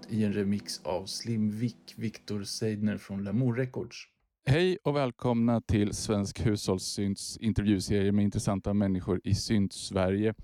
trudelutt 0.00 0.12
i 0.12 0.24
en 0.24 0.32
remix 0.32 0.80
av 0.84 1.06
Slim 1.06 1.50
Vic 1.50 1.76
Victor 1.96 2.44
Seidner 2.44 2.98
från 2.98 3.24
Lamour 3.24 3.54
Records. 3.54 3.96
Hej 4.46 4.78
och 4.84 4.96
välkomna 4.96 5.60
till 5.60 5.94
Svensk 5.94 6.40
Hushållssynts 6.40 7.36
intervjuserie 7.36 8.12
med 8.12 8.24
intressanta 8.24 8.74
människor 8.74 9.20
i 9.24 9.34
Synt-Sverige. 9.34 10.34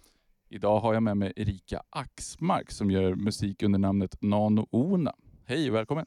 Idag 0.49 0.81
har 0.81 0.95
jag 0.95 1.03
med 1.03 1.17
mig 1.17 1.33
Erika 1.37 1.83
Axmark 1.91 2.71
som 2.71 2.91
gör 2.91 3.15
musik 3.15 3.63
under 3.63 3.79
namnet 3.79 4.23
Nano 4.23 4.67
Ona. 4.71 5.15
Hej, 5.47 5.71
välkommen! 5.71 6.07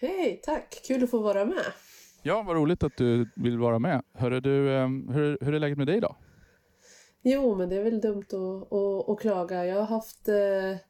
Hej, 0.00 0.40
tack! 0.44 0.80
Kul 0.86 1.04
att 1.04 1.10
få 1.10 1.18
vara 1.18 1.44
med. 1.44 1.64
Ja, 2.22 2.42
vad 2.42 2.56
roligt 2.56 2.82
att 2.82 2.96
du 2.96 3.30
vill 3.36 3.58
vara 3.58 3.78
med. 3.78 4.02
Hörru 4.14 4.40
du, 4.40 4.76
ehm, 4.76 5.08
hur, 5.08 5.38
hur 5.40 5.54
är 5.54 5.58
läget 5.58 5.78
med 5.78 5.86
dig 5.86 5.96
idag? 5.96 6.16
Jo, 7.22 7.54
men 7.54 7.68
det 7.68 7.76
är 7.76 7.84
väl 7.84 8.00
dumt 8.00 8.26
att, 8.32 8.72
att, 8.72 9.08
att 9.08 9.20
klaga. 9.20 9.66
Jag 9.66 9.76
har 9.76 9.86
haft 9.86 10.28
eh, 10.28 10.89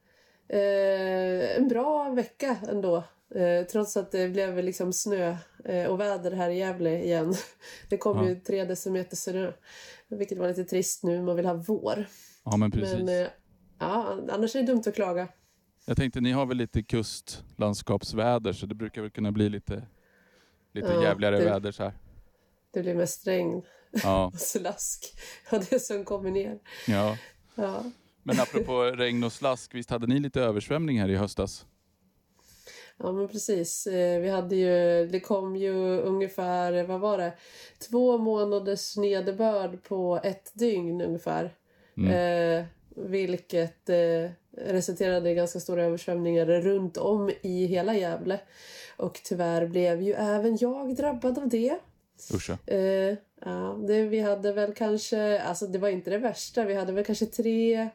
en 0.59 1.67
bra 1.67 2.09
vecka 2.09 2.57
ändå. 2.69 3.03
Eh, 3.35 3.65
trots 3.71 3.97
att 3.97 4.11
det 4.11 4.27
blev 4.29 4.63
liksom 4.63 4.93
snö 4.93 5.35
eh, 5.65 5.85
och 5.85 5.99
väder 5.99 6.31
här 6.31 6.49
i 6.49 6.57
Gävle 6.57 7.03
igen. 7.03 7.33
Det 7.89 7.97
kom 7.97 8.17
Ja. 8.17 8.29
ju 8.29 8.35
tre 8.35 8.65
decimeter 8.65 9.15
snö. 9.15 9.51
Vilket 10.07 10.37
var 10.37 10.47
lite 10.47 10.63
trist 10.63 11.03
nu. 11.03 11.21
Man 11.21 11.35
vill 11.35 11.45
ha 11.45 11.53
vår. 11.53 12.05
Ja, 12.45 12.57
men 12.57 12.71
precis. 12.71 12.97
Men 12.97 13.09
eh, 13.21 13.27
ja, 13.79 14.17
annars 14.29 14.55
är 14.55 14.59
det 14.59 14.65
dumt 14.65 14.83
att 14.85 14.95
klaga. 14.95 15.27
Jag 15.85 15.97
tänkte, 15.97 16.21
ni 16.21 16.31
har 16.31 16.45
väl 16.45 16.57
lite 16.57 16.83
kustlandskapsväder 16.83 18.53
så 18.53 18.65
det 18.65 18.75
brukar 18.75 19.01
väl 19.01 19.11
kunna 19.11 19.31
bli 19.31 19.49
lite, 19.49 19.83
lite 20.73 20.87
Ja, 20.93 21.03
jävligare 21.03 21.37
det- 21.37 21.45
väder 21.45 21.71
så 21.71 21.83
här. 21.83 21.93
Det 22.73 22.81
blir 22.81 22.95
mest 22.95 23.27
regn 23.27 23.61
Ja, 24.03 24.25
och 24.33 24.39
slask. 24.39 25.13
Och 25.51 25.59
det 25.69 25.79
som 25.79 26.05
kommer 26.05 26.31
ner. 26.31 26.59
ja. 26.87 27.17
Ja. 27.55 27.83
Men 28.23 28.39
apropå 28.39 28.83
regn 28.83 29.23
och 29.23 29.33
slask, 29.33 29.75
visst 29.75 29.89
hade 29.89 30.07
ni 30.07 30.19
lite 30.19 30.41
översvämning 30.41 30.99
här 30.99 31.09
i 31.09 31.15
höstas? 31.15 31.65
Ja 32.97 33.11
men 33.11 33.27
precis. 33.27 33.87
Eh, 33.87 34.21
Vi 34.21 34.29
hade 34.29 34.55
ju, 34.55 35.07
det 35.07 35.19
kom 35.19 35.55
ju 35.55 35.73
ungefär, 35.99 36.83
vad 36.83 36.99
var 36.99 37.17
det? 37.17 37.33
Två 37.89 38.17
månaders 38.17 38.97
nederbörd 38.97 39.83
på 39.83 40.19
ett 40.23 40.51
dygn 40.53 41.01
ungefär. 41.01 41.53
Eh, 42.09 42.65
vilket 42.95 43.89
eh, 43.89 44.31
resulterade 44.57 45.29
i 45.29 45.35
ganska 45.35 45.59
stora 45.59 45.83
översvämningar 45.83 46.45
runt 46.45 46.97
om 46.97 47.31
i 47.41 47.65
hela 47.65 47.95
Gävle. 47.95 48.39
Och 48.97 49.21
tyvärr 49.23 49.67
blev 49.67 50.01
ju 50.01 50.13
även 50.13 50.57
jag 50.57 50.95
drabbad 50.95 51.37
av 51.37 51.49
det. 51.49 51.79
Uscha. 52.33 52.57
Eh, 52.67 53.15
ja, 53.45 53.79
det, 53.87 54.03
vi 54.03 54.19
hade 54.19 54.53
väl 54.53 54.73
kanske, 54.73 55.41
alltså 55.41 55.67
det 55.67 55.79
var 55.79 55.89
inte 55.89 56.09
det 56.09 56.17
värsta, 56.17 56.65
vi 56.65 56.73
hade 56.73 56.93
väl 56.93 57.05
kanske 57.05 57.25
tre, 57.25 57.89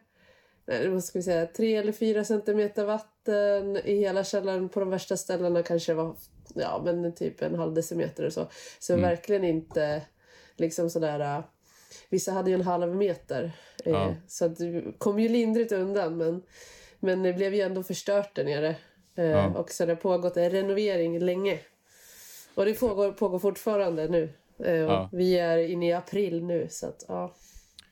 vad 0.66 1.04
ska 1.04 1.18
vi 1.18 1.22
säga, 1.22 1.46
tre 1.46 1.76
eller 1.76 1.92
fyra 1.92 2.24
centimeter 2.24 2.84
vatten 2.84 3.76
i 3.76 3.96
hela 3.96 4.24
källaren. 4.24 4.68
På 4.68 4.80
de 4.80 4.90
värsta 4.90 5.16
ställena 5.16 5.62
kanske 5.62 5.92
det 5.92 5.96
var, 5.96 6.16
ja 6.54 6.82
men 6.84 7.14
typ 7.14 7.42
en 7.42 7.54
halv 7.54 7.74
decimeter 7.74 8.24
och 8.26 8.32
så. 8.32 8.46
Så 8.78 8.96
verkligen 8.96 9.44
inte 9.44 10.02
liksom 10.56 10.90
sådär, 10.90 11.20
äh, 11.20 11.44
vissa 12.08 12.32
hade 12.32 12.50
ju 12.50 12.54
en 12.54 12.62
halv 12.62 12.96
meter. 12.96 13.52
Eh, 13.84 13.92
Ja. 13.92 14.14
Så 14.28 14.48
det 14.48 14.84
kom 14.98 15.18
ju 15.18 15.28
lindrigt 15.28 15.72
undan 15.72 16.16
men, 16.16 16.42
men 17.00 17.22
det 17.22 17.32
blev 17.32 17.54
ju 17.54 17.60
ändå 17.60 17.82
förstört 17.82 18.34
där 18.36 18.44
nere. 18.44 18.76
Eh, 19.16 19.24
Ja. 19.26 19.46
Och 19.46 19.70
så 19.70 19.82
har 19.82 19.88
det 19.88 19.96
pågått 19.96 20.36
en 20.36 20.50
renovering 20.50 21.18
länge. 21.18 21.58
Och 22.54 22.64
det 22.64 22.74
pågår, 22.74 23.12
pågår 23.12 23.38
fortfarande 23.38 24.08
nu. 24.08 24.28
Eh, 24.64 24.74
Ja. 24.74 25.08
Vi 25.12 25.38
är 25.38 25.58
inne 25.58 25.88
i 25.88 25.92
april 25.92 26.44
nu 26.44 26.66
så 26.70 26.86
att 26.86 27.04
ja, 27.08 27.34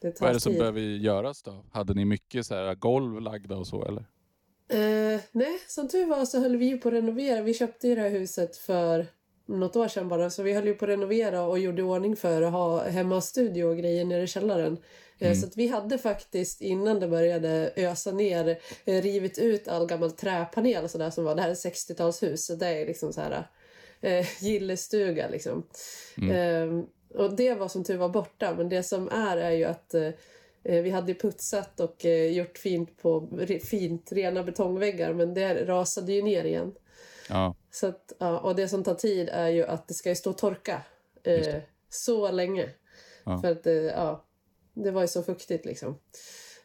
det 0.05 0.21
Vad 0.21 0.31
är 0.31 0.35
det 0.35 0.41
som 0.41 0.53
tid. 0.53 0.59
behöver 0.59 0.81
göras 0.81 1.43
då? 1.43 1.65
Hade 1.73 1.95
ni 1.95 2.05
mycket 2.05 2.47
så 2.47 2.55
här 2.55 2.75
golv 2.75 3.21
lagda 3.21 3.57
och 3.57 3.67
så 3.67 3.85
eller? 3.85 4.05
Eh, 4.69 5.21
nej, 5.33 5.59
som 5.69 5.89
tur 5.89 6.07
var 6.07 6.25
så 6.25 6.41
höll 6.41 6.57
vi 6.57 6.67
ju 6.67 6.79
på 6.79 6.89
att 6.89 6.95
renovera. 6.95 7.43
Vi 7.43 7.55
köpte 7.55 7.89
ju 7.89 7.95
det 7.95 8.01
här 8.01 8.11
huset 8.11 8.57
för 8.57 9.07
något 9.47 9.77
år 9.77 9.89
sedan 9.89 10.09
bara. 10.09 10.31
Så 10.31 10.43
vi 10.43 10.53
höll 10.53 10.67
ju 10.67 10.75
på 10.75 10.85
att 10.85 10.89
renovera 10.89 11.43
och 11.43 11.59
gjorde 11.59 11.83
ordning 11.83 12.17
för 12.17 12.43
att 12.43 12.53
ha 12.53 12.85
hemmastudio 12.89 13.65
och 13.65 13.77
grejer 13.77 14.05
nere 14.05 14.23
i 14.23 14.27
källaren. 14.27 14.79
Eh, 15.19 15.35
Så 15.35 15.47
att 15.47 15.57
vi 15.57 15.67
hade 15.69 15.99
faktiskt 15.99 16.61
innan 16.61 17.01
det 17.01 17.09
började 17.09 17.73
ösa 17.77 18.13
ner 18.13 18.59
eh, 18.85 19.03
rivit 19.03 19.39
ut 19.39 19.69
all 19.69 19.87
gammal 19.87 20.11
träpanel 20.11 20.85
och 20.85 20.91
sådär 20.91 21.11
som 21.11 21.25
var. 21.25 21.35
Det 21.35 21.43
här 21.43 21.49
är 21.49 21.53
ett 21.53 21.65
60-talshus 21.65 22.37
så 22.37 22.55
det 22.55 22.67
är 22.67 22.87
liksom 22.87 23.13
så 23.13 23.21
här 23.21 23.49
eh, 24.01 24.27
gillestuga 24.45 25.29
liksom. 25.29 25.67
Eh, 26.17 26.85
och 27.15 27.37
det 27.37 27.55
var 27.55 27.69
som 27.69 27.85
tur 27.85 27.97
var 27.97 28.09
borta 28.09 28.55
men 28.57 28.69
det 28.69 28.83
som 28.83 29.09
är 29.09 29.37
är 29.37 29.51
ju 29.51 29.65
att 29.65 29.95
eh, 29.95 30.11
Eh, 30.65 30.83
Vi 30.83 30.91
hade 30.91 31.15
putsat 31.15 31.81
och 31.81 32.05
eh, 32.05 32.33
gjort 32.33 32.59
fint 32.59 33.03
på 33.03 33.29
fint 33.65 34.13
rena 34.13 34.43
betongväggar 34.43 35.13
men 35.13 35.35
det 35.35 35.65
rasade 35.65 36.13
ju 36.13 36.23
ner 36.23 36.45
igen. 36.45 36.75
Ja, 37.29 37.55
Så 37.71 37.87
att, 37.87 38.13
ja, 38.19 38.39
och 38.39 38.55
det 38.55 38.69
som 38.69 38.85
tar 38.85 38.95
tid 38.95 39.29
är 39.33 39.49
ju 39.49 39.65
att 39.65 39.89
det 39.89 39.95
ska 39.95 40.09
ju 40.09 40.15
stå 40.15 40.31
och 40.31 40.39
torka 40.39 40.83
eh, 41.23 41.57
så 41.89 42.31
länge. 42.31 42.71
Ja. 43.25 43.41
För 43.41 43.53
att 43.53 43.67
ja, 43.93 44.25
det 44.75 44.91
var 44.91 45.03
ju 45.03 45.09
så 45.09 45.23
fuktigt 45.23 45.65
liksom. 45.65 45.99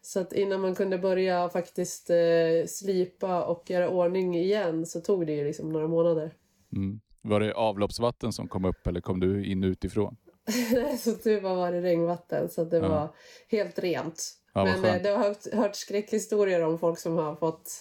Så 0.01 0.19
att 0.19 0.33
innan 0.33 0.61
man 0.61 0.75
kunde 0.75 0.97
börja 0.97 1.49
faktiskt 1.49 2.09
eh, 2.09 2.65
slipa 2.67 3.43
och 3.43 3.69
göra 3.69 3.89
ordning 3.89 4.37
igen 4.37 4.85
så 4.85 5.01
tog 5.01 5.27
det 5.27 5.33
ju 5.33 5.45
liksom 5.45 5.69
några 5.69 5.87
månader. 5.87 6.33
mm. 6.75 6.99
Var 7.21 7.39
det 7.39 7.53
avloppsvatten 7.53 8.31
som 8.31 8.47
kom 8.47 8.65
upp 8.65 8.87
eller 8.87 9.01
kom 9.01 9.19
du 9.19 9.45
in 9.45 9.63
utifrån? 9.63 10.17
så 10.99 11.13
tur 11.15 11.41
var 11.41 11.55
var 11.55 11.71
det 11.71 11.81
regnvatten 11.81 12.49
så 12.49 12.63
det 12.63 12.77
Ja. 12.77 12.87
var 12.89 13.15
helt 13.49 13.79
rent. 13.79 14.23
Ja, 14.53 14.63
Men 14.65 14.73
skönt. 14.81 14.95
eh, 14.95 15.01
det 15.03 15.09
har 15.09 15.23
hört, 15.23 15.53
hört 15.53 15.75
skräckhistorier 15.75 16.61
om 16.61 16.79
folk 16.79 16.99
som 16.99 17.17
har 17.17 17.35
fått 17.35 17.71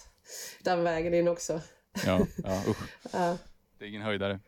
den 0.62 0.84
vägen 0.84 1.14
in 1.14 1.28
också. 1.28 1.60
Ja, 2.06 2.26
ja 2.44 2.62
usch. 2.68 2.76
Ja. 3.12 3.36
Det 3.78 3.84
är 3.84 3.88
ingen 3.88 4.02
höjdare. 4.02 4.40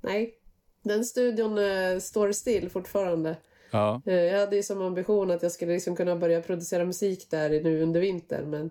nej, 0.00 0.34
den 0.82 1.04
studion 1.04 1.58
eh, 1.58 1.98
står 1.98 2.32
still 2.32 2.70
fortfarande. 2.70 3.36
Ja, 3.70 4.02
Eh, 4.06 4.14
jag 4.14 4.40
hade 4.40 4.56
ju 4.56 4.62
som 4.62 4.82
ambition 4.82 5.30
att 5.30 5.42
jag 5.42 5.52
skulle 5.52 5.72
liksom 5.72 5.96
kunna 5.96 6.16
börja 6.16 6.40
producera 6.42 6.84
musik 6.84 7.30
där 7.30 7.50
nu 7.50 7.82
under 7.82 8.00
vintern 8.00 8.50
men 8.50 8.70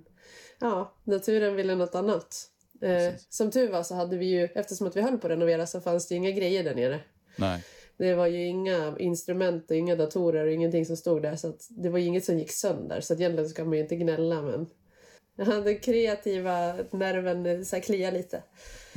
ja, 0.60 0.94
naturen 1.04 1.56
ville 1.56 1.76
något 1.76 1.96
annat. 1.96 2.48
Eh, 2.82 3.14
som 3.30 3.52
tur 3.52 3.72
var 3.72 3.84
så 3.84 3.96
hade 3.96 4.18
vi 4.18 4.26
ju, 4.26 4.44
eftersom 4.56 4.88
att 4.88 4.96
vi 4.96 5.02
höll 5.02 5.18
på 5.18 5.28
att 5.28 5.32
renovera 5.32 5.68
så 5.68 5.82
fanns 5.82 6.08
det 6.08 6.14
ju 6.16 6.18
inga 6.18 6.32
grejer 6.32 6.64
där 6.64 6.76
nere. 6.76 7.00
nej. 7.36 7.64
Det 8.02 8.16
var 8.16 8.28
ju 8.28 8.46
inga 8.46 8.96
instrument 9.00 9.72
och 9.72 9.78
inga 9.78 9.96
datorer 9.96 10.46
och 10.46 10.52
ingenting 10.52 10.86
som 10.86 10.98
stod 10.98 11.22
där 11.22 11.36
så 11.36 11.54
det 11.70 11.90
var 11.90 12.00
ju 12.00 12.06
inget 12.06 12.26
som 12.26 12.40
gick 12.40 12.52
sönder 12.52 13.02
så 13.02 13.14
att 13.14 13.20
egentligen 13.20 13.50
ska 13.50 13.66
man 13.66 13.74
ju 13.74 13.80
inte 13.80 13.96
gnälla 13.96 14.42
men 14.42 14.68
hade 15.46 15.76
kreativa 15.76 16.74
nerven 16.92 17.46
eh, 17.46 17.62
så 17.62 17.76
här 17.76 17.84
klia 17.84 18.12
lite. 18.12 18.44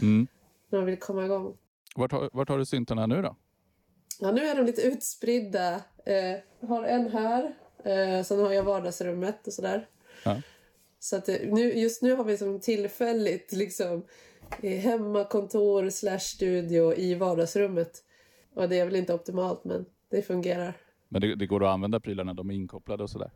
Mm. 0.03 0.27
Man 0.73 0.85
vill 0.85 0.99
komma 0.99 1.25
igång. 1.25 1.57
Vart, 1.97 2.13
har, 2.13 2.31
vart 2.33 2.49
har 2.49 2.59
du 2.59 2.65
syntarna 2.65 3.07
nu 3.07 3.23
då? 3.23 3.37
Ja, 4.21 4.33
nu 4.33 4.41
är 4.41 4.55
de 4.55 4.67
lite 4.67 4.83
utspridda. 4.83 5.75
Eh, 6.07 6.15
jag 6.61 6.69
har 6.69 6.85
en 6.85 7.11
här. 7.11 7.55
Eh, 7.85 8.25
sen 8.25 8.41
har 8.41 8.53
jag 8.53 8.63
vardagsrummet 8.63 9.47
och 9.47 9.53
sådär. 9.53 9.89
Ja. 10.25 10.43
Så 10.99 11.17
att 11.17 11.29
eh, 11.29 11.37
nu, 11.43 11.73
just 11.75 12.03
nu 12.03 12.15
har 12.15 12.25
vi 12.25 12.39
som 12.39 12.61
tillfälligt 12.61 13.53
liksom 13.53 14.05
eh, 14.63 14.79
hemmakontor 14.79 15.91
slash 15.91 16.19
studio 16.19 16.95
i 16.95 17.15
vardagsrummet. 17.15 18.05
Och 18.55 18.69
det 18.69 18.79
är 18.79 18.85
väl 18.85 18.97
inte 18.97 19.15
optimalt 19.15 19.65
men 19.65 19.87
det 20.11 20.23
fungerar. 20.23 20.77
Men 21.09 21.21
det, 21.21 21.35
det 21.35 21.47
går 21.47 21.65
att 21.65 21.71
använda 21.71 22.01
prylarna, 22.01 22.35
de 22.35 22.51
är 22.51 22.55
inkopplade 22.55 23.03
och 23.03 23.11
sådär? 23.11 23.31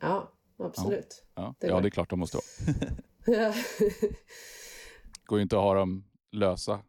Ja, 0.00 0.32
absolut. 0.58 1.24
Ja, 1.34 1.54
Det 1.58 1.66
ja 1.66 1.80
det 1.80 1.88
är 1.88 1.90
klart 1.90 2.10
de 2.10 2.18
måste 2.18 2.36
vara. 2.36 2.46
Ja. 3.26 3.54
går 5.26 5.38
ju 5.38 5.42
inte 5.42 5.56
att 5.56 5.62
ha 5.62 5.74
dem 5.74 6.04
lösa. 6.32 6.80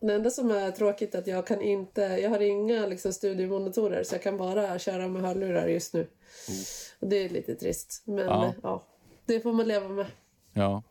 Det 0.00 0.14
enda 0.14 0.30
som 0.30 0.50
är 0.50 0.70
tråkigt 0.70 1.14
är 1.14 1.18
att 1.18 1.26
jag 1.26 1.46
kan 1.46 1.62
inte, 1.62 2.00
jag 2.00 2.30
har 2.30 2.40
inga 2.40 2.86
liksom, 2.86 3.12
studiomonitorer 3.12 4.02
så 4.02 4.14
jag 4.14 4.22
kan 4.22 4.36
bara 4.36 4.78
köra 4.78 5.08
med 5.08 5.22
hörlurar 5.22 5.68
just 5.68 5.94
nu. 5.94 6.06
Och 7.00 7.08
det 7.08 7.16
är 7.16 7.28
lite 7.28 7.54
trist. 7.54 8.02
Men 8.06 8.16
Ja. 8.26 8.44
ja. 8.44 8.54
ja, 8.62 8.82
det 9.26 9.40
får 9.40 9.52
man 9.52 9.68
leva 9.68 9.88
med. 9.88 10.06
Ja. 10.52 10.82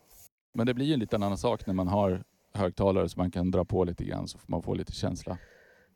Men 0.53 0.65
det 0.67 0.73
blir 0.73 0.85
ju 0.85 0.93
en 0.93 0.99
liten 0.99 1.23
annan 1.23 1.37
sak 1.37 1.65
när 1.65 1.73
man 1.73 1.87
har 1.87 2.23
högtalare 2.53 3.09
så 3.09 3.19
man 3.19 3.31
kan 3.31 3.51
dra 3.51 3.65
på 3.65 3.83
lite 3.83 4.03
grann 4.03 4.27
så 4.27 4.37
får 4.37 4.51
man 4.51 4.61
få 4.61 4.73
lite 4.73 4.91
känsla. 4.91 5.37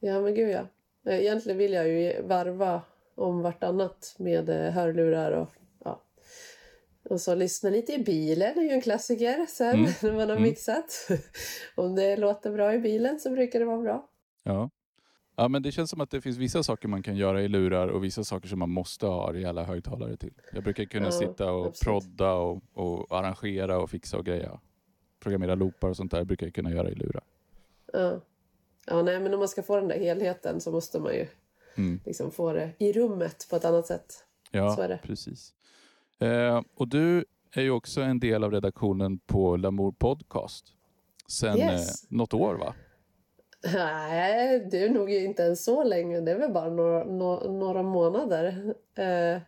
Ja 0.03 0.21
men 0.21 0.35
gud 0.35 0.49
ja. 0.49 0.67
Eh, 1.11 1.19
Egentligen 1.19 1.57
vill 1.57 1.73
jag 1.73 1.87
ju 1.87 2.21
varva 2.21 2.81
om 3.15 3.41
vartannat 3.41 4.15
med 4.19 4.49
eh, 4.49 4.71
hörlurar 4.73 5.31
och 5.31 5.49
ja. 5.85 6.01
Och 7.09 7.21
så 7.21 7.35
lyssna 7.35 7.69
lite 7.69 7.93
i 7.93 7.97
bilen 8.03 8.57
är 8.59 8.63
ju 8.63 8.69
en 8.69 8.81
klassiker 8.81 9.45
sen 9.49 9.75
Mm. 9.79 9.91
när 10.01 10.11
man 10.11 10.19
har 10.29 10.37
Mm. 10.37 10.43
mixat. 10.43 11.07
om 11.75 11.95
det 11.95 12.17
låter 12.17 12.51
bra 12.51 12.73
i 12.73 12.79
bilen 12.79 13.19
så 13.19 13.29
brukar 13.31 13.59
det 13.59 13.65
vara 13.65 13.81
bra. 13.81 14.09
Ja. 14.43 14.69
Ja, 15.35 15.47
men 15.47 15.63
det 15.63 15.71
känns 15.71 15.89
som 15.89 16.01
att 16.01 16.11
det 16.11 16.21
finns 16.21 16.37
vissa 16.37 16.63
saker 16.63 16.87
man 16.87 17.03
kan 17.03 17.15
göra 17.15 17.41
i 17.41 17.47
lurar 17.47 17.87
och 17.87 18.03
vissa 18.03 18.23
saker 18.23 18.47
som 18.47 18.59
man 18.59 18.69
måste 18.69 19.05
ha 19.05 19.33
rejäla 19.33 19.63
högtalare 19.63 20.17
till. 20.17 20.33
Jag 20.53 20.63
brukar 20.63 20.85
kunna 20.85 21.05
Ja, 21.05 21.11
sitta 21.11 21.51
och 21.51 21.65
absolut. 21.65 21.79
prodda 22.03 22.33
och, 22.33 22.61
och 22.73 23.17
arrangera 23.19 23.79
och 23.81 23.89
fixa 23.89 24.17
och 24.17 24.25
greja. 24.25 24.59
Programmera 25.19 25.55
loopar 25.55 25.89
och 25.89 25.97
sånt 25.97 26.11
där 26.11 26.23
brukar 26.23 26.45
jag 26.45 26.53
kunna 26.55 26.71
göra 26.71 26.89
i 26.89 26.95
lurar. 26.95 27.23
Ja. 27.93 28.21
Ja, 28.87 29.01
nej 29.01 29.19
men 29.19 29.33
om 29.33 29.39
man 29.39 29.47
ska 29.49 29.63
få 29.63 29.75
den 29.75 29.87
där 29.87 29.99
helheten 29.99 30.61
så 30.61 30.71
måste 30.71 30.99
man 30.99 31.13
ju 31.13 31.27
Mm. 31.77 31.99
liksom 32.05 32.31
få 32.31 32.53
det 32.53 32.71
i 32.77 32.93
rummet 32.93 33.47
på 33.49 33.55
ett 33.55 33.65
annat 33.65 33.87
sätt. 33.87 34.25
Ja, 34.51 34.75
Så 34.75 34.81
är 34.81 34.87
det. 34.87 34.99
precis. 35.03 35.53
Eh, 36.19 36.61
och 36.75 36.87
du 36.87 37.25
är 37.55 37.61
ju 37.61 37.71
också 37.71 38.01
en 38.01 38.19
del 38.19 38.43
av 38.43 38.51
redaktionen 38.51 39.19
på 39.19 39.57
Lamour 39.57 39.91
Podcast. 39.91 40.65
Sen 41.27 41.57
Yes. 41.57 42.03
eh, 42.03 42.07
något 42.17 42.33
år 42.33 42.55
va? 42.55 42.73
Nej, 43.73 44.67
det 44.71 44.83
är 44.83 44.89
nog 44.89 45.11
inte 45.11 45.43
ens 45.43 45.63
så 45.65 45.83
länge. 45.83 46.21
Det 46.21 46.31
är 46.31 46.39
väl 46.39 46.51
bara 46.51 46.69
några, 46.69 47.03
nå- 47.03 47.51
några 47.51 47.83
månader. 47.83 48.73
Eh, 48.95 49.41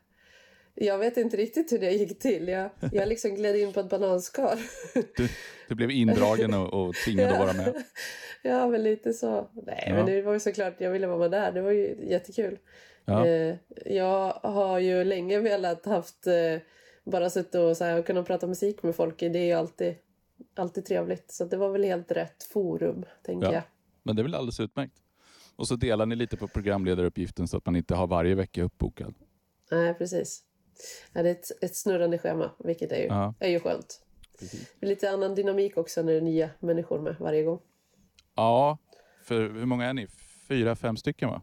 jag 0.76 0.98
vet 0.98 1.18
inte 1.18 1.38
riktigt 1.38 1.72
hur 1.72 1.80
det 1.80 1.92
gick 1.92 2.20
till. 2.20 2.48
Jag, 2.48 2.70
jag 2.92 3.08
liksom 3.08 3.36
gled 3.36 3.56
in 3.56 3.74
på 3.74 3.80
ett 3.80 3.90
bananskal. 3.90 4.58
Du, 5.18 5.30
du 5.70 5.76
blev 5.76 5.92
indragen 5.92 6.54
och, 6.54 6.74
och 6.88 6.96
tvingad 6.96 7.32
att 7.32 7.40
vara 7.40 7.54
med. 7.54 7.84
ja, 8.42 8.68
men 8.68 8.84
lite 8.84 9.14
så. 9.14 9.50
Nej, 9.54 9.84
Ja. 9.88 9.94
men 9.94 10.06
det 10.06 10.22
var 10.22 10.34
ju 10.34 10.40
såklart, 10.40 10.74
jag 10.78 10.92
ville 10.92 11.08
vara 11.08 11.30
där. 11.30 11.52
Det 11.52 11.62
var 11.62 11.72
ju 11.72 11.98
jättekul. 12.10 12.60
Ja. 13.06 13.28
Eh, 13.28 13.56
jag 13.86 14.30
har 14.34 14.80
ju 14.80 15.04
länge 15.04 15.40
velat 15.40 15.86
haft 15.86 16.28
eh, 16.28 16.34
bara 17.04 17.30
suttit 17.30 17.56
och 17.56 17.78
så 17.78 17.84
här, 17.84 18.00
och 18.00 18.06
kunna 18.06 18.24
prata 18.24 18.48
musik 18.48 18.84
med 18.84 18.96
folk. 18.96 19.20
Det 19.20 19.26
är 19.40 19.46
ju 19.46 19.54
alltid, 19.54 19.96
alltid 20.56 20.86
trevligt. 20.86 21.32
Så 21.32 21.46
det 21.46 21.58
var 21.58 21.70
väl 21.70 21.84
helt 21.84 22.12
rätt 22.12 22.44
forum, 22.44 23.06
tänker 23.26 23.48
Ja. 23.48 23.54
jag. 23.54 23.64
Men 24.04 24.16
det 24.16 24.22
är 24.22 24.24
väl 24.24 24.36
alldeles 24.36 24.60
utmärkt. 24.60 24.94
Och 25.56 25.68
så 25.68 25.76
delar 25.76 26.06
ni 26.06 26.16
lite 26.16 26.38
på 26.38 26.48
programledaruppgiften 26.48 27.48
så 27.48 27.58
att 27.58 27.66
man 27.66 27.76
inte 27.76 27.96
har 27.96 28.08
varje 28.08 28.36
vecka 28.36 28.64
uppbokad. 28.64 29.14
Nej, 29.72 29.94
precis. 29.94 30.44
Ja, 31.14 31.24
det 31.24 31.30
är 31.30 31.34
ett, 31.34 31.64
ett 31.64 31.76
snurrande 31.76 32.18
schema, 32.18 32.52
vilket 32.60 32.92
är 32.92 32.98
ju, 32.98 33.06
Ja. 33.06 33.34
är 33.40 33.50
ju 33.50 33.60
skönt. 33.60 34.02
Precis. 34.40 34.74
Det 34.80 34.86
är 34.86 34.90
lite 34.90 35.12
annan 35.12 35.36
dynamik 35.36 35.78
också 35.78 36.02
när 36.02 36.12
det 36.12 36.18
är 36.18 36.22
nya 36.22 36.50
människor 36.60 37.00
med 37.00 37.16
varje 37.20 37.44
gång. 37.44 37.60
Ja, 38.36 38.78
för 39.24 39.50
hur 39.50 39.66
många 39.66 39.86
är 39.86 39.94
ni? 39.94 40.08
Fyra, 40.48 40.76
fem 40.76 40.98
stycken 40.98 41.30
va? 41.30 41.42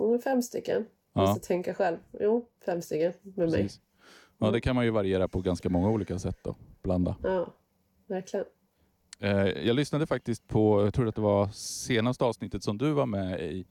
Mm, 0.00 0.18
fem 0.20 0.42
stycken. 0.42 0.86
Ja. 1.12 1.20
Måste 1.20 1.46
tänka 1.46 1.74
själv. 1.74 1.96
Jo, 2.20 2.48
fem 2.64 2.82
stycken 2.82 3.12
med 3.22 3.48
mig. 3.50 3.62
Precis. 3.62 3.80
Ja, 4.38 4.50
det 4.50 4.60
kan 4.60 4.74
man 4.76 4.84
ju 4.84 4.90
variera 4.90 5.28
på 5.28 5.40
ganska 5.40 5.68
många 5.68 5.90
olika 5.90 6.18
sätt 6.18 6.38
då. 6.42 6.56
Blanda. 6.82 7.16
Ja, 7.22 7.54
verkligen. 8.06 8.46
Eh, 9.20 9.46
jag 9.46 9.76
lyssnade 9.76 10.06
faktiskt 10.06 10.48
på, 10.48 10.84
jag 10.84 10.94
tror 10.94 11.08
att 11.08 11.14
det 11.14 11.20
var 11.20 11.48
senaste 11.52 12.24
avsnittet 12.24 12.62
som 12.62 12.78
du 12.78 12.90
var 12.92 13.06
med 13.06 13.40
i 13.40 13.66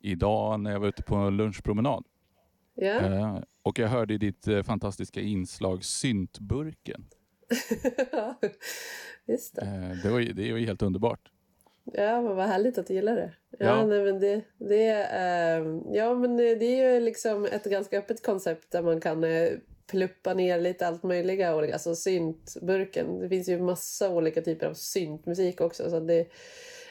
idag 0.00 0.60
när 0.60 0.72
jag 0.72 0.80
var 0.80 0.88
ute 0.88 1.02
på 1.02 1.14
en 1.14 1.36
lunchpromenad. 1.36 2.04
Eh, 2.80 3.38
och 3.62 3.78
jag 3.78 3.88
hörde 3.88 4.14
i 4.14 4.18
ditt 4.18 4.48
eh, 4.48 4.62
fantastiska 4.62 5.20
inslag 5.20 5.84
Syntburken. 5.84 7.04
just 9.26 9.54
det. 9.56 9.62
Eh, 9.62 10.02
det, 10.02 10.10
var, 10.10 10.18
ju- 10.18 10.32
det 10.32 10.52
var 10.52 10.58
helt 10.58 10.82
underbart. 10.82 11.30
Ja, 11.92 12.22
men 12.22 12.36
vad 12.36 12.46
härligt 12.46 12.78
att 12.78 12.86
du 12.86 12.94
gillar 12.94 13.16
det. 13.16 13.32
Ja, 13.58 13.66
Ja. 13.66 13.86
Nej, 13.86 14.04
men 14.04 14.20
det, 14.20 14.42
det, 14.58 14.86
är, 14.86 15.60
ehm, 15.60 15.82
ja, 15.92 16.14
men 16.14 16.36
det 16.36 16.64
är 16.64 16.92
ju 16.94 17.00
liksom 17.00 17.44
ett 17.44 17.64
ganska 17.64 17.98
öppet 17.98 18.26
koncept 18.26 18.70
där 18.70 18.82
man 18.82 19.00
kan 19.00 19.24
eh, 19.24 19.48
pluppa 19.86 20.34
ner 20.34 20.60
lite 20.60 20.86
allt 20.86 21.02
möjliga. 21.02 21.52
Alltså 21.72 21.94
syntburken. 21.94 23.18
Det 23.18 23.28
finns 23.28 23.48
ju 23.48 23.60
massa 23.62 24.10
olika 24.10 24.42
typer 24.42 24.66
av 24.66 24.74
syntmusik 24.74 25.60
också. 25.60 25.90
Så 25.90 26.00
det, 26.00 26.28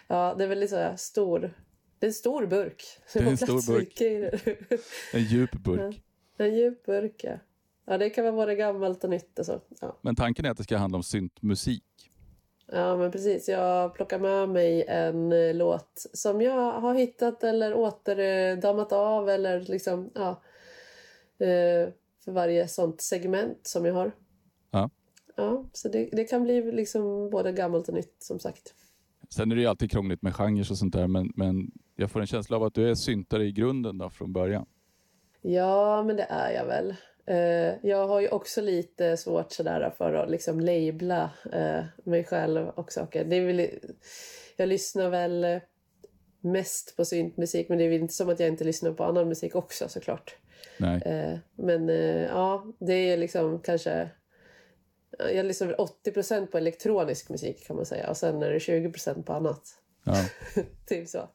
ja, 0.07 0.35
det 0.37 0.43
är 0.43 0.47
väldigt 0.47 0.69
så 0.69 0.75
här 0.75 0.95
stor... 0.95 1.53
Det 1.99 2.05
är 2.05 2.09
en 2.09 2.13
stor 2.13 2.45
burk. 2.45 2.83
Det 3.13 3.19
är 3.19 3.23
en 3.23 3.37
stor 3.37 3.73
burk. 3.73 4.01
En 5.13 5.23
djup 5.23 5.51
burk. 5.51 6.01
En 6.37 6.55
djup 6.55 6.85
burk, 6.85 7.23
ja. 7.23 7.39
Ja, 7.85 7.97
det 7.97 8.09
kan 8.09 8.23
vara 8.23 8.35
både 8.35 8.55
gammalt 8.55 9.03
och 9.03 9.09
nytt 9.09 9.39
och 9.39 9.45
så. 9.45 9.61
Ja. 9.81 9.97
Men 10.01 10.15
tanken 10.15 10.45
är 10.45 10.49
att 10.49 10.57
det 10.57 10.63
ska 10.63 10.77
handla 10.77 10.95
om 10.95 11.03
syntmusik. 11.03 11.83
Ja, 12.71 12.97
men 12.97 13.11
precis. 13.11 13.49
Jag 13.49 13.93
plockar 13.93 14.19
med 14.19 14.49
mig 14.49 14.85
en 14.87 15.31
eh, 15.31 15.53
låt 15.53 16.05
som 16.13 16.41
jag 16.41 16.71
har 16.71 16.95
hittat 16.95 17.43
eller 17.43 17.73
återdammat 17.73 18.91
av 18.91 19.29
eller 19.29 19.59
liksom, 19.59 20.11
ja. 20.13 20.29
Eh, 21.37 21.89
för 22.25 22.31
varje 22.31 22.67
sånt 22.67 23.01
segment 23.01 23.67
som 23.67 23.85
jag 23.85 23.93
har. 23.93 24.11
Ja. 24.71 24.89
Ja, 25.35 25.65
så 25.73 25.89
det, 25.89 26.09
det 26.11 26.23
kan 26.23 26.43
bli 26.43 26.71
liksom 26.71 27.29
både 27.29 27.51
gammalt 27.51 27.87
och 27.87 27.93
nytt 27.93 28.15
som 28.19 28.39
sagt. 28.39 28.73
Sen 29.29 29.51
är 29.51 29.55
det 29.55 29.61
ju 29.61 29.67
alltid 29.67 29.91
krångligt 29.91 30.21
med 30.21 30.35
genrer 30.35 30.71
och 30.71 30.77
sånt 30.77 30.93
där, 30.93 31.07
men, 31.07 31.31
men 31.35 31.71
jag 31.95 32.11
får 32.11 32.19
en 32.19 32.27
känsla 32.27 32.57
av 32.57 32.63
att 32.63 32.73
du 32.73 32.89
är 32.89 32.95
syntare 32.95 33.43
i 33.45 33.51
grunden 33.51 33.97
då, 33.97 34.09
från 34.09 34.33
början. 34.33 34.65
Ja, 35.41 36.03
men 36.03 36.15
det 36.15 36.27
är 36.29 36.51
jag 36.51 36.65
väl. 36.65 36.95
Eh, 37.27 37.87
jag 37.89 38.07
har 38.07 38.21
ju 38.21 38.29
också 38.29 38.61
lite 38.61 39.17
svårt 39.17 39.51
sådär 39.51 39.93
för 39.97 40.13
att 40.13 40.29
liksom 40.29 40.59
labla 40.59 41.31
eh, 41.51 41.83
mig 42.03 42.23
själv 42.23 42.67
och 42.67 42.91
saker. 42.91 43.25
Det 43.25 43.35
är 43.35 43.45
väl, 43.45 43.69
jag 44.57 44.69
lyssnar 44.69 45.09
väl 45.09 45.43
eh, 45.43 45.61
mest 46.39 46.97
på 46.97 47.05
syntmusik 47.05 47.69
men 47.69 47.77
det 47.77 47.83
är 47.83 47.89
väl 47.89 48.01
inte 48.01 48.13
som 48.13 48.29
att 48.29 48.39
jag 48.39 48.49
inte 48.49 48.63
lyssnar 48.63 48.91
på 48.91 49.03
annan 49.03 49.27
musik 49.27 49.55
också 49.55 49.89
såklart. 49.89 50.35
Nej. 50.77 51.41
Men 51.55 51.89
ja, 52.23 52.65
det 52.79 52.93
är 52.93 53.17
liksom 53.17 53.59
kanske... 53.59 54.09
Jag 55.33 55.45
lyssnar 55.45 55.67
väl 55.67 55.75
80% 56.05 56.45
på 56.45 56.57
elektronisk 56.57 57.29
musik 57.29 57.67
kan 57.67 57.75
man 57.75 57.85
säga 57.85 58.09
och 58.09 58.17
sen 58.17 58.43
är 58.43 58.51
det 58.51 58.57
20% 58.57 59.23
på 59.23 59.33
annat. 59.33 59.61
Ja. 60.03 60.25
typ 60.87 61.07
så. 61.07 61.29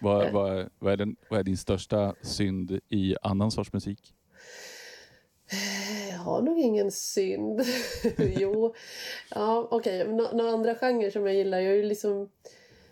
Vad, 0.00 0.26
Eh. 0.26 0.32
vad, 0.32 0.68
vad, 0.78 0.92
är 0.92 0.96
den, 0.96 1.16
vad 1.28 1.40
är 1.40 1.44
din 1.44 1.56
största 1.56 2.14
synd 2.22 2.80
i 2.88 3.16
annan 3.22 3.50
sorts 3.50 3.72
musik? 3.72 4.14
Jag 6.10 6.18
har 6.18 6.42
nog 6.42 6.58
ingen 6.58 6.90
synd. 6.90 7.62
jo, 8.18 8.74
ja 9.30 9.68
okej. 9.70 10.02
Okay. 10.02 10.14
Nå- 10.14 10.30
Några 10.32 10.50
andra 10.50 10.74
genrer 10.74 11.10
som 11.10 11.26
jag 11.26 11.34
gillar. 11.34 11.58
Jag 11.60 11.72
är 11.72 11.76
ju 11.76 11.82
liksom 11.82 12.28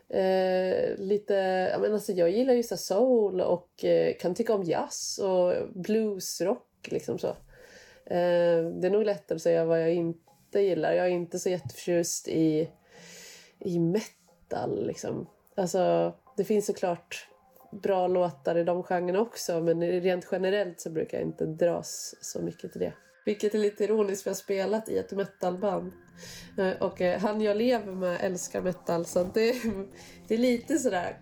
eh, 0.09 0.99
lite... 0.99 1.35
Jag, 1.73 1.81
menar, 1.81 1.95
alltså, 1.95 2.13
jag 2.13 2.31
gillar 2.31 2.55
ju 2.55 2.63
så 2.63 2.77
soul 2.77 3.41
och 3.41 3.85
eh, 3.85 4.17
kan 4.17 4.35
tycka 4.35 4.55
om 4.55 4.63
jazz 4.63 5.19
och 5.19 5.53
bluesrock. 5.75 6.89
Liksom 6.89 7.19
så. 7.19 7.29
Eh, 8.07 8.65
det 8.81 8.87
är 8.87 8.91
nog 8.91 9.05
lättare 9.05 9.37
att 9.37 9.43
säga 9.43 9.65
vad 9.65 9.83
jag 9.83 9.95
inte 9.95 10.61
gillar. 10.61 10.93
Jag 10.93 11.07
är 11.07 11.11
inte 11.11 11.39
så 11.39 11.49
jätteförtjust 11.49 12.29
i, 12.29 12.71
i 13.59 13.79
metal. 13.79 14.87
Liksom. 14.87 15.27
Alltså, 15.55 16.15
det 16.37 16.45
finns 16.45 16.67
såklart 16.67 17.29
bra 17.83 18.07
låtar 18.09 18.59
i 18.59 18.65
de 18.65 18.83
genrerna 18.83 19.21
också 19.21 19.61
men 19.61 19.83
rent 20.01 20.29
generellt 20.33 20.81
så 20.81 20.91
brukar 20.91 21.19
jag 21.19 21.27
inte 21.27 21.47
dras 21.47 22.15
så 22.21 22.43
mycket 22.43 22.73
till 22.73 22.81
det. 22.81 22.93
Vilket 23.25 23.55
är 23.55 23.59
lite 23.59 23.85
ironiskt 23.85 24.23
för 24.23 24.31
jag 24.31 24.35
har 24.35 24.39
spelat 24.41 24.89
i 24.89 24.99
ett 24.99 25.13
metalband. 25.13 25.93
Eh, 26.59 26.83
Och 26.83 27.01
eh, 27.01 27.21
han 27.21 27.41
jag 27.41 27.57
lever 27.57 27.93
med 27.93 28.19
älskar 28.21 28.61
metal 28.63 29.07
så 29.07 29.25
det, 29.25 29.55
det 30.29 30.35
är 30.35 30.39
lite 30.39 30.79
sådär 30.79 31.17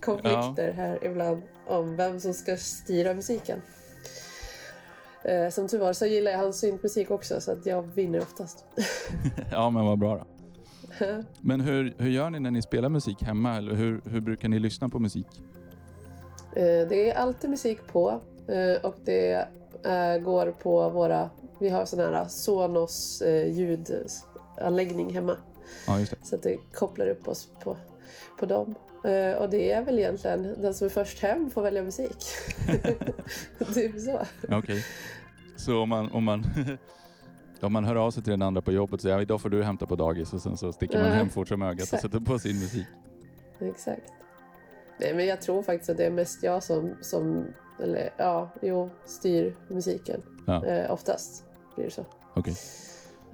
konflikter 0.00 0.72
här 0.72 1.04
ibland 1.04 1.42
om 1.66 1.96
vem 1.96 2.20
som 2.20 2.34
ska 2.34 2.56
styra 2.56 3.14
musiken. 3.14 3.62
Eh, 5.24 5.48
Som 5.50 5.68
tur 5.68 5.78
var 5.78 5.92
så 5.92 6.06
gillar 6.06 6.30
jag 6.32 6.38
hans 6.38 6.60
syntmusik 6.60 7.10
också 7.10 7.40
så 7.40 7.52
att 7.52 7.66
jag 7.66 7.82
vinner 7.82 8.20
oftast. 8.20 8.64
ja, 9.52 9.70
men 9.70 9.86
vad 9.86 9.98
bra 9.98 10.16
då. 10.16 10.26
Men 11.40 11.60
hur, 11.60 11.94
hur 11.98 12.10
gör 12.10 12.30
ni 12.30 12.40
när 12.40 12.50
ni 12.50 12.62
spelar 12.62 12.88
musik 12.88 13.22
hemma? 13.22 13.56
Eller 13.56 13.74
hur, 13.74 14.00
hur 14.04 14.20
brukar 14.20 14.48
ni 14.48 14.58
lyssna 14.58 14.88
på 14.88 14.98
musik? 14.98 15.26
Eh, 16.56 16.88
Det 16.88 17.10
är 17.10 17.14
alltid 17.14 17.50
musik 17.50 17.78
på 17.86 18.20
eh, 18.48 18.84
och 18.84 18.96
det 19.04 19.48
eh, 19.84 20.18
går 20.24 20.50
på 20.50 20.90
våra... 20.90 21.30
Vi 21.60 21.68
har 21.68 21.84
sån 21.84 21.98
här 21.98 22.24
Sonos 22.28 23.22
ljudanläggning 23.46 25.14
hemma. 25.14 25.36
Ja, 25.86 25.96
det. 25.96 26.16
Så 26.22 26.34
att 26.34 26.42
det 26.42 26.56
kopplar 26.74 27.08
upp 27.08 27.28
oss 27.28 27.48
på, 27.62 27.76
på 28.38 28.46
dem. 28.46 28.74
Och 29.38 29.50
det 29.50 29.72
är 29.72 29.84
väl 29.84 29.98
egentligen 29.98 30.54
den 30.62 30.74
som 30.74 30.84
är 30.84 30.88
först 30.88 31.18
hem 31.22 31.50
får 31.50 31.62
välja 31.62 31.82
musik. 31.82 32.16
typ 33.74 34.00
så. 34.00 34.20
Okej. 34.50 34.84
Så 35.56 35.82
om 35.82 35.88
man, 35.88 36.10
om, 36.12 36.24
man, 36.24 36.44
om 37.60 37.72
man 37.72 37.84
hör 37.84 37.96
av 37.96 38.10
sig 38.10 38.22
till 38.22 38.30
den 38.30 38.42
andra 38.42 38.62
på 38.62 38.72
jobbet 38.72 38.94
och 38.94 39.00
säger 39.00 39.20
idag 39.20 39.40
får 39.40 39.50
du 39.50 39.62
hämta 39.62 39.86
på 39.86 39.96
dagis 39.96 40.32
och 40.32 40.40
sen 40.40 40.56
så 40.56 40.72
sticker 40.72 41.02
man 41.02 41.12
hem 41.12 41.28
fort 41.28 41.48
som 41.48 41.62
ögat 41.62 41.92
och 41.92 41.98
sätter 41.98 42.20
på 42.20 42.38
sin 42.38 42.60
musik. 42.60 42.86
Exakt. 43.60 44.12
Nej, 45.00 45.14
men 45.14 45.26
jag 45.26 45.40
tror 45.40 45.62
faktiskt 45.62 45.90
att 45.90 45.96
det 45.96 46.06
är 46.06 46.10
mest 46.10 46.42
jag 46.42 46.62
som, 46.62 46.94
som 47.00 47.46
eller 47.82 48.10
ja, 48.16 48.50
jo, 48.62 48.90
styr 49.04 49.54
musiken. 49.68 50.22
Ja. 50.46 50.66
Eh, 50.66 50.92
oftast 50.92 51.44
blir 51.74 51.84
det 51.84 51.90
så. 51.90 52.06
Okej. 52.34 52.54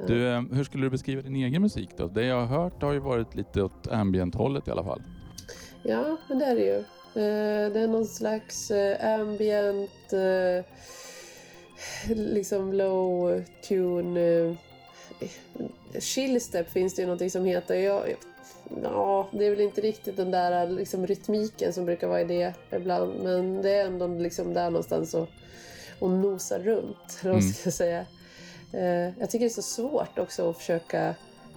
Du, 0.06 0.28
eh, 0.28 0.42
hur 0.52 0.64
skulle 0.64 0.86
du 0.86 0.90
beskriva 0.90 1.22
din 1.22 1.36
egen 1.36 1.62
musik 1.62 1.90
då? 1.96 2.06
Det 2.06 2.24
jag 2.24 2.46
har 2.46 2.62
hört 2.62 2.82
har 2.82 2.92
ju 2.92 2.98
varit 2.98 3.34
lite 3.34 3.62
åt 3.62 3.88
ambient-hållet 3.88 4.68
i 4.68 4.70
alla 4.70 4.84
fall. 4.84 5.02
Ja, 5.82 6.16
men 6.28 6.38
det 6.38 6.44
är 6.44 6.54
det 6.54 6.64
ju. 6.64 6.76
Eh, 7.14 7.72
det 7.72 7.80
är 7.80 7.88
någon 7.88 8.06
slags 8.06 8.70
eh, 8.70 9.20
ambient, 9.20 10.12
liksom 12.08 12.72
low 12.72 13.42
tune. 13.68 14.20
Eh, 14.20 14.54
chillstep 16.00 16.70
finns 16.70 16.94
det 16.94 17.02
ju 17.02 17.06
någonting 17.06 17.30
som 17.30 17.44
heter. 17.44 17.74
Jag, 17.74 18.14
ja, 18.82 19.28
det 19.32 19.46
är 19.46 19.50
väl 19.50 19.60
inte 19.60 19.80
riktigt 19.80 20.16
den 20.16 20.30
där 20.30 20.68
liksom, 20.68 21.06
rytmiken 21.06 21.72
som 21.72 21.84
brukar 21.84 22.08
vara 22.08 22.20
i 22.20 22.24
det 22.24 22.54
ibland. 22.70 23.22
Men 23.22 23.62
det 23.62 23.70
är 23.70 23.86
ändå 23.86 24.06
liksom 24.06 24.54
där 24.54 24.70
någonstans 24.70 25.14
och, 25.14 25.28
och 25.98 26.10
nosar 26.10 26.58
runt, 26.58 27.18
eller 27.20 27.32
vad 27.32 27.40
Mm. 27.42 27.52
ska 27.52 27.66
jag 27.66 27.74
säga. 27.74 28.06
Eh, 28.72 29.18
jag 29.20 29.30
tycker 29.30 29.38
det 29.44 29.46
är 29.46 29.48
så 29.48 29.62
svårt 29.62 30.18
också 30.18 30.50
att 30.50 30.56
försöka 30.56 31.14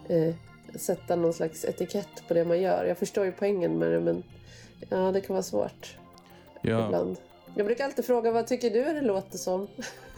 eh, 0.09 0.35
sätta 0.75 1.15
någon 1.15 1.33
slags 1.33 1.65
etikett 1.65 2.27
på 2.27 2.33
det 2.33 2.45
man 2.45 2.61
gör. 2.61 2.85
Jag 2.85 2.97
förstår 2.97 3.25
ju 3.25 3.31
poängen 3.31 3.77
med 3.79 3.91
det 3.91 3.99
men 3.99 4.23
ja, 4.89 5.11
det 5.11 5.21
kan 5.21 5.33
vara 5.33 5.43
svårt 5.43 5.97
Jag, 6.61 6.85
ibland. 6.85 7.17
Jag 7.55 7.65
brukar 7.65 7.85
alltid 7.85 8.05
fråga 8.05 8.31
vad 8.31 8.47
tycker 8.47 8.69
du 8.69 8.83
det 8.83 9.01
låter 9.01 9.37
som? 9.37 9.67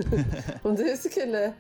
Om 0.62 0.76
du 0.76 0.98
skulle... 0.98 1.54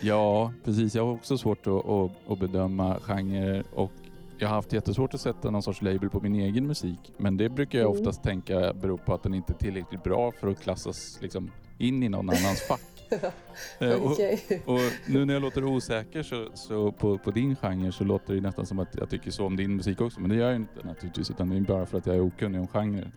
Ja, 0.00 0.52
precis. 0.64 0.94
Jag 0.94 1.06
har 1.06 1.12
också 1.12 1.38
svårt 1.38 1.66
att, 1.66 1.88
att, 1.88 2.10
att 2.28 2.38
bedöma 2.38 3.00
genrer 3.00 3.64
och 3.74 3.92
jag 4.38 4.48
har 4.48 4.54
haft 4.54 4.72
jättesvårt 4.72 5.14
att 5.14 5.20
sätta 5.20 5.50
någon 5.50 5.62
sorts 5.62 5.82
label 5.82 6.10
på 6.10 6.20
min 6.20 6.34
egen 6.34 6.66
musik. 6.66 7.12
Men 7.16 7.36
det 7.36 7.48
brukar 7.48 7.78
jag 7.78 7.90
Mm. 7.90 8.00
oftast 8.00 8.22
tänka 8.22 8.72
beror 8.72 8.96
på 8.96 9.14
att 9.14 9.22
den 9.22 9.34
inte 9.34 9.52
är 9.52 9.56
tillräckligt 9.56 10.02
bra 10.04 10.32
för 10.32 10.48
att 10.48 10.60
klassas 10.60 11.18
liksom, 11.20 11.50
in 11.78 12.02
i 12.02 12.08
någon 12.08 12.30
annans 12.30 12.60
fack. 12.68 12.80
Eh, 13.78 13.92
och, 13.92 14.10
och 14.74 14.80
nu 15.06 15.24
när 15.24 15.34
jag 15.34 15.42
låter 15.42 15.64
osäker 15.64 16.22
så, 16.22 16.48
så 16.54 16.92
på, 16.92 17.18
på 17.18 17.30
din 17.30 17.56
genre 17.56 17.92
så 17.92 18.04
låter 18.04 18.34
det 18.34 18.40
nästan 18.40 18.66
som 18.66 18.78
att 18.78 18.94
jag 18.98 19.10
tycker 19.10 19.30
så 19.30 19.46
om 19.46 19.56
din 19.56 19.76
musik 19.76 20.00
också. 20.00 20.20
Men 20.20 20.30
det 20.30 20.36
gör 20.36 20.46
jag 20.46 20.56
inte 20.56 20.86
naturligtvis 20.86 21.30
utan 21.30 21.48
det 21.50 21.56
är 21.56 21.60
bara 21.60 21.86
för 21.86 21.98
att 21.98 22.06
jag 22.06 22.16
är 22.16 22.20
okunnig 22.20 22.60
om 22.60 22.66
genrer. 22.68 23.10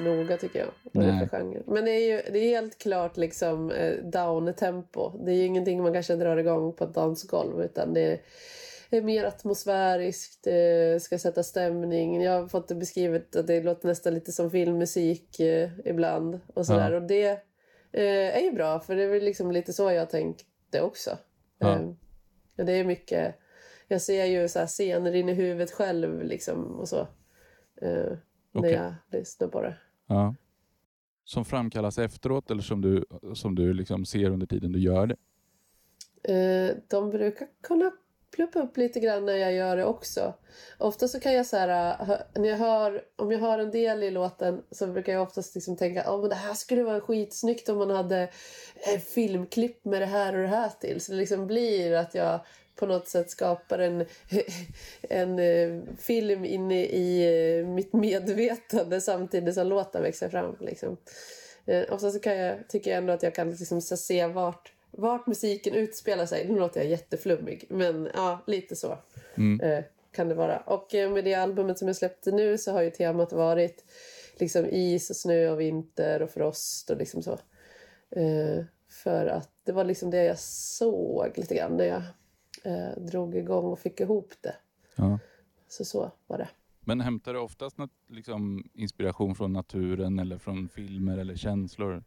Noga 0.00 0.36
tycker 0.36 0.58
jag. 0.58 0.68
Vad 0.92 1.04
det 1.04 1.10
är 1.10 1.12
Nej. 1.12 1.28
för 1.28 1.38
genre. 1.38 1.62
Men 1.66 1.84
det 1.84 1.90
är 1.90 2.08
ju 2.08 2.32
det 2.32 2.38
är 2.38 2.48
helt 2.48 2.78
klart 2.78 3.16
liksom 3.16 3.70
eh, 3.70 3.94
down-tempo. 4.04 5.24
Det 5.24 5.32
är 5.32 5.36
ju 5.36 5.44
ingenting 5.44 5.82
man 5.82 5.92
kanske 5.92 6.16
drar 6.16 6.36
igång 6.36 6.72
på 6.72 6.84
ett 6.84 6.94
dansgolv 6.94 7.62
utan 7.62 7.94
det 7.94 8.00
är, 8.00 8.20
är 8.90 9.02
mer 9.02 9.24
atmosfäriskt, 9.24 10.44
det 10.44 11.02
ska 11.02 11.18
sätta 11.18 11.42
stämning. 11.42 12.22
Jag 12.22 12.40
har 12.40 12.48
fått 12.48 12.68
det 12.68 12.74
beskrivet 12.74 13.36
att 13.36 13.46
det 13.46 13.62
låter 13.62 13.88
nästan 13.88 14.14
lite 14.14 14.32
som 14.32 14.50
filmmusik 14.50 15.40
eh, 15.40 15.70
ibland. 15.84 16.40
Och 16.54 16.66
sådär. 16.66 16.90
Ja. 16.90 16.96
Och 16.96 17.02
det 17.02 17.28
eh, 17.92 18.36
är 18.36 18.40
ju 18.40 18.52
bra 18.52 18.80
för 18.80 18.96
det 18.96 19.02
är 19.02 19.08
väl 19.08 19.24
liksom 19.24 19.52
lite 19.52 19.72
så 19.72 19.90
jag 19.90 20.10
tänkte 20.10 20.80
också. 20.80 21.18
Ja. 21.58 21.74
Eh, 21.74 21.90
det 22.64 22.72
är 22.72 22.84
mycket... 22.84 23.34
Jag 23.88 24.02
ser 24.02 24.24
ju 24.24 24.48
så 24.48 24.58
här 24.58 24.66
scener 24.66 25.12
in 25.14 25.28
i 25.28 25.34
huvudet 25.34 25.70
själv 25.70 26.22
liksom 26.22 26.80
och 26.80 26.88
så. 26.88 27.00
Eh, 27.82 28.12
när 28.52 28.60
Okej. 28.60 28.72
jag 28.72 28.94
lyssnar 29.10 29.48
på 29.48 29.62
det. 29.62 29.76
Ja. 30.10 30.34
Som 31.24 31.44
framkallas 31.44 31.98
efteråt 31.98 32.50
eller 32.50 32.62
som 32.62 32.80
du, 32.80 33.04
som 33.34 33.54
du 33.54 33.72
liksom 33.72 34.04
ser 34.04 34.30
under 34.30 34.46
tiden 34.46 34.72
du 34.72 34.78
gör 34.78 35.06
det? 35.06 35.16
Eh, 36.22 36.76
de 36.88 37.10
brukar 37.10 37.48
kunna 37.62 37.90
pluppa 38.34 38.62
upp 38.62 38.76
lite 38.76 39.00
grann 39.00 39.26
när 39.26 39.36
jag 39.36 39.52
gör 39.52 39.76
det 39.76 39.84
också. 39.84 40.34
Ofta 40.78 41.08
så 41.08 41.20
kan 41.20 41.32
jag 41.32 41.46
så 41.46 41.56
här, 41.56 41.96
hö, 42.04 42.22
när 42.34 42.48
jag 42.48 42.56
hör, 42.56 43.02
om 43.16 43.32
jag 43.32 43.38
hör 43.38 43.58
en 43.58 43.70
del 43.70 44.02
i 44.02 44.10
låten 44.10 44.62
så 44.70 44.86
brukar 44.86 45.12
jag 45.12 45.22
oftast 45.22 45.54
liksom 45.54 45.76
tänka 45.76 46.02
att 46.02 46.30
det 46.30 46.36
här 46.36 46.54
skulle 46.54 46.82
vara 46.82 47.00
skitsnyggt 47.00 47.68
om 47.68 47.78
man 47.78 47.90
hade 47.90 48.30
ett 48.94 49.08
filmklipp 49.14 49.84
med 49.84 50.02
det 50.02 50.06
här 50.06 50.34
och 50.34 50.42
det 50.42 50.48
här 50.48 50.70
till. 50.80 51.00
Så 51.00 51.12
det 51.12 51.18
liksom 51.18 51.46
blir 51.46 51.92
att 51.92 52.14
jag 52.14 52.40
på 52.80 52.86
något 52.86 53.08
sätt 53.08 53.30
skapar 53.30 53.78
en, 53.78 54.04
en 55.02 55.38
eh, 55.38 55.82
film 55.98 56.44
inne 56.44 56.84
i 56.84 57.58
eh, 57.58 57.66
mitt 57.66 57.92
medvetande 57.92 59.00
samtidigt 59.00 59.54
som 59.54 59.66
låten 59.66 60.02
växer 60.02 60.28
fram. 60.28 60.56
Liksom. 60.60 60.96
Eh, 61.66 61.82
och 61.82 62.00
så 62.00 62.20
kan 62.20 62.36
jag, 62.36 62.68
tycker 62.68 62.90
jag 62.90 62.98
ändå 62.98 63.12
att 63.12 63.22
jag 63.22 63.34
kan 63.34 63.50
liksom 63.50 63.80
se 63.80 64.26
vart, 64.26 64.72
vart 64.90 65.26
musiken 65.26 65.74
utspelar 65.74 66.26
sig. 66.26 66.48
Nu 66.48 66.58
låter 66.58 66.80
jag 66.80 66.90
jätteflummig, 66.90 67.64
men 67.68 68.08
ja, 68.14 68.44
lite 68.46 68.76
så 68.76 68.98
Mm. 69.36 69.82
kan 70.12 70.28
det 70.28 70.34
vara. 70.34 70.58
Och 70.58 70.88
med 70.92 71.24
det 71.24 71.34
albumet 71.34 71.78
som 71.78 71.88
jag 71.88 71.96
släppte 71.96 72.30
nu 72.32 72.58
så 72.58 72.72
har 72.72 72.82
ju 72.82 72.90
temat 72.90 73.32
varit 73.32 73.84
liksom 74.34 74.66
is 74.70 75.10
och 75.10 75.16
snö 75.16 75.50
och 75.50 75.60
vinter 75.60 76.22
och 76.22 76.30
frost 76.30 76.90
och 76.90 76.96
liksom 76.96 77.22
så. 77.22 77.38
För 78.90 79.26
att 79.26 79.50
det 79.64 79.72
var 79.72 79.84
liksom 79.84 80.10
det 80.10 80.24
jag 80.24 80.38
såg 80.38 81.38
lite 81.38 81.54
grann 81.54 81.76
när 81.76 81.84
jag 81.84 82.02
eh, 82.64 83.02
drog 83.02 83.34
igång 83.34 83.64
och 83.64 83.78
fick 83.78 84.00
ihop 84.00 84.32
det. 84.40 84.54
Ja. 84.96 85.18
Så 85.68 85.84
så 85.84 86.10
var 86.26 86.38
det. 86.38 86.48
Men 86.80 87.00
hämtar 87.00 87.34
du 87.34 87.38
oftast 87.40 87.76
nat- 87.78 87.90
liksom, 88.08 88.70
inspiration 88.74 89.34
från 89.34 89.52
naturen 89.52 90.18
eller 90.18 90.38
från 90.38 90.68
filmer 90.68 91.18
eller 91.18 91.34
känslor? 91.34 92.04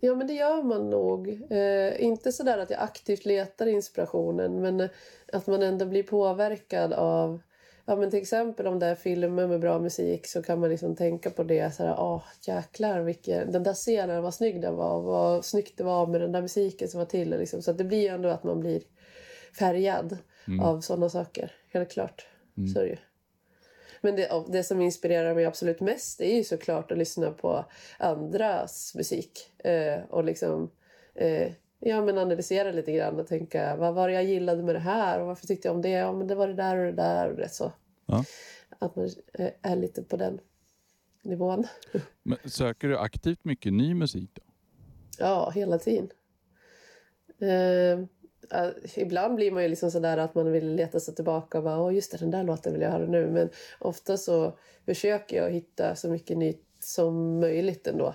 Ja, 0.00 0.14
men 0.14 0.26
det 0.26 0.32
gör 0.32 0.62
man 0.62 0.90
nog. 0.90 1.42
Eh, 1.50 2.02
inte 2.02 2.32
så 2.32 2.42
där 2.42 2.58
att 2.58 2.70
jag 2.70 2.80
aktivt 2.80 3.24
letar 3.24 3.66
inspirationen, 3.66 4.60
men 4.60 4.88
att 5.32 5.46
man 5.46 5.62
ändå 5.62 5.86
blir 5.86 6.02
påverkad 6.02 6.92
av... 6.92 7.40
Ja, 7.88 7.96
men 7.96 8.10
till 8.10 8.20
exempel 8.22 8.66
om 8.66 8.78
det 8.78 8.86
är 8.86 8.94
filmer 8.94 9.46
med 9.46 9.60
bra 9.60 9.78
musik 9.78 10.26
så 10.26 10.42
kan 10.42 10.60
man 10.60 10.70
liksom 10.70 10.96
tänka 10.96 11.30
på 11.30 11.42
det. 11.42 11.74
Så 11.74 11.82
här, 11.82 11.96
Åh, 12.00 12.22
jäklar, 12.46 13.00
vilken, 13.00 13.52
den 13.52 13.62
där 13.62 13.74
scenen, 13.74 14.22
vad 14.22 14.34
snygg 14.34 14.60
den 14.62 14.76
var. 14.76 15.00
Vad 15.00 15.44
snyggt 15.44 15.78
det 15.78 15.84
var 15.84 16.06
med 16.06 16.20
den 16.20 16.32
där 16.32 16.42
musiken 16.42 16.88
som 16.88 16.98
var 16.98 17.06
till. 17.06 17.30
Liksom. 17.30 17.62
Så 17.62 17.70
att 17.70 17.78
det 17.78 17.84
blir 17.84 18.10
ändå 18.10 18.28
att 18.28 18.44
man 18.44 18.60
blir 18.60 18.82
färgad 19.58 20.18
Mm. 20.48 20.60
av 20.60 20.80
sådana 20.80 21.08
saker. 21.08 21.52
Helt 21.72 21.90
klart. 21.90 22.26
Mm. 22.56 22.68
Så 22.68 22.80
det. 22.80 22.98
Men 24.00 24.16
det, 24.16 24.44
det 24.48 24.64
som 24.64 24.80
inspirerar 24.80 25.34
mig 25.34 25.44
absolut 25.44 25.80
mest 25.80 26.20
är 26.20 26.36
ju 26.36 26.44
såklart 26.44 26.92
att 26.92 26.98
lyssna 26.98 27.30
på 27.30 27.64
andras 27.98 28.92
musik. 28.94 29.52
Eh, 29.58 30.00
och 30.10 30.24
liksom 30.24 30.70
eh, 31.14 31.52
ja, 31.78 32.04
men 32.04 32.18
analysera 32.18 32.72
lite 32.72 32.92
grann 32.92 33.20
och 33.20 33.26
tänka 33.26 33.76
vad 33.76 33.94
var 33.94 34.08
det 34.08 34.14
jag 34.14 34.24
gillade 34.24 34.62
med 34.62 34.74
det 34.74 34.78
här 34.78 35.20
och 35.20 35.26
varför 35.26 35.46
tyckte 35.46 35.68
jag 35.68 35.74
om 35.74 35.82
det? 35.82 35.90
Ja, 35.90 36.12
men 36.12 36.26
det 36.26 36.34
var 36.34 36.48
det 36.48 36.54
där 36.54 36.76
och 36.76 36.84
det 36.84 36.92
där 36.92 37.30
och 37.30 37.36
det 37.36 37.48
så. 37.48 37.72
Ja. 38.06 38.24
Att 38.78 38.96
man 38.96 39.10
eh, 39.34 39.50
är 39.62 39.76
lite 39.76 40.02
på 40.02 40.16
den 40.16 40.40
nivån. 41.22 41.66
Men 42.22 42.38
söker 42.44 42.88
du 42.88 42.98
aktivt 42.98 43.44
mycket 43.44 43.72
ny 43.72 43.94
musik 43.94 44.30
då? 44.34 44.42
Ja, 45.18 45.50
hela 45.50 45.78
tiden. 45.78 46.08
Eh, 47.38 48.00
eh, 48.60 48.72
ibland 48.96 49.34
blir 49.34 49.50
man 49.50 49.62
ju 49.62 49.68
liksom 49.68 49.90
sådär 49.90 50.18
att 50.18 50.34
man 50.34 50.52
vill 50.52 50.74
leta 50.74 51.00
sig 51.00 51.14
tillbaka 51.14 51.58
och 51.58 51.64
bara 51.64 51.80
åh 51.80 51.94
just 51.94 52.12
det, 52.12 52.18
den 52.18 52.30
där 52.30 52.44
låten 52.44 52.72
vill 52.72 52.82
jag 52.82 52.90
höra 52.90 53.06
nu. 53.06 53.30
Men 53.30 53.48
ofta 53.78 54.16
så 54.16 54.58
försöker 54.84 55.36
jag 55.36 55.50
hitta 55.50 55.94
så 55.94 56.10
mycket 56.10 56.38
nytt 56.38 56.66
som 56.80 57.40
möjligt 57.40 57.86
ändå. 57.86 58.14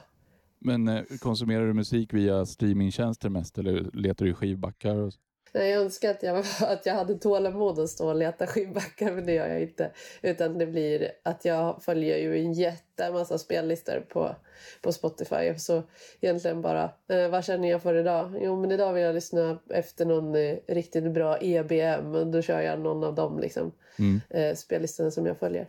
Men 0.62 0.88
eh, 0.88 1.04
konsumerar 1.20 1.68
du 1.68 1.74
musik 1.74 2.14
via 2.14 2.46
streamingtjänster 2.46 3.30
mest 3.30 3.58
eller 3.58 3.90
letar 3.94 4.26
du 4.26 4.34
skivbackar? 4.34 4.96
Och... 4.96 5.14
Jag 5.54 5.72
önskar 5.72 6.12
att 6.12 6.24
jag, 6.24 6.38
att 6.62 6.86
jag 6.86 6.94
hade 6.94 7.16
tålamod 7.18 7.80
att 7.80 7.90
stå 7.90 8.10
och 8.10 8.16
leta 8.16 8.48
skivbackar, 8.48 9.12
men 9.12 9.26
det 9.26 9.34
gör 9.34 9.48
jag 9.48 9.62
inte. 9.62 9.92
Utan 10.22 10.58
det 10.58 10.66
blir 10.66 11.12
att 11.24 11.46
jag 11.46 11.84
följer 11.84 12.18
ju 12.18 12.40
en 12.40 12.54
jättemassa 12.54 13.38
spellistor 13.38 14.06
på, 14.10 14.36
på 14.82 14.92
Spotify. 14.92 15.56
Så 15.58 15.84
egentligen 16.22 16.62
bara, 16.62 16.84
eh, 17.08 17.30
vad 17.30 17.46
känner 17.46 17.70
jag 17.70 17.82
för 17.82 17.96
idag? 17.96 18.34
Jo, 18.42 18.62
men 18.62 18.72
idag 18.72 18.94
vill 18.94 19.04
jag 19.04 19.16
lyssna 19.16 19.58
efter 19.70 20.06
någon 20.06 20.36
eh, 20.36 20.58
riktigt 20.68 21.12
bra 21.12 21.38
EBM. 21.42 22.16
Och 22.16 22.28
då 22.28 22.42
kör 22.42 22.62
jag 22.62 22.80
någon 22.80 23.04
av 23.04 23.16
dem 23.16 23.40
liksom, 23.40 23.72
Mm. 24.00 24.22
eh, 24.30 24.56
spellistorna 24.56 25.12
som 25.12 25.26
jag 25.26 25.38
följer. 25.38 25.68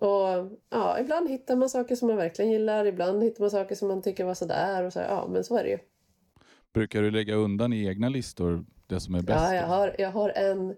Och 0.00 0.58
ja, 0.70 1.00
ibland 1.00 1.30
hittar 1.30 1.56
man 1.56 1.70
saker 1.70 1.96
som 1.96 2.08
man 2.08 2.16
verkligen 2.16 2.50
gillar. 2.50 2.84
Ibland 2.84 3.22
hittar 3.22 3.40
man 3.40 3.50
saker 3.50 3.74
som 3.74 3.88
man 3.88 4.02
tycker 4.02 4.24
var 4.24 4.34
sådär. 4.34 4.84
Och 4.84 4.92
så, 4.92 4.98
ja, 4.98 5.28
men 5.32 5.44
så 5.44 5.56
är 5.56 5.64
det 5.64 5.70
ju. 5.70 5.78
Brukar 6.72 7.02
du 7.02 7.10
lägga 7.10 7.34
undan 7.34 7.72
i 7.72 7.86
egna 7.86 8.08
listor 8.08 8.64
det 8.86 9.00
som 9.00 9.14
är 9.14 9.22
bäst? 9.22 9.40
Ja, 9.40 9.54
jag 9.54 9.66
har, 9.66 9.96
jag 9.98 10.10
har 10.10 10.30
en, 10.30 10.76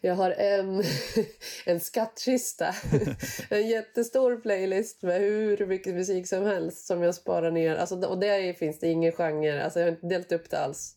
jag 0.00 0.14
har 0.14 0.30
en, 0.30 0.82
en 1.66 1.80
skattkista. 1.80 2.74
en 3.50 3.68
jättestor 3.68 4.36
playlist 4.36 5.02
med 5.02 5.20
hur 5.20 5.66
mycket 5.66 5.94
musik 5.94 6.28
som 6.28 6.44
helst 6.44 6.86
som 6.86 7.02
jag 7.02 7.14
sparar 7.14 7.50
ner. 7.50 7.76
Alltså, 7.76 8.06
och 8.06 8.18
där 8.18 8.52
finns 8.52 8.78
det 8.78 8.88
ingen 8.88 9.12
genre. 9.12 9.64
Alltså, 9.64 9.78
jag 9.80 9.86
har 9.86 9.92
inte 9.92 10.06
delat 10.06 10.32
upp 10.32 10.50
det 10.50 10.58
alls. 10.58 10.96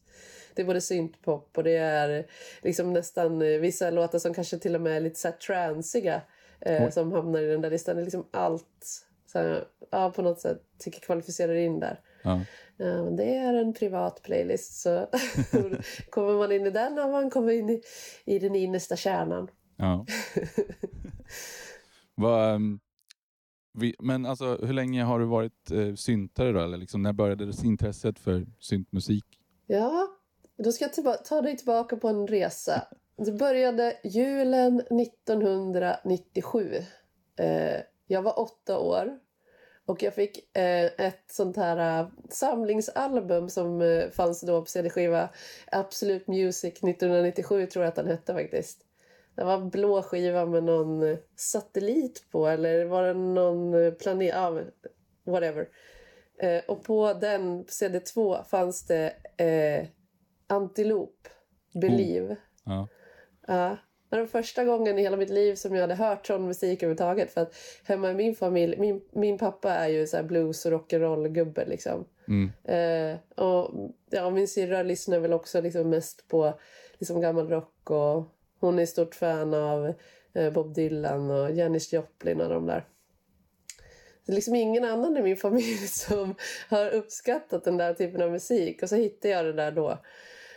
Det 0.53 0.61
är 0.61 0.65
både 0.65 0.81
syntpop 0.81 1.57
och 1.57 1.63
det 1.63 1.77
är 1.77 2.25
liksom 2.61 2.93
nästan 2.93 3.39
vissa 3.39 3.89
låtar 3.89 4.19
som 4.19 4.33
kanske 4.33 4.57
till 4.57 4.75
och 4.75 4.81
med 4.81 4.97
är 4.97 5.01
lite 5.01 5.19
så 5.19 5.27
här 5.27 5.35
transiga 5.35 6.21
eh, 6.61 6.89
som 6.89 7.11
hamnar 7.11 7.39
i 7.39 7.47
den 7.47 7.61
där 7.61 7.69
listan. 7.69 7.95
Det 7.95 8.01
är 8.01 8.03
liksom 8.03 8.27
allt 8.31 9.05
så 9.25 9.39
här, 9.39 9.67
ja, 9.91 10.11
på 10.11 10.21
något 10.21 10.39
sätt 10.39 10.61
tycker 10.79 10.99
kvalificerar 10.99 11.55
in 11.55 11.79
där. 11.79 11.99
Ja. 12.23 12.41
Men 12.77 13.15
det 13.15 13.35
är 13.35 13.53
en 13.53 13.73
privat 13.73 14.21
playlist 14.23 14.81
så 14.81 14.99
kommer 16.09 16.37
man 16.37 16.51
in 16.51 16.65
i 16.65 16.69
den 16.69 16.97
har 16.97 17.11
man 17.11 17.29
kommit 17.29 17.53
in 17.53 17.69
i, 17.69 17.81
i 18.25 18.39
den 18.39 18.55
innersta 18.55 18.95
kärnan. 18.95 19.47
Ja. 19.77 20.05
Vad, 22.15 22.55
ehm, 22.55 22.79
vi, 23.73 23.95
men 23.99 24.25
alltså, 24.25 24.57
hur 24.61 24.73
länge 24.73 25.03
har 25.03 25.19
du 25.19 25.25
varit 25.25 25.71
eh, 25.71 25.95
syntare 25.95 26.51
då? 26.51 26.59
Eller 26.59 26.77
liksom, 26.77 27.01
när 27.01 27.13
började 27.13 27.51
intresset 27.63 28.19
för 28.19 28.47
syntmusik? 28.59 29.25
Ja, 29.67 30.07
då 30.57 30.71
ska 30.71 30.89
jag 30.95 31.25
ta 31.25 31.41
dig 31.41 31.57
tillbaka 31.57 31.97
på 31.97 32.07
en 32.07 32.27
resa. 32.27 32.87
Det 33.17 33.31
började 33.31 33.97
julen 34.03 34.79
1997. 34.79 36.75
Eh, 37.39 37.77
jag 38.07 38.21
var 38.21 38.39
åtta 38.39 38.79
år. 38.79 39.19
Och 39.85 40.03
jag 40.03 40.13
fick 40.13 40.57
eh, 40.57 40.85
ett 40.85 41.23
sånt 41.27 41.57
här 41.57 42.01
uh, 42.01 42.09
samlingsalbum 42.29 43.49
som 43.49 43.81
uh, 43.81 44.09
fanns 44.09 44.41
då 44.41 44.61
på 44.61 44.65
CD-skiva. 44.65 45.29
Absolute 45.71 46.31
Music 46.31 46.73
1997 46.73 47.65
tror 47.65 47.85
jag 47.85 47.89
att 47.89 47.95
den 47.95 48.07
hette 48.07 48.33
faktiskt. 48.33 48.85
Det 49.35 49.43
var 49.43 49.53
en 49.53 49.69
blå 49.69 50.01
skiva 50.01 50.45
med 50.45 50.63
någon 50.63 51.03
eh, 51.03 51.17
satellit 51.35 52.25
på 52.31 52.47
eller 52.47 52.85
var 52.85 53.03
det 53.03 53.13
någon 53.13 53.95
planet? 53.95 54.33
Ja, 54.33 54.61
whatever. 55.23 55.67
Eh, 56.37 56.61
och 56.67 56.83
på 56.83 57.13
den 57.13 57.65
CD2 57.65 58.43
fanns 58.43 58.87
det 58.87 59.13
eh, 59.37 59.87
Antilop, 60.47 61.27
Believe. 61.73 62.31
Oh, 62.31 62.37
ja. 62.65 62.87
Ja. 63.47 63.77
Det 64.09 64.15
var 64.15 64.19
den 64.19 64.27
första 64.27 64.63
gången 64.63 64.99
i 64.99 65.01
hela 65.01 65.17
mitt 65.17 65.29
liv 65.29 65.55
som 65.55 65.75
jag 65.75 65.81
hade 65.81 65.95
hört 65.95 66.27
sån 66.27 66.47
musik 66.47 66.83
överhuvudtaget. 66.83 67.31
För 67.31 67.41
att 67.41 67.55
hemma 67.83 68.11
i 68.11 68.13
min 68.13 68.35
familj, 68.35 68.77
min, 68.77 69.01
min 69.11 69.37
pappa 69.37 69.73
är 69.73 69.87
ju 69.87 70.07
så 70.07 70.23
blues 70.23 70.65
och 70.65 70.71
rock'n'roll-gubbe 70.71 71.69
liksom. 71.69 72.05
Mm. 72.27 72.51
Eh, 72.63 73.45
och 73.45 73.71
ja, 74.09 74.29
min 74.29 74.47
syrra 74.47 74.83
lyssnar 74.83 75.19
väl 75.19 75.33
också 75.33 75.61
liksom 75.61 75.89
mest 75.89 76.27
på 76.27 76.59
liksom 76.97 77.21
gammal 77.21 77.49
rock 77.49 77.91
och 77.91 78.23
hon 78.59 78.79
är 78.79 78.85
stort 78.85 79.15
fan 79.15 79.53
av 79.53 79.93
eh, 80.33 80.53
Bob 80.53 80.73
Dylan 80.73 81.31
och 81.31 81.51
Janis 81.51 81.93
Joplin 81.93 82.41
och 82.41 82.49
de 82.49 82.65
där. 82.65 82.85
Det 84.25 84.31
är 84.31 84.35
liksom 84.35 84.55
ingen 84.55 84.83
annan 84.83 85.17
i 85.17 85.21
min 85.21 85.37
familj 85.37 85.77
som 85.87 86.35
har 86.69 86.89
uppskattat 86.89 87.63
den 87.63 87.77
där 87.77 87.93
typen 87.93 88.21
av 88.21 88.31
musik. 88.31 88.83
Och 88.83 88.89
så 88.89 88.95
hittade 88.95 89.33
jag 89.33 89.45
det 89.45 89.53
där 89.53 89.71
då. 89.71 89.87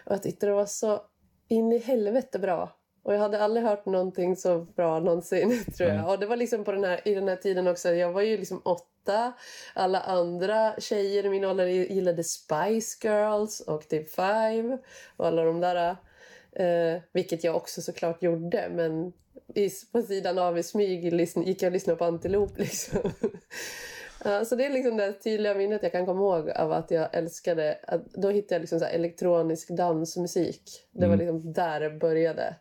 Och 0.05 0.12
jag 0.12 0.22
tyckte 0.22 0.46
det 0.46 0.53
var 0.53 0.66
så 0.66 1.03
in 1.48 1.72
i 1.72 1.79
helvete 1.79 2.38
bra. 2.38 2.78
Och 3.09 3.14
jag 3.14 3.18
hade 3.18 3.42
aldrig 3.44 3.66
hört 3.66 3.87
någonting 3.87 4.37
så 4.37 4.59
bra 4.59 5.01
någonsin, 5.01 5.64
tror 5.77 5.88
jag. 5.88 5.99
Mm. 5.99 6.11
Och 6.11 6.18
det 6.18 6.27
var 6.27 6.37
liksom 6.37 6.64
på 6.64 6.73
den 6.73 6.85
här, 6.85 7.01
i 7.05 7.14
den 7.14 7.29
här 7.29 7.37
tiden 7.37 7.68
också, 7.68 7.90
jag 7.94 8.12
var 8.12 8.23
ju 8.23 8.37
liksom 8.37 8.61
åtta. 8.64 9.33
Alla 9.75 10.01
andra 10.01 10.75
tjejer 10.79 11.27
i 11.27 11.29
min 11.31 11.44
ålder 11.44 11.66
gillade 11.66 12.25
Spice 12.25 13.09
Girls 13.09 13.61
och 13.61 13.88
Typ 13.88 14.11
Five 14.11 14.79
och 15.16 15.27
alla 15.27 15.44
de 15.44 15.61
där. 15.61 15.97
Eh, 16.53 17.01
vilket 17.12 17.44
jag 17.44 17.57
också 17.57 17.83
såklart 17.83 18.23
gjorde, 18.23 18.68
men 18.75 19.12
i, 19.55 19.71
på 19.92 20.03
sidan 20.03 20.38
av 20.38 20.59
i 20.59 20.62
smyg 20.62 21.05
gick 21.37 21.62
jag 21.62 21.68
och 21.68 21.73
lyssnade 21.73 21.97
på 21.99 22.05
Antilop 22.05 22.53
liksom. 22.59 23.11
Ja, 24.25 24.44
så 24.44 24.57
det 24.57 24.66
är 24.66 24.71
liksom 24.71 24.97
det 24.97 25.12
tydliga 25.12 25.55
minnet 25.55 25.83
jag 25.83 25.92
kan 25.92 26.07
komma 26.07 26.21
ihåg 26.21 26.51
av 26.51 26.73
att 26.73 26.90
jag 26.90 27.09
älskade, 27.14 27.79
att 27.87 28.12
då 28.14 28.31
hittade 28.31 28.55
jag 28.55 28.61
liksom 28.61 28.79
så 28.79 28.85
elektronisk 28.85 29.68
dansmusik. 29.68 30.62
Det 30.92 31.07
var 31.07 31.14
Mm. 31.14 31.18
liksom 31.18 31.53
där 31.53 31.81
det 31.81 31.90
började. 31.90 32.55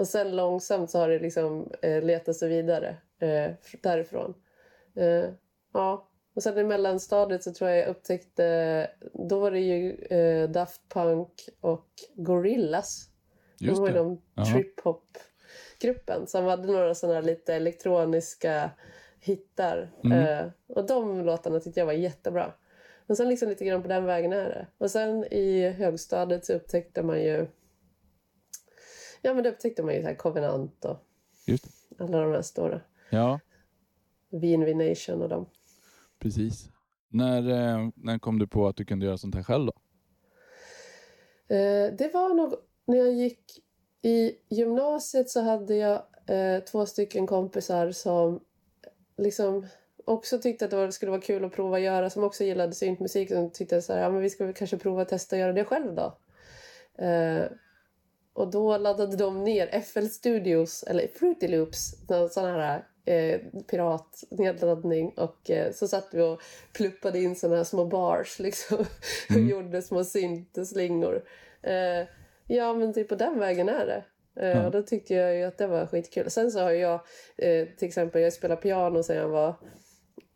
Och 0.00 0.08
sen 0.08 0.36
långsamt 0.36 0.90
så 0.90 0.98
har 0.98 1.08
det 1.08 1.18
liksom 1.18 1.72
eh, 1.82 2.02
letat 2.02 2.36
sig 2.36 2.48
vidare 2.48 2.96
eh, 3.18 3.52
därifrån. 3.82 4.34
Eh, 4.96 5.30
ja. 5.72 6.08
Och 6.34 6.42
sen 6.42 6.58
i 6.58 6.64
mellanstadiet 6.64 7.42
så 7.42 7.52
tror 7.52 7.70
jag 7.70 7.78
jag 7.78 7.88
upptäckte, 7.88 8.90
då 9.12 9.40
var 9.40 9.50
det 9.50 9.60
ju 9.60 9.94
eh, 9.94 10.50
Daft 10.50 10.80
Punk 10.88 11.48
och 11.60 11.88
Gorillaz. 12.14 13.08
Just 13.58 13.76
de 13.76 13.80
var 13.80 13.88
ju 13.88 13.94
de 13.94 14.20
trip-hop-gruppen 14.44 16.26
som 16.26 16.44
hade 16.44 16.72
några 16.72 16.94
sådana 16.94 17.20
lite 17.20 17.54
elektroniska 17.54 18.70
hittar. 19.20 19.90
Mm. 20.04 20.18
Eh, 20.18 20.46
och 20.66 20.86
de 20.86 21.24
låtarna 21.24 21.60
tyckte 21.60 21.80
jag 21.80 21.86
var 21.86 21.92
jättebra. 21.92 22.52
Och 23.06 23.16
sen 23.16 23.28
liksom 23.28 23.48
lite 23.48 23.64
grann 23.64 23.82
på 23.82 23.88
den 23.88 24.04
vägen 24.04 24.32
är 24.32 24.48
det. 24.48 24.66
Och 24.78 24.90
sen 24.90 25.24
i 25.24 25.68
högstadiet 25.68 26.44
så 26.44 26.52
upptäckte 26.52 27.02
man 27.02 27.22
ju 27.22 27.46
Ja 29.22 29.34
men 29.34 29.44
då 29.44 29.50
upptäckte 29.50 29.82
man 29.82 29.94
ju 29.94 30.00
så 30.00 30.08
här 30.08 30.14
Covenant 30.14 30.84
och 30.84 30.96
alla 31.98 32.20
de 32.20 32.32
här 32.32 32.42
stora. 32.42 32.80
Ja, 33.10 33.40
VNV 34.30 34.74
Nation 34.74 35.22
och 35.22 35.28
dem. 35.28 35.46
precis. 36.18 36.70
När, 37.08 37.48
eh, 37.48 37.88
när 37.94 38.18
kom 38.18 38.38
du 38.38 38.46
på 38.46 38.68
att 38.68 38.76
du 38.76 38.84
kunde 38.84 39.06
göra 39.06 39.18
sånt 39.18 39.34
här 39.34 39.42
själv 39.42 39.66
då? 39.66 39.72
Eh, 41.54 41.92
det 41.92 42.14
var 42.14 42.34
nog 42.34 42.54
när 42.86 42.96
jag 42.96 43.12
gick 43.12 43.62
i 44.02 44.32
gymnasiet 44.48 45.30
så 45.30 45.40
hade 45.40 45.74
jag 45.74 46.02
eh, 46.26 46.60
två 46.60 46.86
stycken 46.86 47.26
kompisar 47.26 47.92
som 47.92 48.40
liksom 49.16 49.66
också 50.04 50.38
tyckte 50.38 50.64
att 50.64 50.70
det 50.70 50.92
skulle 50.92 51.10
vara 51.10 51.20
kul 51.20 51.44
att 51.44 51.52
prova 51.52 51.76
att 51.76 51.82
göra, 51.82 52.10
som 52.10 52.24
också 52.24 52.44
gillade 52.44 52.72
syntmusik. 52.72 53.28
Som 53.28 53.50
tyckte 53.50 53.82
så 53.82 53.92
här, 53.92 54.00
ja 54.00 54.10
men 54.10 54.22
vi 54.22 54.30
ska 54.30 54.44
väl 54.44 54.54
kanske 54.54 54.78
prova 54.78 55.02
att 55.02 55.08
testa 55.08 55.36
att 55.36 55.40
göra 55.40 55.52
det 55.52 55.64
själv 55.64 55.94
då. 55.94 56.18
Och 58.32 58.50
då 58.50 58.76
laddade 58.78 59.16
de 59.16 59.44
ner 59.44 59.80
FL 59.80 60.06
Studios, 60.06 60.82
eller 60.82 61.08
Fruity 61.08 61.48
Loops, 61.48 62.08
någon 62.08 62.28
sån 62.28 62.44
här 62.44 62.84
eh, 63.04 63.40
piratnedladdning. 63.70 65.08
Och 65.16 65.50
eh, 65.50 65.72
så 65.72 65.88
satt 65.88 66.08
vi 66.12 66.22
och 66.22 66.40
pluppade 66.72 67.18
in 67.20 67.36
såna 67.36 67.56
här 67.56 67.64
små 67.64 67.84
bars 67.84 68.38
liksom. 68.38 68.78
och 69.30 69.36
Mm. 69.36 69.48
gjorde 69.48 69.82
små 69.82 70.04
syntslingor. 70.04 71.24
Eh, 71.62 72.06
ja 72.46 72.74
men 72.74 72.92
typ 72.92 73.08
på 73.08 73.14
den 73.14 73.38
vägen 73.38 73.68
är 73.68 73.86
det. 73.86 74.04
Eh, 74.42 74.48
Ja. 74.48 74.66
Och 74.66 74.70
då 74.72 74.82
tyckte 74.82 75.14
jag 75.14 75.36
ju 75.36 75.42
att 75.42 75.58
det 75.58 75.66
var 75.66 75.86
skitkul. 75.86 76.30
Sen 76.30 76.50
så 76.50 76.60
har 76.60 76.70
jag 76.70 77.00
eh, 77.36 77.66
till 77.78 77.88
exempel, 77.88 78.22
jag 78.22 78.32
spelar 78.32 78.56
piano 78.56 79.02
sedan 79.02 79.16
jag 79.16 79.28
var 79.28 79.48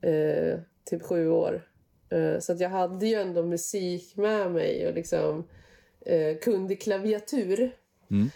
eh, 0.02 0.58
typ 0.84 1.02
sju 1.02 1.28
år. 1.30 1.68
Eh, 2.10 2.38
så 2.38 2.52
att 2.52 2.60
jag 2.60 2.68
hade 2.70 3.06
ju 3.06 3.14
ändå 3.14 3.42
musik 3.42 4.16
med 4.16 4.50
mig 4.50 4.88
och 4.88 4.94
liksom 4.94 5.48
kunde 6.42 6.76
klaviatur. 6.76 7.70
Mm. 8.10 8.30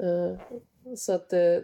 Eh, 0.00 0.38
så 0.96 1.12
att 1.12 1.32
eh, 1.32 1.58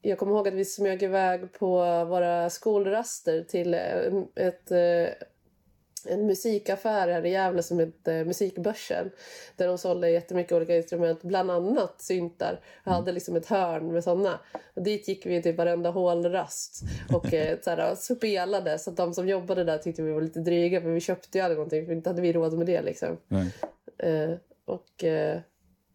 jag 0.00 0.18
kommer 0.18 0.32
ihåg 0.32 0.48
att 0.48 0.54
vi 0.54 0.64
smög 0.64 1.02
iväg 1.02 1.52
på 1.52 2.04
våra 2.04 2.50
skolraster 2.50 3.42
till 3.42 3.74
eh, 3.74 4.46
ett, 4.46 4.70
en 6.06 6.26
musikaffär 6.26 7.08
här 7.08 7.26
i 7.26 7.30
Gävle 7.30 7.62
som 7.62 7.78
hette 7.78 8.24
Musikbörsen. 8.24 9.10
Där 9.56 9.68
de 9.68 9.78
sålde 9.78 10.10
jättemycket 10.10 10.52
olika 10.52 10.76
instrument, 10.76 11.22
bland 11.22 11.50
annat 11.50 12.00
syntar. 12.02 12.60
Jag 12.84 12.92
hade 12.92 13.12
liksom 13.12 13.36
ett 13.36 13.46
hörn 13.46 13.92
med 13.92 14.04
såna. 14.04 14.40
Och 14.74 14.82
dit 14.82 15.08
gick 15.08 15.26
vi 15.26 15.42
till 15.42 15.56
varenda 15.56 15.90
hålrast 15.90 16.82
och 17.14 17.26
så 17.62 17.70
här, 17.70 17.94
spelade. 17.94 18.78
Så 18.78 18.90
att 18.90 18.96
de 18.96 19.14
som 19.14 19.28
jobbade 19.28 19.64
där 19.64 19.78
tyckte 19.78 20.02
vi 20.02 20.12
var 20.12 20.20
lite 20.20 20.40
dryga 20.40 20.80
för 20.80 20.88
vi 20.88 21.00
köpte 21.00 21.38
ju 21.38 21.44
aldrig 21.44 21.58
någonting 21.58 21.86
för 21.86 21.92
inte 21.92 22.10
hade 22.10 22.22
vi 22.22 22.32
råd 22.32 22.58
med 22.58 22.66
det 22.66 22.82
liksom. 22.82 23.16
Nej. 23.28 23.52
Och 24.64 25.04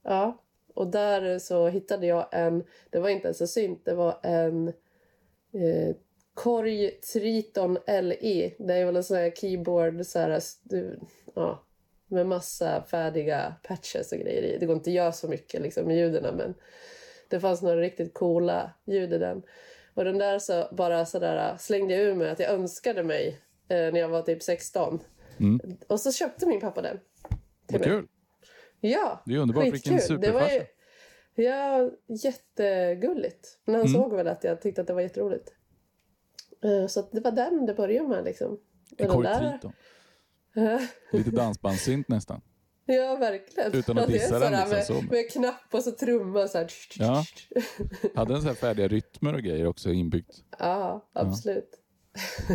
ja, 0.03 0.37
och 0.79 0.87
där 0.87 1.39
så 1.39 1.67
hittade 1.67 2.07
jag 2.07 2.27
en, 2.31 2.63
det 2.89 2.99
var 2.99 3.09
inte 3.09 3.27
ens 3.27 3.41
en 3.41 3.47
synt, 3.47 3.85
det 3.85 3.93
var 3.93 4.19
en 4.23 4.67
eh, 5.53 5.95
Korg 6.33 6.91
Triton 6.91 7.77
LE. 7.87 8.51
Det 8.59 8.73
är 8.73 8.85
väl 8.85 8.95
en 8.95 9.03
sån 9.03 9.17
här 9.17 9.31
keyboard 9.31 10.05
så 10.05 10.19
här, 10.19 10.41
ja, 11.35 11.63
med 12.07 12.27
massa 12.27 12.83
färdiga 12.83 13.55
patches 13.63 14.11
och 14.11 14.17
grejer 14.17 14.41
i. 14.41 14.57
Det 14.57 14.65
går 14.65 14.75
inte 14.75 14.89
att 14.89 14.93
göra 14.93 15.11
så 15.11 15.27
mycket 15.27 15.61
liksom, 15.61 15.85
med 15.85 15.97
ljuden 15.97 16.35
men 16.35 16.53
det 17.29 17.39
fanns 17.39 17.61
några 17.61 17.81
riktigt 17.81 18.13
coola 18.13 18.73
ljud 18.85 19.13
i 19.13 19.17
den. 19.17 19.41
Och 19.93 20.03
den 20.03 20.17
där 20.17 20.39
så 20.39 20.67
bara 20.71 21.05
sådär 21.05 21.55
slängde 21.59 21.93
jag 21.93 22.03
ur 22.03 22.15
mig 22.15 22.29
att 22.29 22.39
jag 22.39 22.51
önskade 22.51 23.03
mig 23.03 23.39
eh, 23.67 23.77
när 23.77 23.99
jag 23.99 24.09
var 24.09 24.21
typ 24.21 24.43
16. 24.43 24.99
Mm. 25.39 25.77
Och 25.87 25.99
så 25.99 26.11
köpte 26.11 26.45
min 26.45 26.61
pappa 26.61 26.81
den. 26.81 26.99
Vad 27.71 27.83
kul! 27.83 28.07
Ja, 28.81 29.23
Det 29.25 29.33
är 29.33 29.37
underbart. 29.37 29.65
Vilken 29.65 29.97
skitkul. 29.97 30.21
Det 30.21 30.31
var 30.31 30.49
ju, 30.49 30.65
ja, 31.45 31.91
jättegulligt. 32.07 33.47
Men 33.65 33.75
han 33.75 33.87
Mm. 33.87 33.93
såg 34.01 34.13
väl 34.15 34.27
att 34.27 34.43
jag 34.43 34.61
tyckte 34.61 34.81
att 34.81 34.87
det 34.87 34.93
var 34.93 35.01
jätteroligt. 35.01 35.53
Eh, 36.63 36.87
Så 36.87 36.99
att 36.99 37.11
det 37.11 37.19
var 37.21 37.31
den 37.31 37.65
det 37.65 37.73
började 37.73 38.07
med 38.07 38.23
liksom. 38.23 38.59
En 38.97 39.09
Och 39.11 39.23
den 39.23 39.33
där-. 40.53 40.81
Lite 41.17 41.31
dansbandssynt 41.31 42.07
nästan. 42.07 42.41
Ja, 42.85 43.15
verkligen. 43.15 43.73
Utan 43.73 43.97
att 43.97 44.07
dissa 44.07 44.39
den 44.39 44.51
liksom 44.51 44.69
med, 44.69 44.85
så. 44.85 45.01
med 45.01 45.31
knapp 45.31 45.73
och 45.73 45.83
så 45.83 45.91
trumma 45.91 46.47
så 46.47 46.57
här. 46.57 46.67
Ja. 46.99 47.23
Hade 48.15 48.33
den 48.33 48.41
så 48.41 48.47
här 48.47 48.55
färdiga 48.55 48.87
rytmer 48.87 49.33
och 49.33 49.41
grejer 49.41 49.65
också 49.67 49.89
inbyggt. 49.91 50.43
ja 50.59 51.09
absolut. 51.13 51.78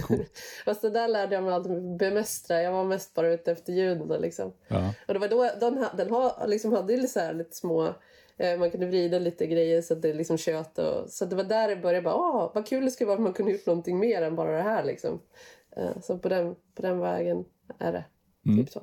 Coolt. 0.03 0.39
Fast 0.65 0.83
det 0.83 0.91
där 0.91 1.09
lärde 1.09 1.35
jag 1.35 1.45
mig 1.45 1.53
alltid 1.53 1.97
bemästra. 1.97 2.63
Jag 2.63 2.73
var 2.73 2.85
mest 2.85 3.15
bara 3.15 3.33
ute 3.33 3.53
efter 3.53 3.73
ljuden. 3.73 4.21
Liksom. 4.21 4.53
Ja. 4.69 4.95
Och 5.09 5.15
det 5.15 5.21
var 5.21 5.29
då 5.29 5.51
den, 5.61 5.87
den 5.97 6.11
ha, 6.11 6.47
liksom 6.47 6.73
hade 6.73 7.09
så 7.09 7.21
här 7.21 7.35
lite 7.35 7.57
små... 7.57 7.95
Eh, 8.37 8.59
man 8.59 8.71
kunde 8.71 8.87
vrida 8.87 9.19
lite 9.19 9.47
grejer 9.47 9.83
så 9.83 9.95
att 9.95 10.03
det 10.03 10.15
liksom 10.15 10.39
tjöt. 10.39 10.79
Och, 10.79 11.11
så 11.11 11.25
det 11.25 11.37
var 11.37 11.45
där 11.45 11.69
det 11.69 11.77
började. 11.77 12.03
Bara, 12.03 12.15
Åh, 12.15 12.51
vad 12.55 12.67
kul 12.67 12.85
det 12.85 12.91
skulle 12.91 13.09
vara 13.09 13.19
om 13.19 13.25
man 13.25 13.33
kunde 13.33 13.53
gjort 13.53 13.67
någonting 13.67 13.99
mer 13.99 14.23
än 14.23 14.37
bara 14.37 14.57
det 14.57 14.63
här. 14.63 14.85
Liksom. 14.85 15.21
Eh, 15.77 16.01
så 16.03 16.19
på 16.19 16.29
den, 16.29 16.55
på 16.75 16.83
den 16.83 16.99
vägen 16.99 17.45
är 17.79 17.93
det. 17.93 18.05
Mm. 18.47 18.65
Typ 18.65 18.73
så. 18.73 18.83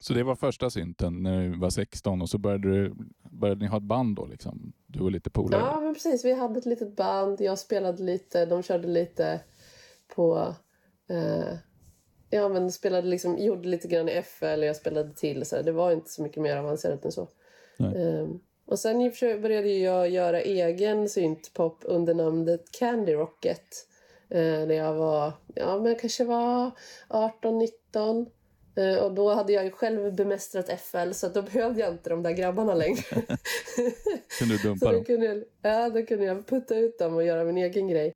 Så 0.00 0.14
det 0.14 0.22
var 0.22 0.36
första 0.36 0.70
synten 0.70 1.22
när 1.22 1.42
du 1.42 1.58
var 1.58 1.70
16 1.70 2.22
och 2.22 2.28
så 2.28 2.38
började, 2.38 2.68
du, 2.68 2.94
började 3.30 3.60
ni 3.60 3.66
ha 3.66 3.76
ett 3.76 3.82
band 3.82 4.16
då 4.16 4.26
liksom? 4.26 4.72
Du 4.86 5.00
och 5.00 5.10
lite 5.10 5.30
polare? 5.30 5.60
Ja, 5.60 5.80
men 5.80 5.94
precis. 5.94 6.24
Vi 6.24 6.32
hade 6.32 6.58
ett 6.58 6.66
litet 6.66 6.96
band. 6.96 7.40
Jag 7.40 7.58
spelade 7.58 8.02
lite. 8.02 8.46
De 8.46 8.62
körde 8.62 8.88
lite 8.88 9.40
på... 10.14 10.54
Eh, 11.10 11.54
ja, 12.30 12.48
men 12.48 12.72
spelade 12.72 13.08
liksom, 13.08 13.38
gjorde 13.38 13.68
lite 13.68 13.88
grann 13.88 14.08
i 14.08 14.22
FL. 14.22 14.62
Jag 14.62 14.76
spelade 14.76 15.14
till. 15.14 15.46
Så 15.46 15.62
det 15.62 15.72
var 15.72 15.92
inte 15.92 16.10
så 16.10 16.22
mycket 16.22 16.42
mer 16.42 16.56
avancerat 16.56 17.04
än 17.04 17.12
så. 17.12 17.28
Eh, 17.78 18.28
och 18.66 18.78
sen 18.78 19.12
började 19.20 19.68
jag 19.68 20.10
göra 20.10 20.40
egen 20.40 21.08
syntpop 21.08 21.78
under 21.82 22.14
namnet 22.14 22.64
Candy 22.78 23.12
Rocket. 23.12 23.86
Eh, 24.30 24.40
när 24.40 24.74
jag 24.74 24.94
var, 24.94 25.32
ja 25.54 25.78
men 25.78 25.96
kanske 25.96 26.24
var 26.24 26.70
18-19. 27.08 28.26
Eh, 28.76 29.04
och 29.04 29.14
då 29.14 29.34
hade 29.34 29.52
jag 29.52 29.64
ju 29.64 29.70
själv 29.70 30.14
bemästrat 30.14 30.80
FL 30.80 31.12
så 31.12 31.28
då 31.28 31.42
behövde 31.42 31.80
jag 31.80 31.92
inte 31.92 32.10
de 32.10 32.22
där 32.22 32.30
grabbarna 32.30 32.74
längre. 32.74 33.02
Kunde 34.38 34.54
du 34.54 34.58
Så 34.58 34.68
dumpa 34.68 34.86
då 34.86 34.92
dem? 34.92 35.04
kunde, 35.04 35.26
jag, 35.26 35.44
ja, 35.62 35.88
då 35.88 36.02
kunde 36.02 36.24
jag 36.24 36.46
putta 36.46 36.76
ut 36.76 36.98
dem 36.98 37.14
och 37.14 37.24
göra 37.24 37.44
min 37.44 37.56
egen 37.56 37.88
grej. 37.88 38.12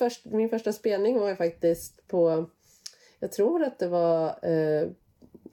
Först, 0.00 0.24
min 0.24 0.48
första 0.48 0.72
spelning 0.72 1.18
var 1.18 1.28
ju 1.28 1.36
faktiskt 1.36 2.06
på, 2.08 2.46
jag 3.20 3.32
tror 3.32 3.62
att 3.62 3.78
det 3.78 3.88
var 3.88 4.38
eh, 4.42 4.82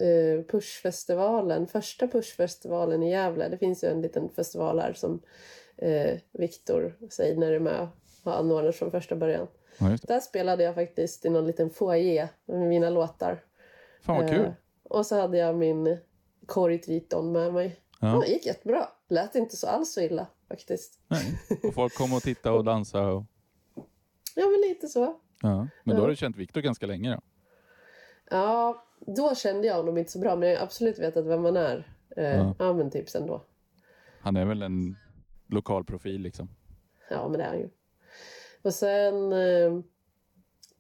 eh, 0.08 0.44
Pushfestivalen, 0.52 1.68
första 1.68 2.08
Pushfestivalen 2.08 3.04
i 3.04 3.12
Gävle. 3.12 3.50
Det 3.50 3.58
finns 3.58 3.84
ju 3.84 3.88
en 3.88 4.02
liten 4.02 4.30
festival 4.30 4.80
här 4.80 4.94
som 4.94 5.22
eh, 5.78 6.18
Viktor 6.32 6.96
Seidner 7.10 7.52
är 7.52 7.60
med 7.60 7.88
har 8.24 8.34
anordnat 8.34 8.76
från 8.76 8.92
första 8.92 9.16
början. 9.16 9.48
Ja. 9.78 9.98
Där 10.04 10.20
spelade 10.20 10.64
jag 10.64 10.76
faktiskt 10.76 11.26
i 11.26 11.30
någon 11.30 11.48
liten 11.48 11.70
foyer 11.70 12.28
med 12.46 12.68
mina 12.68 12.90
låtar. 12.90 13.44
Fan 14.02 14.16
vad 14.16 14.26
Eh, 14.26 14.36
kul. 14.36 14.54
och 14.84 15.06
så 15.06 15.16
hade 15.16 15.38
jag 15.38 15.56
min 15.56 15.98
Corey 16.46 16.78
Triton 16.78 17.32
med 17.32 17.54
mig. 17.54 17.76
Ja. 18.02 18.08
Ja. 18.08 18.20
det 18.20 18.28
gick 18.28 18.46
jättebra. 18.46 18.88
Lät 19.10 19.36
inte 19.36 19.58
så 19.58 19.68
alls 19.68 19.94
så 19.94 20.02
illa 20.02 20.28
faktiskt. 20.48 21.00
Nej. 21.08 21.40
Och 21.64 21.74
folk 21.74 21.98
kom 21.98 22.14
och 22.14 22.24
tittade 22.24 22.58
och 22.58 22.64
dansade. 22.72 23.12
Och, 23.12 23.24
Ja, 24.40 24.46
men 24.46 24.70
lite 24.70 24.88
så. 24.88 25.16
ja. 25.42 25.68
Men 25.84 25.96
då 25.96 26.02
har 26.02 26.10
du 26.10 26.16
känt 26.16 26.38
Viktor 26.38 26.62
ganska 26.62 26.86
länge 26.86 27.12
då? 27.14 27.22
Ja, 28.30 28.86
då 29.00 29.36
kände 29.36 29.68
jag 29.68 29.76
honom 29.76 29.98
inte 29.98 30.12
så 30.12 30.20
bra, 30.20 30.36
men 30.36 30.50
jag 30.50 30.58
har 30.58 30.64
absolut 30.64 31.00
vetat 31.00 31.26
vem 31.26 31.42
man 31.42 31.58
är. 31.58 31.94
Eh, 32.18 32.24
Ja. 32.38 32.56
ja. 32.60 32.74
men 32.74 32.92
typ 32.92 33.10
sen 33.10 33.28
då. 33.28 33.46
Han 34.22 34.36
är 34.36 34.46
väl 34.46 34.62
en 34.62 34.96
lokal 35.48 35.84
profil 35.86 36.22
liksom. 36.22 36.50
Ja, 37.10 37.28
men 37.30 37.38
det 37.38 37.44
är 37.44 37.50
han 37.50 37.60
ju. 37.60 37.70
Och 38.62 38.74
sen 38.74 39.32
eh, 39.34 39.74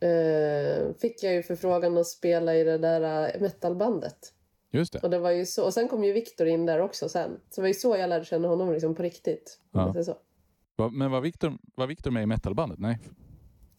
eh, 0.09 0.93
fick 1.01 1.23
jag 1.23 1.33
ju 1.33 1.43
förfrågan 1.43 1.97
att 1.97 2.07
spela 2.07 2.55
i 2.55 2.63
det 2.63 2.77
där 2.77 3.31
eh, 3.35 3.41
metalbandet. 3.41 4.33
Just 4.71 4.93
det. 4.93 4.99
Och, 4.99 5.09
det 5.09 5.19
var 5.19 5.31
ju 5.31 5.45
så, 5.45 5.65
och 5.65 5.73
sen 5.73 5.87
kom 5.87 6.03
ju 6.03 6.13
Viktor 6.13 6.47
in 6.47 6.65
där 6.65 6.79
också 6.79 7.09
sen. 7.09 7.39
Så 7.49 7.55
det 7.55 7.61
var 7.61 7.67
ju 7.67 7.73
så 7.73 7.97
jag 7.97 8.09
lärde 8.09 8.25
känna 8.25 8.47
honom 8.47 8.71
liksom 8.73 8.95
på 8.95 9.03
riktigt. 9.03 9.59
Ja. 9.71 9.93
Så. 10.03 10.17
Men 10.91 11.11
var 11.11 11.21
Viktor, 11.21 11.57
var 11.75 12.11
med 12.11 12.23
i 12.23 12.25
metalbandet? 12.25 12.79
Nej. 12.79 12.99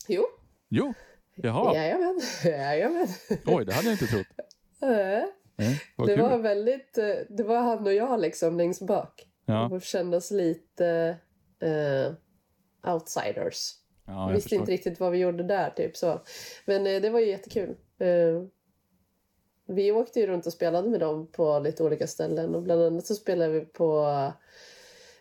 Jo, 0.08 0.24
Jo. 0.68 0.94
Jaha. 1.34 1.74
jajamän. 1.74 2.20
jajamän. 2.44 3.06
Oj, 3.46 3.64
det 3.64 3.72
hade 3.72 3.86
jag 3.86 3.94
inte 3.94 4.06
trott. 4.06 4.26
Eh, 4.82 4.88
Nej, 5.56 5.80
Det 5.96 6.06
kul. 6.06 6.20
var 6.20 6.38
väldigt, 6.38 6.98
eh, 6.98 7.14
det 7.28 7.42
var 7.42 7.56
han 7.58 7.86
och 7.86 7.94
jag 7.94 8.20
liksom 8.20 8.56
längst 8.58 8.82
bak. 8.82 9.28
Ja, 9.46 9.68
Vi 9.72 9.80
kände 9.80 10.16
oss 10.16 10.30
lite 10.30 11.16
eh, 11.62 12.12
outsiders. 12.94 13.74
ja, 14.06 14.26
visste 14.28 14.42
förstår. 14.42 14.58
inte 14.60 14.72
riktigt 14.72 15.00
vad 15.00 15.12
vi 15.12 15.18
gjorde 15.18 15.42
där. 15.42 15.70
Typ 15.70 15.96
så. 15.96 16.20
Men 16.66 16.86
eh, 16.86 17.00
det 17.02 17.10
var 17.10 17.20
ju 17.20 17.26
jättekul. 17.26 17.76
Eh, 17.98 18.42
vi 19.66 19.92
åkte 19.92 20.20
ju 20.20 20.26
runt 20.26 20.46
och 20.46 20.52
spelade 20.52 20.88
med 20.90 21.00
dem 21.00 21.26
på 21.32 21.58
lite 21.58 21.84
olika 21.84 22.06
ställen. 22.06 22.54
Och 22.54 22.62
bland 22.62 22.82
annat 22.82 23.06
så 23.06 23.14
spelade 23.14 23.52
vi 23.52 23.60
på 23.60 24.06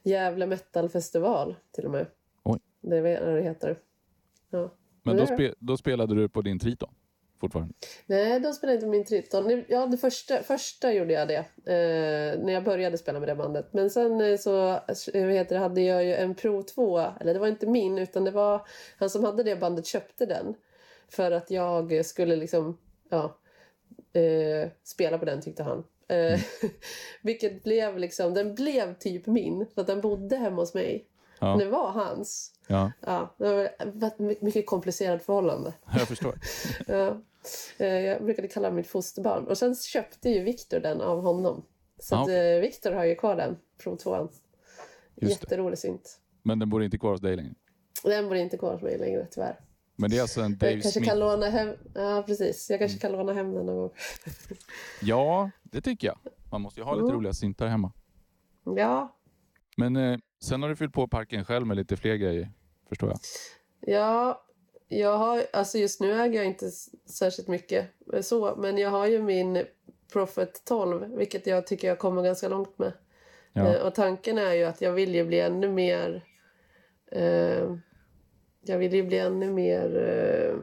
Gävle 0.03 0.45
Metal 0.45 0.89
Festival 0.89 1.55
till 1.71 1.85
och 1.85 1.91
med. 1.91 2.07
Oj. 2.43 2.59
Det 2.81 2.97
är 2.97 3.25
vad 3.25 3.35
det 3.35 3.41
heter. 3.41 3.79
Ja. 4.49 4.73
Men 5.07 5.17
då, 5.17 5.25
spe, 5.25 5.53
då 5.59 5.77
spelade 5.77 6.15
du 6.15 6.29
på 6.29 6.41
din 6.41 6.59
triton 6.59 6.89
fortfarande? 7.39 7.73
Nej, 8.05 8.39
de 8.39 8.53
spelade 8.53 8.75
inte 8.75 8.87
min 8.87 9.05
triton. 9.05 9.63
Ja, 9.67 9.85
det 9.85 9.97
första, 9.97 10.43
första 10.43 10.93
gjorde 10.93 11.13
jag 11.13 11.27
det. 11.27 11.37
Eh, 11.71 12.39
när 12.43 12.53
jag 12.53 12.63
började 12.63 12.97
spela 12.97 13.19
med 13.19 13.29
det 13.29 13.35
bandet. 13.35 13.73
Men 13.73 13.89
sen 13.89 14.21
eh, 14.21 14.37
så 14.37 14.69
eh, 15.13 15.25
heter 15.25 15.55
det, 15.55 15.61
hade 15.61 15.81
jag 15.81 16.05
ju 16.05 16.13
en 16.13 16.35
Pro 16.35 16.63
2. 16.63 16.99
Eller 16.99 17.33
det 17.33 17.39
var 17.39 17.47
inte 17.47 17.67
min, 17.67 17.97
utan 17.97 18.23
det 18.23 18.31
var 18.31 18.67
han 18.97 19.09
som 19.09 19.23
hade 19.23 19.43
det 19.43 19.55
bandet 19.55 19.85
köpte 19.85 20.25
den. 20.25 20.55
För 21.09 21.31
att 21.31 21.51
jag 21.51 22.05
skulle 22.05 22.35
liksom, 22.35 22.77
ja, 23.09 23.37
eh, 24.13 24.69
spela 24.83 25.17
på 25.17 25.25
den 25.25 25.41
tyckte 25.41 25.63
han. 25.63 25.83
Eh, 26.07 26.39
vilket 27.21 27.63
blev 27.63 27.97
liksom, 27.97 28.33
den 28.33 28.55
blev 28.55 28.97
typ 28.97 29.27
min. 29.27 29.65
För 29.73 29.81
att 29.81 29.87
den 29.87 30.01
bodde 30.01 30.35
hemma 30.35 30.61
hos 30.61 30.73
mig. 30.73 31.07
Ja. 31.39 31.55
Den 31.57 31.71
var 31.71 31.91
hans. 31.91 32.53
Ja, 32.67 32.91
Ja, 33.01 33.35
det 33.37 33.53
var 33.93 34.07
ett 34.07 34.19
my- 34.19 34.37
mycket 34.41 34.65
komplicerat 34.65 35.23
förhållande. 35.23 35.73
jag 35.93 36.07
förstår. 36.07 36.35
Ja. 36.87 37.17
Eh, 37.77 37.87
Jag 37.87 38.23
brukade 38.23 38.47
kalla 38.47 38.71
mitt 38.71 38.87
fosterbarn. 38.87 39.47
Och 39.47 39.57
sen 39.57 39.75
köpte 39.75 40.29
ju 40.29 40.43
Viktor 40.43 40.79
den 40.79 41.01
av 41.01 41.21
honom. 41.21 41.65
Så 41.99 42.15
Ja, 42.15 42.21
att 42.21 42.29
eh, 42.29 42.61
Viktor 42.61 42.91
har 42.91 43.05
ju 43.05 43.15
kvar 43.15 43.35
den, 43.35 43.57
Pro 43.83 43.95
2. 43.97 44.17
Just 44.19 44.39
det. 45.21 45.27
Jätterolig 45.29 45.79
synt. 45.79 46.19
Men 46.43 46.59
den 46.59 46.69
bor 46.69 46.83
inte 46.83 46.97
kvar 46.97 47.11
hos 47.11 47.21
dig 47.21 47.35
längre? 47.35 47.53
Den 48.03 48.27
bor 48.27 48.37
inte 48.37 48.57
kvar 48.57 48.73
hos 48.73 48.81
mig 48.81 48.97
längre 48.97 49.27
tyvärr. 49.31 49.59
Men 49.95 50.09
det 50.09 50.17
är 50.17 50.21
alltså 50.21 50.41
en 50.41 50.51
Jag 50.51 50.59
Dave 50.59 50.71
kanske 50.71 50.91
Smith? 50.91 51.09
kan 51.09 51.19
låna 51.19 51.49
hem... 51.49 51.75
Ja, 51.95 52.23
precis. 52.27 52.69
Jag 52.69 52.79
kanske 52.79 52.99
kan 52.99 53.11
låna 53.11 53.33
hem 53.33 53.53
den 53.53 53.65
någon 53.65 53.75
gång. 53.77 53.89
Ja, 55.01 55.49
det 55.63 55.81
tycker 55.81 56.07
jag. 56.07 56.17
Man 56.51 56.61
måste 56.61 56.79
ju 56.79 56.83
ha 56.83 56.93
lite 56.93 57.03
Mm. 57.03 57.15
roliga 57.15 57.33
syntar 57.33 57.67
hemma. 57.67 57.91
Ja, 58.75 59.15
Men 59.77 59.95
eh, 59.95 60.17
sen 60.39 60.61
har 60.61 60.69
du 60.69 60.75
fyllt 60.75 60.93
på 60.93 61.07
parken 61.07 61.45
själv 61.45 61.67
med 61.67 61.77
lite 61.77 61.97
fler 61.97 62.15
grejer, 62.15 62.51
förstår 62.89 63.09
jag. 63.09 63.19
ja. 63.95 64.43
Jag 64.89 65.17
har, 65.17 65.41
alltså 65.53 65.77
just 65.77 66.01
nu 66.01 66.13
äger 66.13 66.35
jag 66.39 66.45
inte 66.45 66.69
särskilt 67.05 67.47
mycket 67.47 67.87
eh, 68.13 68.21
så, 68.21 68.55
men 68.55 68.77
jag 68.77 68.89
har 68.89 69.07
ju 69.07 69.21
min 69.21 69.63
Prophet 70.13 70.61
12, 70.65 71.15
vilket 71.17 71.47
jag 71.47 71.67
tycker 71.67 71.87
jag 71.87 71.99
kommer 71.99 72.23
ganska 72.23 72.47
långt 72.49 72.77
med. 72.79 72.93
Ja. 73.53 73.67
Eh, 73.75 73.81
Och 73.87 73.95
tanken 73.95 74.37
är 74.37 74.53
ju 74.53 74.63
att 74.63 74.81
jag 74.81 74.91
vill 74.91 75.15
ju 75.15 75.25
bli 75.25 75.39
ännu 75.39 75.69
mer... 75.71 76.23
Eh, 77.11 77.75
jag 78.61 78.77
vill 78.77 78.93
ju 78.93 79.03
bli 79.03 79.17
ännu 79.17 79.51
mer... 79.53 79.97
Eh, 80.03 80.55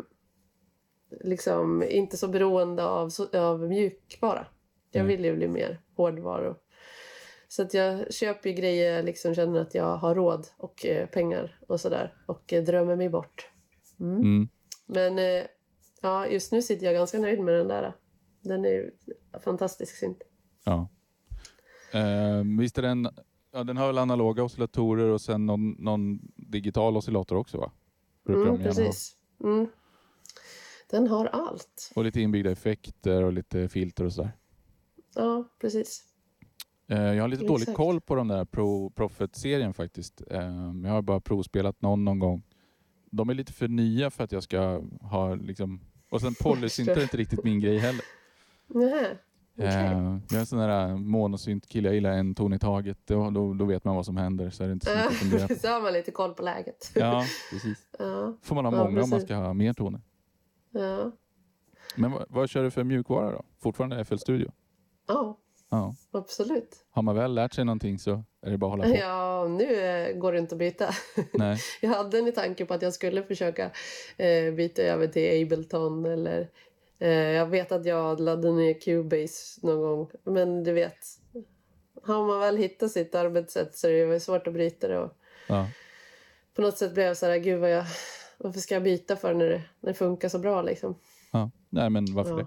liksom 1.20 1.82
inte 1.82 2.16
så 2.16 2.28
beroende 2.28 2.84
av, 2.84 3.10
av 3.34 3.60
mjukvara. 3.60 4.46
Jag 4.90 5.00
Mm. 5.00 5.08
vill 5.16 5.24
ju 5.24 5.36
bli 5.36 5.48
mer 5.48 5.80
hårdvaror. 5.96 6.56
Så 7.54 7.62
att 7.62 7.74
jag 7.74 8.14
köper 8.14 8.50
ju 8.50 8.56
grejer 8.56 8.96
jag 8.96 9.04
liksom 9.04 9.34
känner 9.34 9.60
att 9.60 9.74
jag 9.74 9.96
har 9.96 10.14
råd 10.14 10.46
och 10.56 10.86
eh, 10.86 11.06
pengar 11.08 11.58
och 11.68 11.80
sådär. 11.80 12.14
Och 12.26 12.52
eh, 12.52 12.64
drömmer 12.64 12.96
mig 12.96 13.08
bort. 13.08 13.48
Mm. 14.00 14.48
Men 14.86 15.18
eh, 15.18 15.44
ja, 16.02 16.26
just 16.26 16.52
nu 16.52 16.62
sitter 16.62 16.86
jag 16.86 16.94
ganska 16.94 17.18
nöjd 17.18 17.40
med 17.40 17.54
den 17.54 17.68
där. 17.68 17.96
Den 18.40 18.64
är 18.64 18.90
fantastisk 19.44 19.96
synt. 19.96 20.18
Ja. 20.64 20.88
Eh, 21.92 22.42
visst 22.58 22.78
är 22.78 22.82
den, 22.82 23.08
ja, 23.52 23.64
den 23.64 23.76
har 23.76 23.86
väl 23.86 23.98
analoga 23.98 24.42
oscillatorer 24.44 25.08
och 25.08 25.20
sen 25.20 25.46
någon, 25.46 25.70
någon 25.70 26.18
digital 26.36 26.96
oscillator 26.96 27.36
också 27.36 27.58
va? 27.58 27.72
Brukar 28.24 28.42
Mm, 28.42 28.54
de 28.56 28.62
gärna 28.62 28.74
ha. 28.74 28.86
precis. 28.86 29.16
Mm. 29.44 29.66
Den 30.90 31.06
har 31.08 31.26
allt. 31.26 31.92
Och 31.94 32.04
lite 32.04 32.20
inbyggda 32.20 32.50
effekter 32.50 33.22
och 33.22 33.32
lite 33.32 33.68
filter 33.68 34.04
och 34.04 34.12
sådär. 34.12 34.32
Ja, 35.14 35.44
precis. 35.60 36.04
Eh, 36.88 37.02
jag 37.14 37.22
har 37.22 37.28
lite 37.28 37.44
dålig 37.44 37.62
Exakt. 37.62 37.76
koll 37.76 38.00
på 38.00 38.14
den 38.14 38.28
där 38.28 38.44
Pro 38.44 38.90
Profit-serien 38.90 39.74
faktiskt. 39.74 40.22
Eh, 40.30 40.40
jag 40.84 40.90
har 40.90 41.02
bara 41.02 41.20
provspelat 41.20 41.82
någon 41.82 42.04
någon 42.04 42.18
gång. 42.18 42.42
De 43.10 43.30
är 43.30 43.34
lite 43.34 43.52
för 43.52 43.68
nya 43.68 44.10
för 44.10 44.24
att 44.24 44.32
jag 44.32 44.42
ska 44.42 44.82
ha 45.00 45.34
liksom... 45.34 45.80
Och 46.10 46.20
sen 46.20 46.34
polysyntar 46.42 46.96
är 46.96 47.02
inte 47.02 47.16
riktigt 47.16 47.44
min 47.44 47.60
grej 47.60 47.78
heller. 47.78 48.04
Nähä. 48.66 49.18
Okej. 49.58 49.66
Eh, 49.68 50.18
jag 50.28 50.34
är 50.34 50.38
en 50.38 50.46
sån 50.46 50.58
där 50.58 50.96
monosynt-kille. 50.96 51.88
Jag 51.88 51.94
gillar 51.94 52.10
en 52.12 52.34
ton 52.34 52.52
i 52.52 52.58
taget. 52.58 52.98
Då, 53.04 53.30
då, 53.30 53.54
då 53.54 53.64
vet 53.64 53.84
man 53.84 53.96
vad 53.96 54.06
som 54.06 54.16
händer. 54.16 54.50
Så 54.50 54.64
är 54.64 54.66
det 54.68 54.72
inte 54.72 54.86
så 54.86 54.96
mycket 54.96 55.12
fundera 55.12 55.48
på. 55.48 55.54
så 55.60 55.68
har 55.68 55.80
man 55.80 55.92
lite 55.92 56.10
koll 56.10 56.34
på 56.34 56.42
läget. 56.42 56.92
Ja, 56.94 57.24
precis. 57.52 57.86
Ja, 57.98 58.36
får 58.42 58.54
man 58.54 58.64
ha 58.64 58.72
Ja, 58.76 58.84
många 58.84 59.02
om 59.02 59.10
man 59.10 59.20
ska 59.20 59.34
ha 59.34 59.52
mer 59.54 59.72
toner. 59.72 60.00
ja. 60.70 61.12
Men 61.96 62.12
vad, 62.12 62.24
vad 62.28 62.48
kör 62.48 62.62
du 62.62 62.70
för 62.70 62.84
mjukvara 62.84 63.30
då? 63.32 63.42
Fortfarande 63.58 64.04
FL 64.04 64.16
Studio? 64.16 64.52
ja 65.06 65.38
Ja. 65.70 65.94
absolut. 66.12 66.84
Har 66.90 67.02
man 67.02 67.16
väl 67.16 67.34
lärt 67.34 67.52
sig 67.54 67.64
någonting 67.64 67.98
så 67.98 68.24
är 68.42 68.50
det 68.50 68.58
bara 68.58 68.66
att 68.74 68.78
hålla 68.78 68.94
på. 68.94 69.00
Ja, 69.00 69.48
nu 69.48 69.74
eh, 69.80 70.16
går 70.16 70.32
det 70.32 70.38
inte 70.38 70.54
att 70.54 70.58
byta. 70.58 70.90
Nej. 71.32 71.58
Jag 71.80 71.90
hade 71.90 72.18
en 72.18 72.32
tanke 72.32 72.66
på 72.66 72.74
att 72.74 72.82
jag 72.82 72.92
skulle 72.92 73.22
försöka 73.22 73.70
eh, 74.16 74.54
byta 74.54 74.82
över 74.82 75.06
till 75.06 75.42
Ableton 75.42 76.06
eller 76.06 76.50
eh, 76.98 77.08
jag 77.10 77.46
vet 77.46 77.72
att 77.72 77.86
jag 77.86 78.20
laddade 78.20 78.52
ner 78.54 78.80
Cubase 78.80 79.66
någon 79.66 79.80
gång. 79.80 80.10
Men 80.34 80.64
du 80.64 80.72
vet, 80.72 80.98
har 82.02 82.26
man 82.26 82.40
väl 82.40 82.56
hittat 82.56 82.90
sitt 82.90 83.14
arbetssätt 83.14 83.76
så 83.76 83.88
är 83.88 84.06
det 84.06 84.20
svårt 84.20 84.46
att 84.46 84.52
bryta 84.54 84.88
det. 84.88 84.98
Och 84.98 85.12
Ja. 85.48 85.68
på 86.54 86.62
något 86.62 86.78
sätt 86.78 86.94
blev 86.94 87.06
jag 87.06 87.16
så 87.16 87.26
här, 87.26 87.36
gud 87.38 87.60
vad 87.60 87.70
jag, 87.70 87.84
varför 88.38 88.60
ska 88.60 88.74
jag 88.74 88.82
byta 88.82 89.16
för 89.16 89.34
när 89.34 89.48
det, 89.48 89.62
när 89.80 89.90
det 89.90 89.94
funkar 89.94 90.28
så 90.28 90.38
bra 90.38 90.62
liksom. 90.62 90.98
Ja. 91.32 91.50
Nej, 91.70 91.90
men 91.90 92.14
varför 92.14 92.30
Ja. 92.30 92.36
det? 92.36 92.46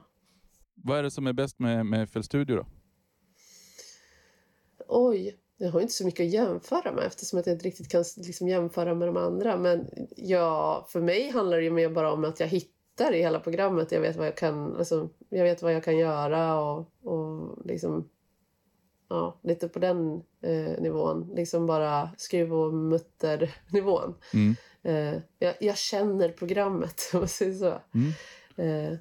Vad 0.76 1.00
är 1.00 1.04
det 1.04 1.12
som 1.12 1.28
är 1.28 1.34
bäst 1.34 1.60
med, 1.60 1.86
med 1.86 2.10
FL 2.10 2.22
Studio 2.22 2.56
då? 2.56 2.66
Oj, 4.88 5.38
jag 5.58 5.72
har 5.72 5.82
inte 5.82 5.94
så 5.94 6.06
mycket 6.06 6.24
att 6.26 6.32
jämföra 6.34 6.92
med 6.92 7.04
eftersom 7.04 7.40
att 7.40 7.48
jag 7.48 7.56
inte 7.56 7.66
riktigt 7.66 7.90
kan 7.90 8.04
liksom 8.18 8.48
jämföra 8.48 8.94
med 8.96 9.08
de 9.08 9.18
andra. 9.18 9.58
Men 9.58 9.88
ja, 10.16 10.86
för 10.90 11.02
mig 11.02 11.30
handlar 11.30 11.58
det 11.58 11.64
ju 11.64 11.72
mer 11.72 11.90
bara 11.90 12.14
om 12.14 12.24
att 12.26 12.40
jag 12.40 12.48
hittar 12.48 13.14
i 13.14 13.22
hela 13.22 13.40
programmet. 13.40 13.92
Jag 13.92 14.02
vet 14.02 14.16
vad 14.16 14.28
jag 14.28 14.38
kan, 14.38 14.76
alltså, 14.76 15.10
jag 15.30 15.44
vet 15.44 15.62
vad 15.62 15.74
jag 15.74 15.84
kan 15.84 15.98
göra 15.98 16.62
och, 16.62 16.92
och 17.04 17.66
liksom 17.66 18.10
ja, 19.10 19.40
lite 19.44 19.68
på 19.68 19.80
den 19.80 20.14
eh, 20.42 20.82
nivån. 20.82 21.32
Liksom 21.36 21.66
bara 21.66 22.10
skruv 22.18 22.54
och 22.54 22.74
mutter 22.74 23.56
nivån. 23.72 24.14
Mm. 24.34 24.56
Eh, 24.84 25.22
jag, 25.40 25.56
jag 25.60 25.78
känner 25.78 26.30
programmet 26.30 27.02
om 27.14 27.20
man 27.20 27.28
säger 27.28 27.54
så. 27.54 27.82
Mm. 27.94 28.10
Eh, 28.56 28.98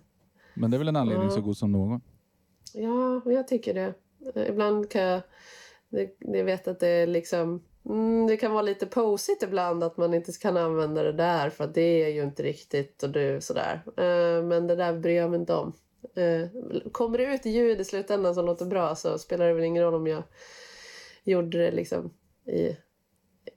Men 0.54 0.70
det 0.70 0.76
är 0.76 0.78
väl 0.78 0.88
en 0.88 0.96
anledning 0.96 1.28
Ja. 1.28 1.34
så 1.34 1.40
god 1.40 1.56
som 1.56 1.72
någon. 1.72 2.00
Ja, 2.72 3.22
jag 3.24 3.48
tycker 3.48 3.74
det. 3.74 3.94
Eh, 4.34 4.48
Ibland 4.48 4.90
kan 4.90 5.02
jag... 5.02 5.20
Jag 6.18 6.44
vet 6.44 6.68
att 6.68 6.80
det 6.80 6.88
är 6.88 7.06
liksom... 7.06 7.62
Mm, 7.84 8.26
det 8.26 8.36
kan 8.36 8.52
vara 8.52 8.62
lite 8.62 8.86
posigt 8.86 9.42
ibland 9.42 9.84
att 9.84 9.96
man 9.96 10.14
inte 10.14 10.32
kan 10.32 10.56
använda 10.56 11.02
det 11.02 11.12
där 11.12 11.50
för 11.50 11.64
att 11.64 11.74
det 11.74 12.02
är 12.04 12.08
ju 12.08 12.22
inte 12.22 12.42
riktigt 12.42 13.02
och 13.02 13.10
du 13.10 13.40
sådär. 13.40 13.82
Eh, 13.86 14.44
men 14.44 14.66
det 14.66 14.76
där 14.76 14.98
bryr 14.98 15.16
jag 15.16 15.30
mig 15.30 15.40
inte 15.40 15.54
om. 15.54 15.72
Eh, 16.14 16.48
kommer 16.92 17.18
det 17.18 17.34
ut 17.34 17.46
ljud 17.46 17.80
i 17.80 17.84
slutändan 17.84 18.34
som 18.34 18.46
låter 18.46 18.66
bra 18.66 18.94
så 18.94 19.18
spelar 19.18 19.46
det 19.46 19.52
väl 19.52 19.64
ingen 19.64 19.82
roll 19.82 19.94
om 19.94 20.06
jag 20.06 20.22
gjorde 21.24 21.58
det 21.58 21.70
liksom 21.70 22.10
i, 22.46 22.76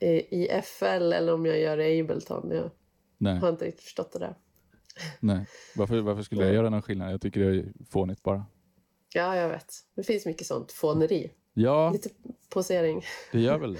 i, 0.06 0.44
i 0.44 0.62
FL 0.64 1.14
eller 1.14 1.34
om 1.34 1.46
jag 1.46 1.60
gör 1.60 1.78
det 1.78 1.90
i 1.90 2.02
Ableton. 2.02 2.52
Jag 2.52 2.72
Nej, 3.18 3.40
har 3.40 3.50
inte 3.50 3.66
riktigt 3.66 3.84
förstått 3.84 4.12
det 4.12 4.20
där. 4.20 4.36
nej. 5.20 5.46
Varför, 5.76 6.02
varför 6.02 6.24
skulle 6.24 6.46
jag 6.46 6.54
göra 6.54 6.70
någon 6.70 6.82
skillnad? 6.82 7.14
Jag 7.14 7.22
tycker 7.22 7.40
det 7.40 7.60
är 7.60 7.74
fånigt 7.90 8.24
bara. 8.24 8.46
Ja, 9.14 9.36
jag 9.36 9.50
vet. 9.50 9.74
Det 9.96 10.04
finns 10.04 10.26
mycket 10.26 10.48
sånt 10.48 10.72
fåneri. 10.72 11.32
Ja, 11.62 11.90
Lite 11.92 12.10
posering. 12.50 13.04
det 13.32 13.40
gör 13.40 13.58
väl 13.58 13.74
det. 13.74 13.80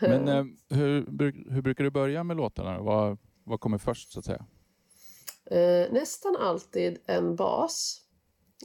Men 0.08 0.28
eh, 0.28 0.44
hur, 0.68 1.52
hur 1.52 1.62
brukar 1.62 1.84
du 1.84 1.90
börja 1.90 2.24
med 2.24 2.36
låtarna? 2.36 2.80
Vad, 2.80 3.18
vad 3.44 3.60
kommer 3.60 3.78
först 3.78 4.12
så 4.12 4.18
att 4.18 4.24
säga? 4.24 4.46
Eh, 5.50 5.92
nästan 5.92 6.36
alltid 6.36 6.98
en 7.06 7.36
bas. 7.36 8.00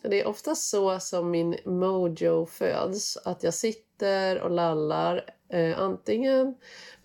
Det 0.03 0.21
är 0.21 0.27
oftast 0.27 0.69
så 0.69 0.99
som 0.99 1.31
min 1.31 1.57
mojo 1.65 2.45
föds. 2.45 3.17
Att 3.17 3.43
jag 3.43 3.53
sitter 3.53 4.41
och 4.41 4.51
lallar 4.51 5.25
eh, 5.49 5.79
antingen 5.79 6.55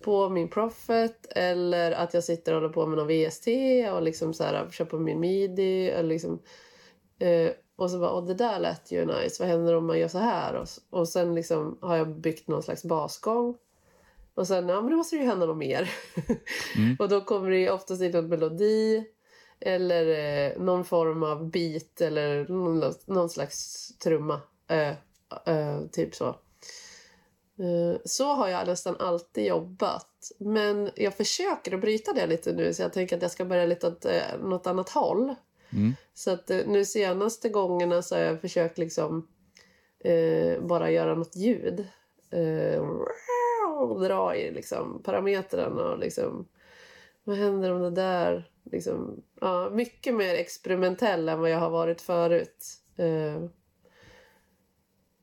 på 0.01 0.29
min 0.29 0.49
Prophet 0.49 1.25
eller 1.35 1.91
att 1.91 2.13
jag 2.13 2.23
sitter 2.23 2.53
och 2.53 2.61
håller 2.61 2.73
på 2.73 2.85
med 2.85 2.97
någon 2.97 3.07
VST 3.07 3.47
och 3.93 4.01
liksom 4.01 4.33
så 4.33 4.43
här, 4.43 4.69
kör 4.71 4.85
på 4.85 4.99
min 4.99 5.19
midi. 5.19 5.89
Eller 5.89 6.09
liksom, 6.09 6.41
eh, 7.19 7.51
och 7.79 7.91
så 7.91 7.99
bara, 7.99 8.13
åh 8.13 8.25
det 8.25 8.33
där 8.33 8.59
lät 8.59 8.91
ju 8.91 9.05
nice. 9.05 9.43
Vad 9.43 9.49
händer 9.49 9.75
om 9.75 9.85
man 9.87 9.99
gör 9.99 10.07
så 10.07 10.17
här? 10.17 10.53
Och, 10.53 10.67
och 10.89 11.09
sen 11.09 11.35
liksom 11.35 11.77
har 11.81 11.95
jag 11.97 12.07
byggt 12.09 12.47
någon 12.47 12.63
slags 12.63 12.83
basgång. 12.83 13.57
Och 14.33 14.47
sen, 14.47 14.69
ja 14.69 14.81
men 14.81 14.91
då 14.91 14.97
måste 14.97 15.15
det 15.15 15.21
ju 15.21 15.27
hända 15.27 15.45
något 15.45 15.57
mer. 15.57 15.91
Mm. 16.77 16.95
och 16.99 17.09
då 17.09 17.21
kommer 17.21 17.49
det 17.49 17.71
oftast 17.71 18.01
in 18.01 18.11
någon 18.11 18.27
melodi. 18.27 19.03
Eller 19.59 20.05
eh, 20.07 20.61
någon 20.61 20.85
form 20.85 21.23
av 21.23 21.49
beat 21.49 22.01
eller 22.01 22.47
någon, 22.47 22.93
någon 23.05 23.29
slags 23.29 23.87
trumma. 23.97 24.41
Eh, 24.67 24.89
eh, 25.45 25.81
typ 25.91 26.15
så. 26.15 26.27
Eh, 27.59 27.99
Så 28.05 28.33
har 28.33 28.47
jag 28.47 28.67
nästan 28.67 28.95
alltid 28.99 29.45
jobbat. 29.45 30.31
Men 30.37 30.89
jag 30.95 31.13
försöker 31.13 31.73
att 31.73 31.81
bryta 31.81 32.13
det 32.13 32.27
lite 32.27 32.53
nu 32.53 32.73
så 32.73 32.81
jag 32.81 32.93
tänker 32.93 33.15
att 33.15 33.21
jag 33.21 33.31
ska 33.31 33.45
börja 33.45 33.65
lite 33.65 33.87
åt 33.87 34.05
eh, 34.05 34.37
något 34.41 34.67
annat 34.67 34.89
håll. 34.89 35.35
Mm. 35.73 35.95
Så 36.13 36.31
att 36.31 36.49
eh, 36.49 36.67
nu 36.67 36.85
senaste 36.85 37.49
gångerna 37.49 38.01
så 38.01 38.15
har 38.15 38.21
jag 38.21 38.41
försökt 38.41 38.77
liksom 38.77 39.27
eh, 39.99 40.61
bara 40.61 40.91
göra 40.91 41.15
något 41.15 41.35
ljud. 41.35 41.87
Eh, 42.31 42.83
dra 44.01 44.35
i 44.35 44.51
liksom 44.51 45.03
parametrarna 45.03 45.83
och 45.83 45.99
liksom 45.99 46.47
vad 47.23 47.37
händer 47.37 47.71
om 47.71 47.81
det 47.81 47.91
där 47.91 48.51
liksom, 48.71 49.23
ja, 49.41 49.69
mycket 49.69 50.15
mer 50.15 50.35
experimentell 50.35 51.29
än 51.29 51.39
vad 51.39 51.49
jag 51.49 51.59
har 51.59 51.69
varit 51.69 52.01
förut. 52.01 52.65
Eh, 52.97 53.43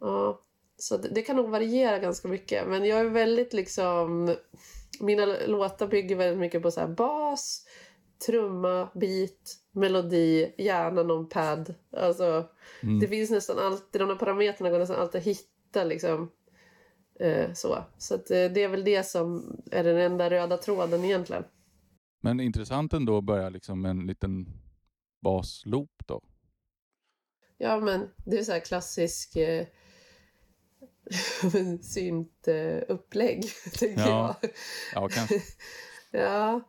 ja, 0.00 0.40
så 0.76 0.96
det, 0.96 1.08
det 1.08 1.22
kan 1.22 1.36
nog 1.36 1.50
variera 1.50 1.98
ganska 1.98 2.28
mycket. 2.28 2.68
Men 2.68 2.84
jag 2.84 3.00
är 3.00 3.10
väldigt 3.10 3.52
liksom... 3.52 4.36
Mina 5.00 5.26
låtar 5.46 5.86
bygger 5.86 6.16
väldigt 6.16 6.38
mycket 6.38 6.62
på 6.62 6.70
så 6.70 6.80
här 6.80 6.88
bas, 6.88 7.65
trumma, 8.26 8.88
beat, 8.94 9.56
melodi, 9.72 10.54
gärna 10.58 11.02
någon 11.02 11.28
pad. 11.28 11.74
Alltså, 11.96 12.48
Mm. 12.82 13.00
Det 13.00 13.08
finns 13.08 13.30
nästan 13.30 13.58
alltid, 13.58 14.00
de 14.00 14.08
här 14.08 14.16
parametrarna 14.16 14.70
går 14.70 14.78
nästan 14.78 15.00
alltid 15.00 15.18
att 15.18 15.26
hitta 15.26 15.84
liksom. 15.84 16.30
Eh, 17.20 17.52
så 17.52 17.84
så 17.98 18.14
att, 18.14 18.30
eh, 18.30 18.44
det 18.44 18.62
är 18.62 18.68
väl 18.68 18.84
det 18.84 19.06
som 19.06 19.56
är 19.70 19.84
den 19.84 19.96
enda 19.96 20.30
röda 20.30 20.56
tråden 20.56 21.04
egentligen. 21.04 21.44
Men 22.22 22.40
intressant 22.40 22.92
ändå 22.92 23.18
att 23.18 23.24
börja 23.24 23.48
liksom 23.48 23.84
en 23.84 24.06
liten 24.06 24.46
basloop 25.22 25.90
då. 26.06 26.22
Ja, 27.58 27.80
men 27.80 28.08
det 28.24 28.38
är 28.38 28.44
så 28.44 28.52
här 28.52 28.60
klassisk 28.60 29.36
eh, 29.36 29.66
synt 31.82 32.48
eh, 32.48 32.78
upplägg, 32.88 33.44
tänker 33.78 34.00
Ja. 34.00 34.36
jag. 34.42 34.50
Ja, 34.94 35.08
kanske. 35.08 35.42
Ja, 36.10 36.60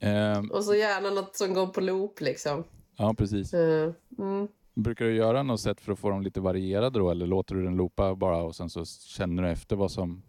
Ehm, 0.00 0.50
och 0.50 0.64
så 0.64 0.74
gärna 0.74 1.10
något 1.10 1.36
som 1.36 1.54
går 1.54 1.66
på 1.66 1.80
loop 1.80 2.20
liksom. 2.20 2.64
ja, 2.96 3.14
precis. 3.18 3.54
Eh, 3.54 3.92
mm. 4.18 4.48
Brukar 4.74 5.04
du 5.04 5.16
göra 5.16 5.42
något 5.42 5.60
sätt 5.60 5.80
för 5.80 5.92
att 5.92 5.98
få 5.98 6.10
dem 6.10 6.22
lite 6.22 6.40
varierade 6.40 6.98
då? 6.98 7.10
Eller 7.10 7.26
låter 7.26 7.54
du 7.54 7.64
den 7.64 7.76
loopa 7.76 8.14
bara 8.14 8.36
och 8.36 8.56
sen 8.56 8.70
så 8.70 8.84
känner 8.84 9.42
du 9.42 9.50
efter 9.50 9.76
vad 9.76 9.90
som 9.90 10.22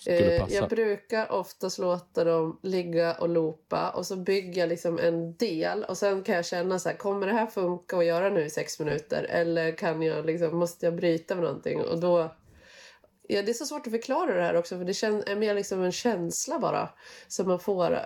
skulle 0.00 0.34
Eh, 0.34 0.40
passa? 0.40 0.54
jag 0.54 0.68
brukar 0.68 1.32
oftast 1.32 1.78
låta 1.78 2.24
dem 2.24 2.60
ligga 2.62 3.14
och 3.14 3.28
loopa 3.28 3.90
och 3.90 4.06
så 4.06 4.16
bygger 4.16 4.60
jag 4.60 4.68
liksom 4.68 4.98
en 4.98 5.36
del 5.36 5.84
och 5.84 5.96
sen 5.96 6.22
kan 6.22 6.34
jag 6.34 6.46
känna 6.46 6.78
så 6.78 6.88
här, 6.88 6.96
kommer 6.96 7.26
det 7.26 7.32
här 7.32 7.46
funka 7.46 7.96
att 7.96 8.06
göra 8.06 8.30
nu 8.30 8.44
i 8.44 8.50
sex 8.50 8.80
minuter 8.80 9.26
eller 9.30 9.76
kan 9.76 10.02
jag 10.02 10.26
liksom, 10.26 10.56
måste 10.56 10.86
jag 10.86 10.96
bryta 10.96 11.34
med 11.34 11.44
någonting 11.44 11.80
och 11.80 12.00
då 12.00 12.34
Ja, 13.32 13.42
det 13.42 13.50
är 13.50 13.54
så 13.54 13.64
svårt 13.66 13.86
att 13.86 13.92
förklara 13.92 14.34
det 14.34 14.42
här 14.42 14.56
också 14.56 14.78
för 14.78 14.84
det 14.84 15.02
är 15.30 15.36
mer 15.36 15.54
liksom 15.54 15.82
en 15.82 15.92
känsla 15.92 16.58
bara 16.58 16.90
som 17.28 17.48
man 17.48 17.60
får 17.60 17.98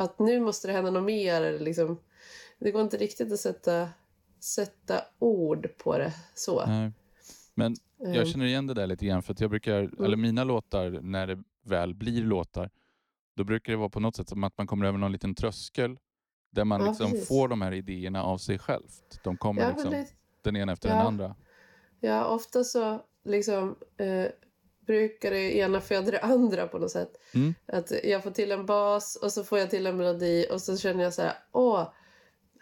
att 0.00 0.18
nu 0.18 0.40
måste 0.40 0.66
det 0.68 0.72
hända 0.72 0.90
något 0.90 1.04
mer 1.04 1.34
eller 1.42 1.58
liksom 1.58 2.00
det 2.58 2.70
går 2.70 2.82
inte 2.82 2.96
riktigt 2.96 3.32
att 3.32 3.40
sätta, 3.40 3.88
sätta 4.40 5.00
ord 5.18 5.68
på 5.78 5.98
det 5.98 6.12
så. 6.34 6.66
Nej. 6.66 6.92
Men 7.54 7.76
Eh, 8.06 8.16
jag 8.16 8.28
känner 8.28 8.46
igen 8.46 8.66
det 8.66 8.74
där 8.74 8.86
lite 8.86 9.06
grann 9.06 9.22
för 9.22 9.32
att 9.32 9.40
jag 9.40 9.50
brukar, 9.50 9.78
Mm. 9.80 10.04
eller 10.04 10.16
mina 10.16 10.44
låtar, 10.44 10.90
när 11.02 11.26
det 11.26 11.42
väl 11.64 11.94
blir 11.94 12.22
låtar, 12.22 12.70
då 13.36 13.44
brukar 13.44 13.72
det 13.72 13.76
vara 13.76 13.88
på 13.88 14.00
något 14.00 14.16
sätt 14.16 14.28
som 14.28 14.44
att 14.44 14.58
man 14.58 14.66
kommer 14.66 14.86
över 14.86 14.98
någon 14.98 15.12
liten 15.12 15.34
tröskel 15.34 15.98
där 16.50 16.64
man 16.64 16.80
Ja, 16.80 16.86
liksom 16.88 17.10
precis. 17.10 17.28
får 17.28 17.48
de 17.48 17.62
här 17.62 17.72
idéerna 17.72 18.22
av 18.24 18.38
sig 18.38 18.58
självt. 18.58 19.20
De 19.24 19.36
kommer 19.36 19.62
ja, 19.62 19.68
liksom 19.68 19.90
det, 19.90 20.06
den 20.42 20.56
ena 20.56 20.72
efter 20.72 20.88
Ja. 20.88 20.94
den 20.96 21.06
andra. 21.06 21.34
Ja, 22.00 22.24
ofta 22.24 22.64
så 22.64 23.00
liksom 23.24 23.76
eh, 23.96 24.26
brukar 24.90 25.30
det 25.30 25.56
ena 25.56 25.80
föda 25.80 26.10
det 26.10 26.20
andra 26.20 26.66
på 26.66 26.78
något 26.78 26.90
sätt. 26.90 27.10
Mm. 27.34 27.54
Att 27.66 27.92
jag 28.04 28.22
får 28.22 28.30
till 28.30 28.52
en 28.52 28.66
bas 28.66 29.16
och 29.16 29.32
så 29.32 29.44
får 29.44 29.58
jag 29.58 29.70
till 29.70 29.86
en 29.86 29.96
melodi 29.96 30.46
och 30.50 30.62
så 30.62 30.76
känner 30.76 31.04
jag 31.04 31.14
så 31.14 31.22
här, 31.22 31.34
åh, 31.52 31.88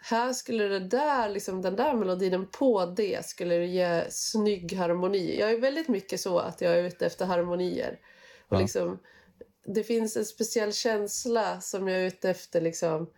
här 0.01 0.33
skulle 0.33 0.67
det 0.67 0.79
där, 0.79 1.29
liksom 1.29 1.61
den 1.61 1.75
där 1.75 1.93
melodin 1.93 2.47
på 2.51 2.85
det 2.85 3.25
skulle 3.25 3.65
ge 3.65 4.03
snygg 4.09 4.73
harmoni. 4.73 5.39
Jag 5.39 5.51
är 5.51 5.59
väldigt 5.59 5.87
mycket 5.87 6.19
så 6.19 6.39
att 6.39 6.61
jag 6.61 6.73
är 6.79 6.83
ute 6.83 7.05
efter 7.05 7.25
harmonier. 7.25 7.99
Och 8.47 8.55
Ja. 8.55 8.59
liksom, 8.59 8.99
det 9.65 9.83
finns 9.83 10.17
en 10.17 10.25
speciell 10.25 10.73
känsla 10.73 11.61
som 11.61 11.87
jag 11.87 12.01
är 12.01 12.07
ute 12.07 12.29
efter 12.29 12.61
liksom 12.61 13.09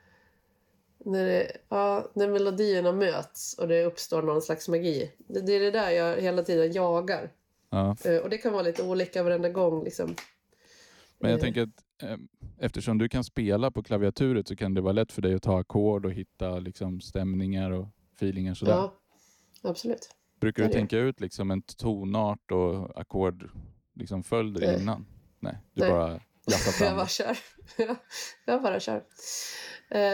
när, 1.05 1.25
det, 1.25 1.51
ja, 1.69 2.11
när 2.13 2.27
melodierna 2.27 2.91
möts 2.91 3.57
och 3.57 3.67
det 3.67 3.85
uppstår 3.85 4.21
någon 4.21 4.41
slags 4.41 4.67
magi. 4.67 5.11
Det, 5.17 5.41
det 5.41 5.53
är 5.53 5.59
det 5.59 5.71
där 5.71 5.89
jag 5.89 6.21
hela 6.21 6.43
tiden 6.43 6.71
jagar. 6.71 7.31
Ja. 7.71 7.95
Eh, 8.05 8.17
Och 8.17 8.29
det 8.29 8.37
kan 8.37 8.53
vara 8.53 8.63
lite 8.63 8.83
olika 8.83 9.23
varenda 9.23 9.49
gång. 9.49 9.83
Liksom. 9.83 10.15
Men 11.19 11.31
jag 11.31 11.37
Eh, 11.39 11.41
tänker 11.43 11.61
att 11.61 12.03
eh, 12.03 12.17
eftersom 12.57 12.97
du 12.97 13.09
kan 13.09 13.23
spela 13.23 13.71
på 13.71 13.83
klaviaturet 13.83 14.47
så 14.47 14.55
kan 14.55 14.73
det 14.73 14.81
vara 14.81 14.93
lätt 14.93 15.11
för 15.11 15.21
dig 15.21 15.33
att 15.33 15.41
ta 15.43 15.59
ackord 15.59 16.05
och 16.05 16.11
hitta 16.11 16.59
liksom, 16.59 17.01
stämningar 17.01 17.71
och 17.71 17.87
feelingar 18.19 18.53
sådär. 18.53 18.73
Ja, 18.73 18.93
absolut. 19.61 20.15
Brukar 20.39 20.63
du 20.63 20.69
tänka 20.69 20.97
ut 20.97 21.21
liksom 21.21 21.51
en 21.51 21.61
tonart 21.61 22.51
och 22.51 22.99
ackord 22.99 23.49
liksom 23.93 24.23
följder 24.23 24.67
Nej. 24.67 24.81
innan? 24.81 25.05
Nej, 25.39 25.57
du 25.73 25.81
Nej. 25.81 25.89
bara 25.91 26.19
Jag 26.79 26.95
bara 26.95 27.07
kör. 27.07 27.37
jag 28.45 28.61
bara 28.61 28.79
kör. 28.79 29.03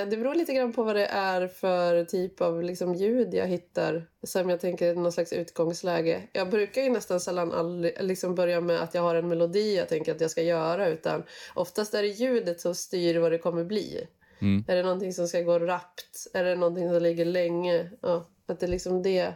Det 0.09 0.17
beror 0.17 0.35
lite 0.35 0.53
grann 0.53 0.73
på 0.73 0.83
vad 0.83 0.95
det 0.95 1.05
är 1.05 1.47
för 1.47 2.03
typ 2.03 2.41
av 2.41 2.63
liksom 2.63 2.95
ljud 2.95 3.33
jag 3.33 3.47
hittar 3.47 4.09
som 4.23 4.49
jag 4.49 4.59
tänker 4.59 4.89
är 4.89 4.95
någon 4.95 5.11
slags 5.11 5.33
utgångsläge. 5.33 6.27
Jag 6.33 6.49
brukar 6.49 6.81
ju 6.81 6.89
nästan 6.89 7.19
sällan 7.19 7.51
aldrig, 7.51 8.03
liksom 8.03 8.35
börja 8.35 8.61
med 8.61 8.81
att 8.81 8.93
jag 8.93 9.01
har 9.01 9.15
en 9.15 9.27
melodi 9.27 9.75
jag 9.75 9.89
tänker 9.89 10.15
att 10.15 10.21
jag 10.21 10.31
ska 10.31 10.41
göra 10.41 10.87
utan 10.87 11.23
oftast 11.53 11.93
är 11.93 12.01
det 12.01 12.07
ljudet 12.07 12.61
som 12.61 12.75
styr 12.75 13.17
vad 13.17 13.31
det 13.31 13.37
kommer 13.37 13.63
bli. 13.63 14.07
Mm. 14.39 14.65
Är 14.67 14.75
det 14.75 14.83
någonting 14.83 15.13
som 15.13 15.27
ska 15.27 15.41
gå 15.41 15.59
rappt? 15.59 16.27
Är 16.33 16.43
det 16.43 16.55
någonting 16.55 16.89
som 16.89 17.01
ligger 17.01 17.25
länge? 17.25 17.89
Ja, 18.01 18.25
att 18.47 18.59
det 18.59 18.65
är 18.65 18.71
liksom 18.71 19.03
det, 19.03 19.33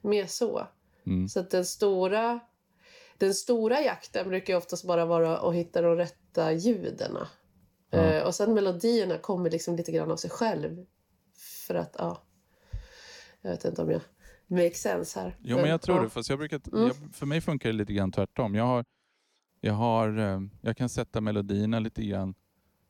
mer 0.00 0.26
så. 0.26 0.66
Mm. 1.06 1.28
Så 1.28 1.40
att 1.40 1.50
den 1.50 1.64
stora, 1.64 2.40
den 3.18 3.34
stora 3.34 3.80
jakten 3.82 4.28
brukar 4.28 4.52
ju 4.52 4.56
oftast 4.58 4.84
bara 4.84 5.04
vara 5.04 5.38
att 5.38 5.54
hitta 5.54 5.82
de 5.82 5.96
rätta 5.96 6.52
ljuden. 6.52 7.16
Ja. 7.90 7.98
Eh, 7.98 8.26
och 8.26 8.34
sen 8.34 8.54
melodierna 8.54 9.18
kommer 9.18 9.50
liksom 9.50 9.76
lite 9.76 9.92
grann 9.92 10.10
av 10.10 10.16
sig 10.16 10.30
själv. 10.30 10.86
För 11.66 11.74
att, 11.74 11.96
ja. 11.98 12.22
Jag 13.40 13.50
vet 13.50 13.64
inte 13.64 13.82
om 13.82 13.90
jag 13.90 14.00
make 14.46 14.74
sense 14.74 15.20
här. 15.20 15.36
Jo, 15.42 15.56
men 15.56 15.70
jag 15.70 15.82
tror 15.82 15.96
ja. 15.96 16.02
det. 16.02 16.08
Fast 16.10 16.30
jag 16.30 16.38
brukar, 16.38 16.60
Mm. 16.72 16.86
jag, 16.86 16.96
för 17.14 17.26
mig 17.26 17.40
funkar 17.40 17.68
det 17.68 17.72
lite 17.76 17.92
grann 17.92 18.12
tvärtom. 18.12 18.54
Jag, 18.54 18.64
har, 18.64 18.84
jag, 19.60 19.72
har, 19.74 20.18
eh, 20.18 20.40
jag 20.60 20.76
kan 20.76 20.88
sätta 20.88 21.20
melodierna 21.20 21.78
lite 21.80 22.02
grann. 22.04 22.34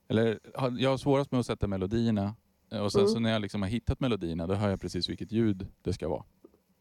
Eller 0.09 0.41
jag 0.79 0.91
har 0.91 0.97
svårast 0.97 1.31
med 1.33 1.41
att 1.41 1.47
sätta 1.47 1.67
melodierna. 1.67 2.35
Eh, 2.73 2.81
Och 2.81 2.93
sen 2.93 3.01
Mm. 3.01 3.13
så 3.13 3.19
när 3.21 3.33
jag 3.33 3.43
liksom 3.43 3.63
har 3.63 3.69
hittat 3.69 4.01
melodierna, 4.01 4.47
då 4.47 4.55
hör 4.55 4.71
jag 4.71 4.81
precis 4.81 5.09
vilket 5.09 5.33
ljud 5.33 5.67
det 5.83 5.93
ska 5.93 6.09
vara. 6.09 6.25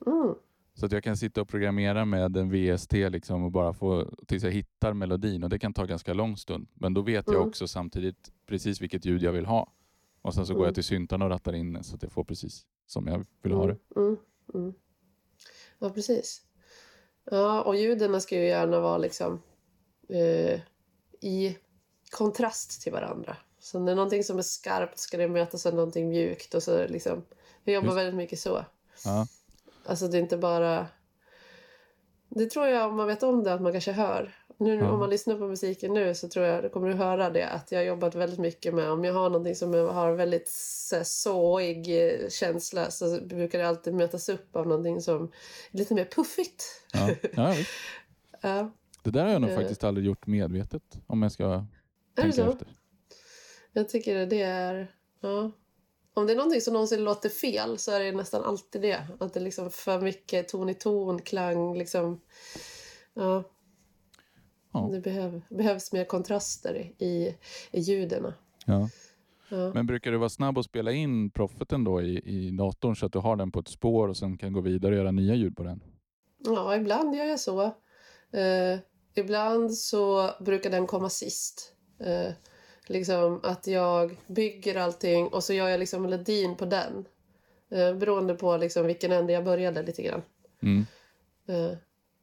Mm. 0.05 0.35
Så 0.75 0.85
att 0.85 0.91
jag 0.91 1.03
kan 1.03 1.17
sitta 1.17 1.41
och 1.41 1.47
programmera 1.47 2.05
med 2.05 2.37
en 2.37 2.49
VST 2.51 2.93
liksom 2.93 3.43
och 3.43 3.51
bara 3.51 3.73
få 3.73 4.05
tills 4.27 4.43
jag 4.43 4.51
hittar 4.51 4.93
melodin. 4.93 5.43
Och 5.43 5.49
det 5.49 5.59
kan 5.59 5.73
ta 5.73 5.85
ganska 5.85 6.13
lång 6.13 6.37
stund. 6.37 6.67
Men 6.73 6.93
då 6.93 7.01
vet 7.01 7.27
jag 7.27 7.35
Mm. 7.35 7.47
också 7.47 7.67
samtidigt 7.67 8.31
precis 8.45 8.81
vilket 8.81 9.05
ljud 9.05 9.23
jag 9.23 9.31
vill 9.31 9.45
ha. 9.45 9.73
Och 10.21 10.33
sen 10.33 10.45
så 10.45 10.53
går 10.53 10.59
Mm. 10.59 10.67
jag 10.67 10.75
till 10.75 10.83
syntarna 10.83 11.25
och 11.25 11.31
rattar 11.31 11.53
in 11.53 11.83
så 11.83 11.95
att 11.95 12.03
jag 12.03 12.11
får 12.11 12.23
precis 12.23 12.65
som 12.87 13.07
jag 13.07 13.25
vill 13.43 13.51
ha 13.53 13.67
det. 13.67 13.77
Mm, 13.95 14.07
mm, 14.07 14.17
mm. 14.53 14.73
Ja, 15.79 15.89
precis. 15.89 16.41
Ja, 17.31 17.61
och 17.61 17.75
ljuden 17.75 18.21
ska 18.21 18.35
ju 18.35 18.45
gärna 18.47 18.79
vara 18.79 18.97
liksom 18.97 19.41
eh, 20.09 20.59
i 21.21 21.57
kontrast 22.11 22.81
till 22.81 22.91
varandra. 22.91 23.37
Så 23.59 23.79
när 23.79 23.95
någonting 23.95 24.23
som 24.23 24.37
är 24.37 24.41
skarpt 24.41 24.99
ska 24.99 25.17
det 25.17 25.27
mötas 25.27 25.65
av 25.65 25.73
någonting 25.75 26.09
mjukt. 26.09 26.53
Och 26.53 26.63
så 26.63 26.87
liksom, 26.87 27.23
jag 27.63 27.73
jobbar 27.73 27.87
Just. 27.87 27.97
väldigt 27.97 28.15
mycket 28.15 28.39
så. 28.39 28.65
Ja. 29.05 29.27
Alltså 29.85 30.07
det 30.07 30.17
är 30.17 30.21
inte 30.21 30.37
bara... 30.37 30.87
Det 32.29 32.45
tror 32.49 32.67
jag 32.67 32.89
om 32.89 32.95
man 32.97 33.07
vet 33.07 33.23
om 33.23 33.43
det 33.43 33.53
att 33.53 33.61
man 33.61 33.71
kanske 33.71 33.91
hör. 33.91 34.35
Nu 34.57 34.75
Ja. 34.75 34.91
om 34.91 34.99
man 34.99 35.09
lyssnar 35.09 35.35
på 35.35 35.47
musiken 35.47 35.93
nu 35.93 36.15
så 36.15 36.29
tror 36.29 36.45
jag, 36.45 36.71
kommer 36.71 36.87
du 36.89 36.93
höra 36.93 37.29
det 37.29 37.47
att 37.49 37.71
jag 37.71 37.79
har 37.79 37.83
jobbat 37.85 38.15
väldigt 38.15 38.39
mycket 38.39 38.73
med 38.73 38.89
om 38.91 39.03
jag 39.03 39.13
har 39.13 39.29
någonting 39.29 39.55
som 39.55 39.73
har 39.73 40.11
väldigt 40.13 40.49
såig 41.03 42.07
eh, 42.07 42.29
känsla 42.29 42.91
så 42.91 43.19
brukar 43.21 43.59
det 43.59 43.67
alltid 43.67 43.93
mötas 43.93 44.29
upp 44.29 44.55
av 44.55 44.67
någonting 44.67 45.01
som 45.01 45.23
är 45.71 45.77
lite 45.77 45.93
mer 45.95 46.05
puffigt. 46.05 46.63
Ja. 46.93 47.09
Ja. 47.33 47.53
Ja. 48.41 48.71
Det 49.03 49.11
där 49.11 49.23
har 49.25 49.31
jag 49.31 49.41
nog 49.41 49.49
Eh. 49.51 49.55
faktiskt 49.55 49.83
aldrig 49.83 50.05
gjort 50.05 50.27
medvetet 50.27 50.83
om 51.07 51.21
jag 51.21 51.31
ska 51.31 51.43
Är 52.15 52.21
tänka 52.21 52.45
efter. 52.49 52.67
Jag 53.73 53.89
tycker 53.89 54.25
det 54.25 54.41
är... 54.41 54.91
Ja. 55.21 55.51
Om 56.13 56.25
det 56.25 56.33
är 56.33 56.37
någonting 56.37 56.61
som 56.61 56.73
någonsin 56.73 57.03
låter 57.03 57.29
fel 57.29 57.77
så 57.77 57.91
är 57.91 57.99
det 57.99 58.11
nästan 58.11 58.43
alltid 58.43 58.81
det. 58.81 59.07
Att 59.19 59.33
det 59.33 59.39
är 59.39 59.43
liksom 59.43 59.69
för 59.69 60.01
mycket 60.01 60.47
ton 60.47 60.69
i 60.69 60.73
ton, 60.73 61.21
klang, 61.21 61.77
liksom... 61.77 62.21
Ja. 63.13 63.43
Ja. 64.73 64.89
Det 64.91 64.99
behöv, 64.99 65.41
behövs 65.49 65.91
mer 65.91 66.05
kontraster 66.05 66.91
i, 66.97 67.35
i 67.71 67.79
ljuden. 67.79 68.33
Ja. 68.65 68.89
Ja. 69.49 69.73
Men 69.73 69.87
brukar 69.87 70.11
du 70.11 70.17
vara 70.17 70.29
snabb 70.29 70.57
att 70.57 70.65
spela 70.65 70.91
in 70.91 71.29
proffeten 71.29 71.83
då 71.83 72.01
i, 72.01 72.21
i 72.25 72.51
datorn 72.51 72.95
så 72.95 73.05
att 73.05 73.13
du 73.13 73.19
har 73.19 73.35
den 73.35 73.51
på 73.51 73.59
ett 73.59 73.67
spår 73.67 74.07
och 74.07 74.17
sen 74.17 74.37
kan 74.37 74.53
gå 74.53 74.61
vidare 74.61 74.91
och 74.91 74.97
göra 74.97 75.11
nya 75.11 75.35
ljud 75.35 75.55
på 75.57 75.63
den? 75.63 75.83
Ja, 76.37 76.75
ibland 76.75 77.15
gör 77.15 77.25
jag 77.25 77.39
så. 77.39 77.63
Eh, 78.31 78.79
ibland 79.15 79.73
så 79.73 80.29
brukar 80.39 80.69
den 80.69 80.87
komma 80.87 81.09
sist. 81.09 81.73
Eh, 81.99 82.33
liksom 82.87 83.39
att 83.43 83.67
jag 83.67 84.17
bygger 84.27 84.75
allting 84.75 85.27
och 85.27 85.43
så 85.43 85.53
gör 85.53 85.69
jag 85.69 85.79
liksom 85.79 86.01
melodin 86.01 86.55
på 86.55 86.65
den. 86.65 87.05
Eh, 87.71 87.95
beroende 87.95 88.33
på 88.33 88.57
liksom 88.57 88.85
vilken 88.85 89.11
ände 89.11 89.33
jag 89.33 89.43
började 89.43 89.83
lite 89.83 90.01
grann. 90.03 90.21
Mm. 90.61 90.85
Eh, 91.47 91.77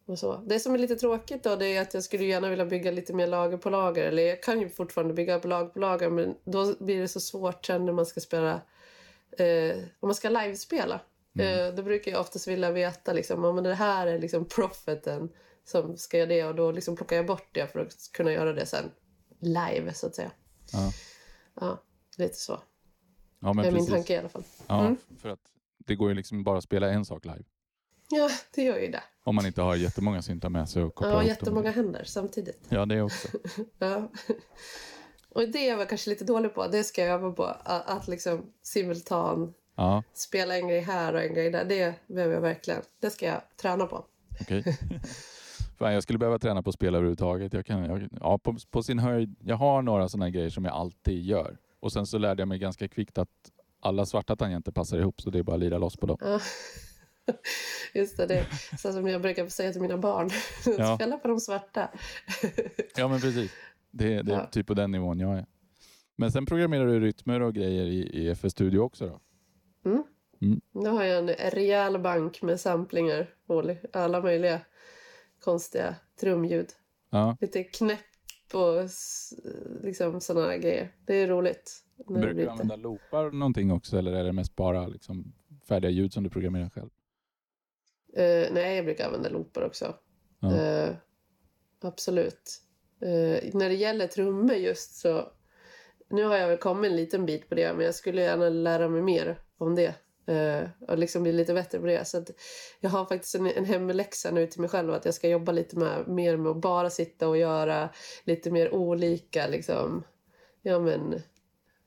och 0.06 0.18
så. 0.18 0.36
Det 0.36 0.61
som 0.61 0.74
är 0.74 0.78
lite 0.78 0.96
tråkigt 0.96 1.42
då 1.42 1.56
det 1.56 1.76
är 1.76 1.82
att 1.82 1.94
jag 1.94 2.04
skulle 2.04 2.24
gärna 2.24 2.48
vilja 2.48 2.66
bygga 2.66 2.90
lite 2.90 3.12
mer 3.12 3.26
lager 3.26 3.56
på 3.56 3.70
lager. 3.70 4.04
Eller 4.04 4.22
jag 4.22 4.42
kan 4.42 4.61
ju 4.61 4.68
fortfarande 4.68 5.14
bygga 5.14 5.38
på 5.38 5.48
lager 5.48 5.68
på 5.68 5.78
lager 5.78 6.11
men 6.11 6.34
då 6.44 6.74
blir 6.78 7.00
det 7.00 7.08
så 7.08 7.20
svårt 7.20 7.66
sen 7.66 7.86
när 7.86 7.92
man 7.92 8.06
ska 8.06 8.20
spela 8.20 8.61
eh, 9.38 9.76
om 10.00 10.08
man 10.08 10.14
ska 10.14 10.28
livespela. 10.28 11.00
Eh, 11.38 11.74
då 11.74 11.82
brukar 11.82 12.11
jag 12.11 12.20
oftast 12.20 12.48
vilja 12.48 12.70
veta 12.70 13.12
liksom, 13.12 13.44
om 13.44 13.62
det 13.62 13.74
här 13.74 14.06
är 14.06 14.18
liksom 14.18 14.44
profeten 14.44 15.28
som 15.64 15.96
ska 15.96 16.18
göra 16.18 16.28
det 16.28 16.44
och 16.44 16.54
då 16.54 16.72
liksom 16.72 16.96
plockar 16.96 17.16
jag 17.16 17.26
bort 17.26 17.48
det 17.52 17.66
för 17.66 17.80
att 17.80 17.94
kunna 18.12 18.32
göra 18.32 18.52
det 18.52 18.66
sen 18.66 18.90
live 19.40 19.94
så 19.94 20.06
att 20.06 20.14
säga. 20.14 20.30
Ja. 20.72 20.92
Ja, 21.60 21.82
lite 22.16 22.34
så. 22.36 22.52
Ja, 23.40 23.48
det 23.48 23.54
men 23.54 23.64
är 23.64 23.70
min 23.70 23.74
precis. 23.74 23.90
tanke 23.94 24.12
i 24.14 24.16
alla 24.16 24.28
fall. 24.28 24.44
Ja, 24.66 24.80
Mm. 24.80 24.96
för 25.18 25.28
att 25.28 25.40
det 25.78 25.94
går 25.94 26.08
ju 26.08 26.14
liksom 26.14 26.44
bara 26.44 26.58
att 26.58 26.64
spela 26.64 26.90
en 26.90 27.04
sak 27.04 27.24
live. 27.24 27.42
Ja, 28.10 28.30
det 28.54 28.62
gör 28.62 28.78
ju 28.78 28.88
det. 28.90 29.02
Om 29.24 29.34
man 29.34 29.46
inte 29.46 29.62
har 29.62 29.74
jättemånga 29.76 30.22
syntar 30.22 30.48
med 30.48 30.68
sig 30.68 30.82
och 30.82 30.94
kopplar 30.94 31.10
Ja, 31.12 31.16
ihop 31.22 31.28
jättemånga 31.28 31.70
händer 31.70 32.04
samtidigt. 32.04 32.66
Ja, 32.68 32.86
det 32.86 33.02
också. 33.02 33.28
Ja. 33.78 34.10
Och 35.28 35.48
det 35.48 35.58
är 35.58 35.68
jag 35.68 35.76
väl 35.76 35.86
kanske 35.86 36.10
lite 36.10 36.24
dålig 36.24 36.54
på. 36.54 36.66
Det 36.68 36.84
ska 36.84 37.02
jag 37.04 37.10
öva 37.14 37.32
på. 37.32 37.44
Att, 37.44 37.88
att 37.88 38.08
liksom 38.08 38.52
simultan 38.62 39.54
Ja, 39.76 40.02
spela 40.12 40.56
en 40.56 40.68
grej 40.68 40.80
här 40.80 41.14
och 41.14 41.22
en 41.22 41.34
grej 41.34 41.50
där. 41.50 41.64
Det 41.64 41.94
behöver 42.06 42.34
jag 42.34 42.40
verkligen. 42.40 42.82
Det 43.00 43.10
ska 43.10 43.26
jag 43.26 43.42
träna 43.56 43.86
på. 43.86 44.04
okej. 44.40 44.78
Fan, 45.80 45.92
jag 45.94 46.02
skulle 46.02 46.18
behöva 46.18 46.38
träna 46.38 46.62
på 46.62 46.68
att 46.70 46.74
spela 46.74 46.98
överhuvudtaget. 46.98 47.52
Jag, 47.52 47.66
kan, 47.66 47.84
jag, 47.84 48.08
ja, 48.20 48.38
på, 48.38 48.56
på 48.70 48.82
sin 48.82 48.98
höjd, 48.98 49.36
jag 49.40 49.56
har 49.56 49.82
några 49.82 50.08
sådana 50.08 50.30
grejer 50.30 50.50
som 50.50 50.64
jag 50.64 50.74
alltid 50.74 51.22
gör. 51.22 51.58
Och 51.80 51.92
sen 51.92 52.06
så 52.06 52.18
lärde 52.18 52.40
jag 52.40 52.48
mig 52.48 52.58
ganska 52.58 52.88
kvickt 52.88 53.18
att 53.18 53.28
alla 53.80 54.06
svarta 54.06 54.36
tangenter 54.36 54.72
passar 54.72 54.98
ihop 54.98 55.20
så 55.20 55.30
det 55.30 55.38
är 55.38 55.42
bara 55.42 55.54
att 55.54 55.60
lira 55.60 55.78
loss 55.78 55.96
på 55.96 56.06
dem. 56.06 56.16
Ja. 56.20 56.40
Just 57.94 58.16
det, 58.16 58.26
det 58.26 58.46
så 58.78 58.92
som 58.92 59.06
jag 59.08 59.22
brukar 59.22 59.48
säga 59.48 59.72
till 59.72 59.80
mina 59.82 59.98
barn. 59.98 60.30
Ja. 60.78 60.96
Spela 60.96 61.16
på 61.16 61.28
de 61.28 61.40
svarta. 61.40 61.88
Ja, 62.96 63.08
men 63.08 63.20
precis. 63.20 63.52
Det, 63.90 64.22
det 64.22 64.32
är 64.32 64.36
Ja. 64.38 64.46
typ 64.46 64.66
på 64.66 64.74
den 64.74 64.90
nivån 64.90 65.20
jag 65.20 65.38
är. 65.38 65.46
Men 66.16 66.32
sen 66.32 66.46
programmerar 66.46 66.86
du 66.86 67.00
rytmer 67.00 67.40
och 67.40 67.54
grejer 67.54 67.84
i, 67.84 68.00
i 68.02 68.30
FS 68.30 68.52
Studio 68.52 68.78
också 68.78 69.06
då? 69.06 69.20
Nu 70.72 70.88
har 70.88 71.04
jag 71.04 71.18
en 71.18 71.50
rejäl 71.50 71.98
bank 71.98 72.42
med 72.42 72.60
samplingar. 72.60 73.26
Alla 73.92 74.20
möjliga 74.20 74.60
konstiga 75.41 75.97
trumljud. 76.20 76.68
Ja. 77.11 77.36
Lite 77.41 77.64
knäpp 77.64 78.01
och 78.53 78.88
liksom 79.82 80.20
sådana 80.20 80.57
grejer. 80.57 80.95
Det 81.07 81.14
är 81.14 81.28
roligt. 81.28 81.84
Brukar 82.09 82.34
du 82.34 82.49
använda 82.49 82.76
loopar 82.76 83.30
någonting 83.30 83.72
också 83.72 83.99
eller 83.99 84.12
är 84.12 84.24
det 84.24 84.32
mest 84.32 84.57
bara 84.57 84.86
liksom 84.86 85.32
färdiga 85.68 85.91
ljud 85.91 86.12
som 86.12 86.24
du 86.24 86.30
programmerar 86.30 86.70
själv? 86.70 86.91
Eh, 88.16 88.53
nej, 88.53 88.76
jag 88.76 88.84
brukar 88.84 89.07
använda 89.07 89.28
loopar 89.28 89.62
också. 89.62 89.95
Ja. 90.41 90.57
Eh, 90.57 90.95
absolut. 91.80 92.62
Eh, 93.01 93.55
när 93.55 93.68
det 93.68 93.74
gäller 93.74 94.07
trummor 94.07 94.57
just 94.57 94.95
så... 94.95 95.32
Nu 96.09 96.24
har 96.24 96.36
jag 96.36 96.49
väl 96.49 96.59
kommit 96.59 96.91
en 96.91 96.97
liten 96.97 97.26
bit 97.26 97.49
på 97.49 97.55
det, 97.55 97.74
men 97.74 97.84
jag 97.84 97.95
skulle 97.95 98.22
gärna 98.22 98.49
lära 98.49 98.88
mig 98.88 99.03
mer 99.03 99.38
om 99.59 99.74
det. 99.74 99.95
Eh, 100.30 100.68
och 100.88 100.98
liksom 100.98 101.22
bli 101.22 101.32
lite 101.32 101.54
bättre 101.54 101.78
på 101.78 101.86
det. 101.86 102.04
Så 102.08 102.24
jag 102.80 102.90
har 102.90 103.04
faktiskt 103.04 103.34
en, 103.34 103.46
en 103.46 103.64
hemläxa 103.64 104.30
nu 104.30 104.46
till 104.46 104.60
mig 104.60 104.70
själv 104.70 104.92
att 104.94 105.04
jag 105.04 105.14
ska 105.14 105.28
jobba 105.28 105.52
lite 105.52 105.78
med, 105.78 106.08
mer 106.08 106.36
med 106.36 106.50
att 106.50 106.56
bara 106.60 106.90
sitta 106.90 107.28
och 107.28 107.38
göra 107.38 107.88
lite 108.24 108.50
mer 108.50 108.74
olika 108.74 109.46
liksom... 109.46 110.02
Ja 110.62 110.78
men... 110.78 111.22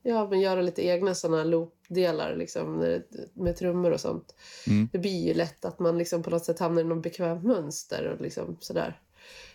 Ja, 0.05 0.27
men 0.29 0.39
göra 0.41 0.61
lite 0.61 0.85
egna 0.85 1.15
sådana 1.15 1.43
loopdelar 1.43 2.35
liksom, 2.35 2.99
med 3.33 3.55
trummor 3.55 3.91
och 3.91 3.99
sånt 3.99 4.35
Mm. 4.67 4.89
det 4.91 4.97
blir 4.97 5.27
ju 5.27 5.33
lätt 5.33 5.65
att 5.65 5.79
man 5.79 5.97
liksom 5.97 6.23
på 6.23 6.29
något 6.29 6.45
sätt 6.45 6.59
hamnar 6.59 6.81
i 6.81 6.85
något 6.85 7.03
bekvämt 7.03 7.43
mönster 7.43 8.07
och 8.07 8.21
liksom 8.21 8.57
sådär. 8.59 8.99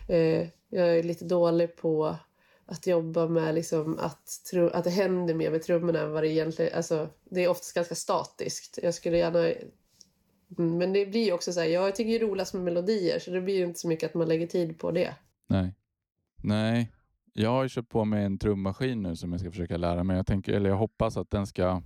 Eh, 0.07 0.47
jag 0.69 0.97
är 0.97 1.03
lite 1.03 1.25
dålig 1.25 1.75
på 1.75 2.15
att 2.71 2.87
jobba 2.87 3.27
med 3.27 3.55
liksom 3.55 3.99
att, 3.99 4.27
tro, 4.51 4.67
att 4.67 4.83
det 4.83 4.89
händer 4.89 5.33
mer 5.33 5.51
med 5.51 5.61
trummorna 5.63 5.99
än 5.99 6.11
vad 6.11 6.23
det 6.23 6.27
egentligen... 6.27 6.71
Alltså, 6.75 7.09
det 7.29 7.43
är 7.43 7.47
oftast 7.49 7.75
ganska 7.75 7.95
statiskt. 7.95 8.79
Jag 8.83 8.93
skulle 8.93 9.17
gärna... 9.17 9.39
Mm, 10.57 10.77
Men 10.77 10.93
det 10.93 11.05
blir 11.05 11.25
ju 11.25 11.31
också 11.31 11.53
så 11.53 11.59
här, 11.59 11.67
jag 11.67 11.95
tycker 11.95 12.09
det 12.09 12.25
är 12.25 12.27
roligast 12.27 12.53
med 12.53 12.63
melodier 12.63 13.19
så 13.19 13.31
det 13.31 13.41
blir 13.41 13.57
ju 13.57 13.63
inte 13.63 13.79
så 13.79 13.87
mycket 13.87 14.09
att 14.09 14.13
man 14.13 14.27
lägger 14.27 14.47
tid 14.47 14.79
på 14.79 14.91
det. 14.91 15.15
Nej. 15.47 15.75
Nej. 16.43 16.91
Jag 17.33 17.49
har 17.49 17.63
ju 17.63 17.69
köpt 17.69 17.89
på 17.89 18.05
mig 18.05 18.23
en 18.25 18.37
trummaskin 18.37 19.03
nu 19.03 19.15
som 19.15 19.31
jag 19.31 19.39
ska 19.41 19.51
försöka 19.51 19.77
lära 19.77 20.03
mig. 20.03 20.17
Jag, 20.17 20.27
tänker, 20.27 20.53
eller 20.53 20.69
jag 20.69 20.77
hoppas 20.77 21.17
att 21.17 21.31
den 21.31 21.47
ska 21.47 21.81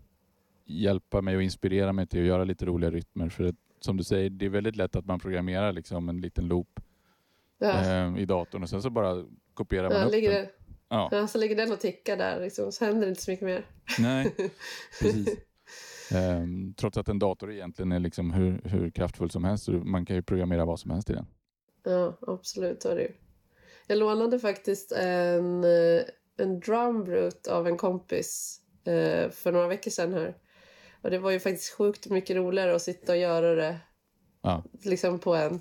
hjälpa 0.65 1.21
mig 1.21 1.35
och 1.35 1.43
inspirera 1.43 1.93
mig 1.93 2.07
till 2.07 2.19
att 2.19 2.25
göra 2.27 2.43
lite 2.43 2.65
roliga 2.65 2.91
rytmer. 2.91 3.29
För 3.29 3.43
att, 3.43 3.55
som 3.79 3.97
du 3.97 4.03
säger, 4.03 4.29
det 4.29 4.45
är 4.45 4.49
väldigt 4.49 4.75
lätt 4.75 4.95
att 4.95 5.05
man 5.05 5.19
programmerar 5.19 5.71
liksom 5.73 6.09
en 6.09 6.21
liten 6.21 6.47
loop 6.47 6.79
Ja. 7.57 7.81
eh, 7.81 8.17
i 8.17 8.25
datorn 8.25 8.63
och 8.63 8.69
sen 8.69 8.81
så 8.81 8.89
bara 8.89 9.25
kopierar 9.53 9.89
man 9.89 9.99
Ja, 9.99 10.05
upp 10.05 10.11
ligger 10.11 10.31
den. 10.31 10.47
Ja. 10.93 11.09
ja, 11.11 11.27
så 11.27 11.37
ligger 11.37 11.55
den 11.55 11.71
och 11.71 11.79
tickar 11.79 12.17
där 12.17 12.39
liksom, 12.41 12.71
så 12.71 12.85
händer 12.85 13.01
det 13.01 13.09
inte 13.09 13.21
så 13.21 13.31
mycket 13.31 13.45
mer. 13.45 13.65
Nej, 13.99 14.35
precis. 15.01 15.29
Ehm, 16.11 16.73
trots 16.73 16.97
att 16.97 17.09
en 17.09 17.19
dator 17.19 17.51
egentligen 17.51 17.91
är 17.91 17.99
liksom 17.99 18.31
hur, 18.33 18.61
hur 18.63 18.89
kraftfull 18.89 19.29
som 19.31 19.43
helst. 19.43 19.67
Man 19.67 20.05
kan 20.05 20.15
ju 20.15 20.21
programmera 20.21 20.65
vad 20.65 20.79
som 20.79 20.91
helst 20.91 21.09
i 21.09 21.13
den. 21.13 21.25
Ja, 21.83 22.17
absolut. 22.27 22.81
Så 22.81 22.89
är 22.89 22.95
det. 22.95 23.11
Jag 23.87 23.97
lånade 23.97 24.39
faktiskt 24.39 24.91
en, 24.91 25.63
eh, 25.63 26.01
en 26.37 26.59
drumbrute 26.59 27.53
av 27.53 27.67
en 27.67 27.77
kompis 27.77 28.61
eh, 28.85 29.29
för 29.29 29.51
några 29.51 29.67
veckor 29.67 29.91
sedan 29.91 30.13
här. 30.13 30.37
Och 31.01 31.11
det 31.11 31.19
var 31.19 31.31
ju 31.31 31.39
faktiskt 31.39 31.73
sjukt 31.73 32.09
mycket 32.09 32.35
roligare 32.35 32.75
att 32.75 32.81
sitta 32.81 33.11
och 33.11 33.17
göra 33.17 33.55
det 33.55 33.77
Ja, 34.41 34.63
liksom 34.83 35.19
på 35.19 35.35
en 35.35 35.59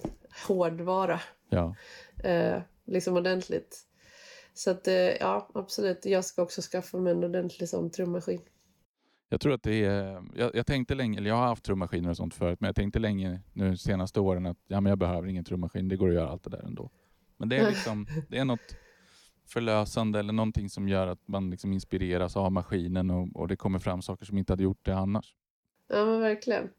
hårdvara. 0.48 1.20
ja. 1.48 1.74
Eh, 2.24 2.62
liksom 2.86 3.16
ordentligt. 3.16 3.86
Så 4.54 4.70
att 4.70 4.88
eh, 4.88 4.94
ja, 4.94 5.48
absolut. 5.54 6.06
Jag 6.06 6.24
ska 6.24 6.42
också 6.42 6.60
skaffa 6.62 6.98
mig 6.98 7.12
en 7.12 7.24
ordentlig 7.24 7.68
sån 7.68 7.90
trummaskin. 7.90 8.40
Jag 9.28 9.40
tror 9.40 9.54
att 9.54 9.62
det 9.62 9.84
är... 9.84 10.24
Jag, 10.34 10.54
jag 10.54 10.66
tänkte 10.66 10.94
länge, 10.94 11.18
eller 11.18 11.30
jag 11.30 11.36
har 11.36 11.46
haft 11.46 11.64
trummaskiner 11.64 12.10
och 12.10 12.16
sånt 12.16 12.34
förut, 12.34 12.60
men 12.60 12.68
jag 12.68 12.76
tänkte 12.76 12.98
länge 12.98 13.40
nu 13.52 13.76
senaste 13.76 14.20
åren 14.20 14.46
att 14.46 14.58
ja, 14.66 14.80
men 14.80 14.90
jag 14.90 14.98
behöver 14.98 15.28
ingen 15.28 15.44
trummaskin, 15.44 15.88
det 15.88 15.96
går 15.96 16.08
att 16.08 16.14
göra 16.14 16.28
allt 16.28 16.44
det 16.44 16.50
där 16.50 16.62
ändå. 16.62 16.90
Men 17.36 17.48
det 17.48 17.56
är 17.56 17.68
liksom, 17.68 18.06
det 18.28 18.38
är 18.38 18.44
något 18.44 18.76
förlösande 19.48 20.18
eller 20.18 20.32
någonting 20.32 20.70
som 20.70 20.88
gör 20.88 21.06
att 21.06 21.28
man 21.28 21.50
liksom 21.50 21.72
inspireras 21.72 22.36
av 22.36 22.52
maskinen 22.52 23.10
och, 23.10 23.28
och 23.36 23.48
det 23.48 23.56
kommer 23.56 23.78
fram 23.78 24.02
saker 24.02 24.24
som 24.24 24.38
inte 24.38 24.52
hade 24.52 24.62
gjort 24.62 24.84
det 24.84 24.94
annars. 24.94 25.34
Ja, 25.88 26.04
men 26.04 26.20
verkligen. 26.20 26.70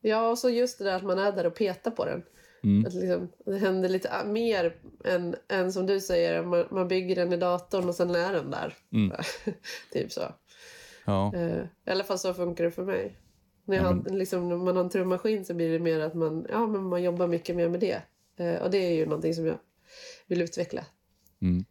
Ja, 0.00 0.30
och 0.30 0.38
så 0.38 0.50
just 0.50 0.78
det 0.78 0.84
där 0.84 0.96
att 0.96 1.04
man 1.04 1.18
är 1.18 1.32
där 1.32 1.46
och 1.46 1.54
petar 1.54 1.90
på 1.90 2.04
den. 2.04 2.22
Mm. 2.68 2.86
Att 2.86 2.94
liksom, 2.94 3.28
det 3.44 3.58
händer 3.58 3.88
lite 3.88 4.08
ah, 4.12 4.24
mer 4.24 4.76
än, 5.04 5.34
än 5.48 5.72
som 5.72 5.86
du 5.86 6.00
säger, 6.00 6.42
man, 6.44 6.64
man 6.70 6.88
bygger 6.88 7.16
den 7.16 7.32
i 7.32 7.36
datorn 7.36 7.88
och 7.88 7.94
sen 7.94 8.10
är 8.14 8.32
den 8.32 8.50
där. 8.50 8.74
Mm. 8.92 9.16
typ 9.92 10.12
så. 10.12 10.22
Ja, 11.06 11.32
Eh, 11.34 11.64
I 11.86 11.90
alla 11.90 12.04
fall 12.04 12.18
så 12.18 12.34
funkar 12.34 12.64
det 12.64 12.70
för 12.70 12.84
mig. 12.84 13.16
När, 13.64 13.76
jag 13.76 13.84
Ja, 13.84 13.88
har, 13.88 14.10
liksom, 14.10 14.48
när 14.48 14.56
man 14.56 14.76
har 14.76 14.84
en 14.84 14.90
trummaskin 14.90 15.44
så 15.44 15.54
blir 15.54 15.72
det 15.72 15.78
mer 15.78 16.00
att 16.00 16.14
man, 16.14 16.46
ja, 16.50 16.66
men 16.66 16.82
man 16.82 17.02
jobbar 17.02 17.26
mycket 17.26 17.56
mer 17.56 17.68
med 17.68 17.80
det. 17.80 18.02
Eh, 18.36 18.62
och 18.62 18.70
det 18.70 18.78
är 18.78 18.92
ju 18.94 19.04
någonting 19.06 19.34
som 19.34 19.46
jag 19.46 19.58
vill 20.26 20.42
utveckla. 20.42 20.84
mm. 21.42 21.64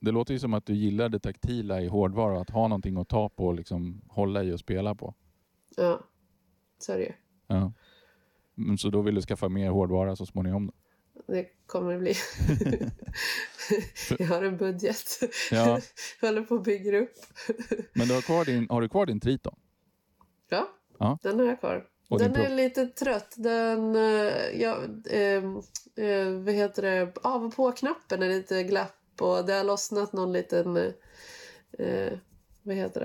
Det 0.00 0.10
låter 0.10 0.34
ju 0.34 0.40
som 0.40 0.54
att 0.54 0.66
du 0.66 0.74
gillar 0.74 1.08
det 1.08 1.18
taktila 1.18 1.80
i 1.82 1.86
hårdvara, 1.86 2.40
att 2.40 2.50
ha 2.50 2.68
någonting 2.68 2.96
att 2.96 3.08
ta 3.08 3.28
på 3.28 3.46
och 3.46 3.54
liksom 3.54 4.02
hålla 4.08 4.42
i 4.44 4.52
och 4.52 4.60
spela 4.60 4.94
på. 4.94 5.14
Ja, 5.76 6.00
så 6.78 6.92
är 6.92 6.96
det 6.98 7.04
ju. 7.04 7.12
Ja. 7.46 7.72
Så 8.78 8.90
då 8.90 9.02
vill 9.02 9.14
du 9.14 9.20
skaffa 9.22 9.48
mer 9.48 9.70
hårdvara 9.70 10.16
så 10.16 10.26
småningom? 10.26 10.66
Då? 10.66 10.72
Det 11.32 11.46
kommer 11.66 11.92
det 11.92 11.98
bli. 11.98 12.14
jag 14.18 14.26
har 14.26 14.42
en 14.42 14.56
budget. 14.56 15.20
Ja. 15.50 15.80
jag 16.20 16.28
håller 16.28 16.42
på 16.42 16.54
att 16.54 16.64
bygga 16.64 16.98
upp. 16.98 17.14
Men 17.92 18.08
du 18.08 18.14
har, 18.14 18.20
kvar 18.20 18.44
din, 18.44 18.66
har 18.70 18.80
du 18.80 18.88
kvar 18.88 19.06
din 19.06 19.20
Triton? 19.20 19.54
Ja, 20.48 20.68
Ja. 20.98 21.18
den 21.22 21.38
har 21.38 21.46
jag 21.46 21.60
kvar. 21.60 21.86
Och 22.08 22.18
den 22.18 22.36
är 22.36 22.56
lite 22.56 22.86
trött. 22.86 23.34
Den, 23.36 23.96
eh, 23.96 24.60
ja, 24.60 24.76
ehm, 25.10 25.56
eh, 25.96 26.28
vad 26.30 26.54
heter 26.54 26.82
det, 26.82 27.12
av 27.22 27.44
och 27.44 27.56
på-knappen 27.56 28.22
är 28.22 28.28
lite 28.28 28.62
glapp 28.62 28.92
och 29.20 29.46
det 29.46 29.52
har 29.52 29.64
lossnat 29.64 30.12
någon 30.12 30.32
liten, 30.32 30.76
eh, 30.76 30.92
eh, 31.78 32.12
vad 32.62 32.76
heter 32.76 33.00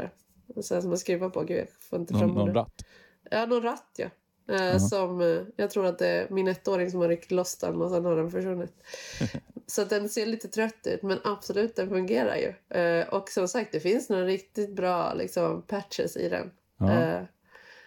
det, 0.56 0.64
så 0.64 0.74
här 0.74 0.82
som 0.82 0.90
man 0.90 0.98
skruvar 1.00 1.30
på. 1.30 1.44
Gud, 1.44 1.58
jag 1.58 1.68
får 1.90 2.00
inte 2.00 2.14
Någon, 2.14 2.22
fram 2.22 2.34
någon 2.34 2.54
ratt? 2.54 2.86
Ja, 3.32 3.46
någon 3.46 3.62
ratt 3.62 3.96
ja. 3.98 4.10
Jaha. 4.52 4.80
som, 4.80 5.22
eh, 5.22 5.42
jag 5.56 5.70
tror 5.70 5.86
att 5.86 6.00
det 6.00 6.08
är 6.08 6.28
min 6.30 6.48
ettåring 6.48 6.92
som 6.92 7.00
har 7.00 7.08
ryckt 7.08 7.32
loss 7.32 7.58
den 7.58 7.82
och 7.82 7.92
sen 7.92 8.06
har 8.06 8.16
den 8.16 8.32
försvunnit. 8.32 8.74
Så 9.68 9.84
den 9.84 10.10
ser 10.10 10.26
lite 10.26 10.48
trött 10.48 10.88
ut, 10.88 11.02
men 11.02 11.20
absolut, 11.24 11.76
den 11.76 11.90
fungerar 11.90 12.36
ju. 12.36 12.80
Eh, 12.80 13.08
och 13.08 13.30
som 13.30 13.48
sagt, 13.48 13.72
det 13.72 13.80
finns 13.80 14.10
några 14.10 14.26
riktigt 14.26 14.76
bra 14.76 15.14
liksom, 15.14 15.62
patches 15.62 16.18
i 16.18 16.30
den. 16.30 16.52
Eh, 16.90 17.22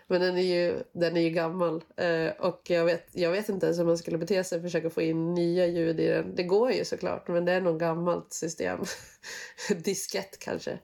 men 0.07 0.21
den 0.21 0.39
är 0.39 0.43
ju, 0.43 0.83
den 0.93 1.17
är 1.17 1.21
ju 1.21 1.31
gammal. 1.31 1.85
Och 2.39 2.63
jag 2.65 2.85
vet, 2.85 3.09
jag 3.13 3.31
vet 3.31 3.49
inte 3.49 3.67
ens 3.67 3.79
hur 3.79 3.85
man 3.85 3.99
skulle 3.99 4.19
bete 4.19 4.45
sig 4.45 4.57
och 4.57 4.63
försöka 4.63 4.91
få 4.91 5.03
in 5.03 5.35
nya 5.35 5.67
ljud 5.67 6.01
i 6.01 6.09
den. 6.09 6.35
Det 6.35 6.43
går 6.43 6.73
ju 6.73 6.85
såklart, 6.85 7.29
men 7.29 7.45
det 7.45 7.53
är 7.53 7.61
nog 7.61 7.81
gammalt 7.81 8.33
system. 8.33 8.79
Diskett 9.85 10.39
kanske. 10.39 10.79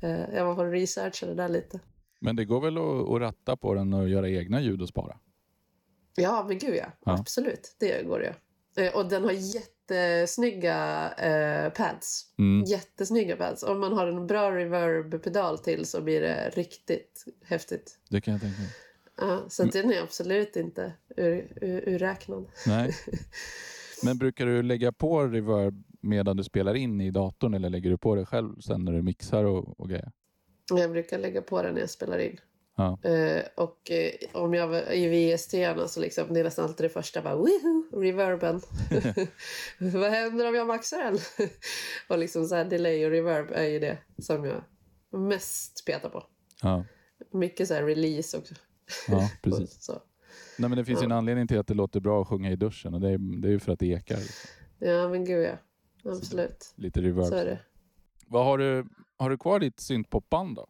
Eh, 0.00 0.34
jag 0.34 0.56
får 0.56 0.66
researcha 0.66 1.26
det 1.26 1.34
där 1.34 1.48
lite. 1.48 1.80
Men 2.24 2.36
det 2.36 2.44
går 2.44 2.60
väl 2.60 2.78
att, 2.78 3.10
att 3.10 3.20
ratta 3.20 3.56
på 3.56 3.74
den 3.74 3.92
och 3.92 4.08
göra 4.08 4.28
egna 4.28 4.60
ljud 4.60 4.82
och 4.82 4.88
spara? 4.88 5.18
Ja, 6.16 6.44
men 6.48 6.58
gud 6.58 6.76
ja. 6.76 6.86
Ja. 7.04 7.18
Absolut, 7.20 7.76
det 7.80 8.02
går 8.06 8.18
det. 8.18 8.34
Eh, 8.82 8.96
och 8.96 9.08
den 9.08 9.24
har 9.24 9.32
jättesnygga 9.32 11.10
eh, 11.12 11.72
pads. 11.72 12.34
Mm. 12.38 12.64
Jättesnygga 12.64 13.36
pads. 13.36 13.62
Om 13.62 13.80
man 13.80 13.92
har 13.92 14.06
en 14.06 14.26
bra 14.26 14.50
reverb-pedal 14.50 15.58
till 15.58 15.86
så 15.86 16.02
blir 16.02 16.20
det 16.20 16.50
riktigt 16.54 17.24
häftigt. 17.44 17.98
Det 18.10 18.20
kan 18.20 18.32
jag 18.32 18.40
tänka 18.40 18.60
mig. 18.60 18.70
Ja, 19.16 19.44
så 19.48 19.62
att 19.62 19.72
den 19.72 19.92
är 19.92 20.02
absolut 20.02 20.56
inte 20.56 20.92
ur, 21.16 21.58
ur, 21.60 21.88
urräknad. 21.88 22.46
Nej. 22.66 22.94
Men 24.04 24.18
brukar 24.18 24.46
du 24.46 24.62
lägga 24.62 24.92
på 24.92 25.22
reverb 25.22 25.84
medan 26.00 26.36
du 26.36 26.44
spelar 26.44 26.74
in 26.74 27.00
i 27.00 27.10
datorn 27.10 27.54
eller 27.54 27.70
lägger 27.70 27.90
du 27.90 27.98
på 27.98 28.14
det 28.14 28.26
själv 28.26 28.60
sen 28.60 28.84
när 28.84 28.92
du 28.92 29.02
mixar 29.02 29.44
och, 29.44 29.80
och 29.80 29.88
grejer? 29.88 30.12
Jag 30.70 30.90
brukar 30.90 31.18
lägga 31.18 31.42
på 31.42 31.62
den 31.62 31.74
när 31.74 31.80
jag 31.80 31.90
spelar 31.90 32.18
in. 32.18 32.40
Ja. 32.76 32.98
Eh, 33.02 33.44
och 33.54 33.90
eh, 33.90 34.12
om 34.32 34.54
jag 34.54 34.68
var 34.68 34.92
i 34.92 35.34
VST 35.34 35.54
så 35.86 36.00
liksom, 36.00 36.34
det 36.34 36.40
är 36.40 36.44
nästan 36.44 36.64
alltid 36.64 36.84
det 36.84 36.88
första. 36.90 37.22
Bara, 37.22 37.36
Woohoo, 37.36 38.00
reverben. 38.00 38.60
Vad 39.78 40.10
händer 40.10 40.48
om 40.48 40.54
jag 40.54 40.66
maxar 40.66 40.98
den? 40.98 41.18
och 42.08 42.18
liksom 42.18 42.46
så 42.46 42.54
här, 42.54 42.64
delay 42.64 43.04
och 43.04 43.10
reverb 43.10 43.50
är 43.52 43.64
ju 43.64 43.78
det 43.78 43.98
som 44.18 44.44
jag 44.44 44.64
mest 45.10 45.84
petar 45.86 46.08
på. 46.08 46.26
Ja, 46.62 46.84
Mycket 47.32 47.68
så 47.68 47.74
här 47.74 47.82
release 47.82 48.38
också. 48.38 48.54
ja 49.08 49.30
precis. 49.42 49.84
Så. 49.84 49.92
Nej, 50.58 50.68
men 50.68 50.78
det 50.78 50.84
finns 50.84 51.02
ju 51.02 51.04
en 51.04 51.12
anledning 51.12 51.48
till 51.48 51.58
att 51.58 51.66
det 51.66 51.74
låter 51.74 52.00
bra 52.00 52.22
att 52.22 52.28
sjunga 52.28 52.50
i 52.50 52.56
duschen 52.56 52.94
och 52.94 53.00
det 53.00 53.08
är, 53.08 53.40
det 53.40 53.48
är 53.48 53.52
ju 53.52 53.58
för 53.58 53.72
att 53.72 53.78
det 53.78 53.86
ekar. 53.86 54.16
liksom. 54.16 54.50
Ja, 54.78 55.08
men 55.08 55.24
gud 55.24 55.44
ja. 55.44 55.58
Absolut. 56.10 56.74
Lite 56.76 57.02
reverb. 57.02 57.26
Så 57.26 57.34
är 57.34 57.44
det. 57.44 57.60
Vad 58.26 58.44
har, 58.44 58.58
du, 58.58 58.86
har 59.16 59.30
du 59.30 59.38
kvar 59.38 59.58
ditt 59.60 59.80
syntpopband 59.80 60.56
då? 60.56 60.66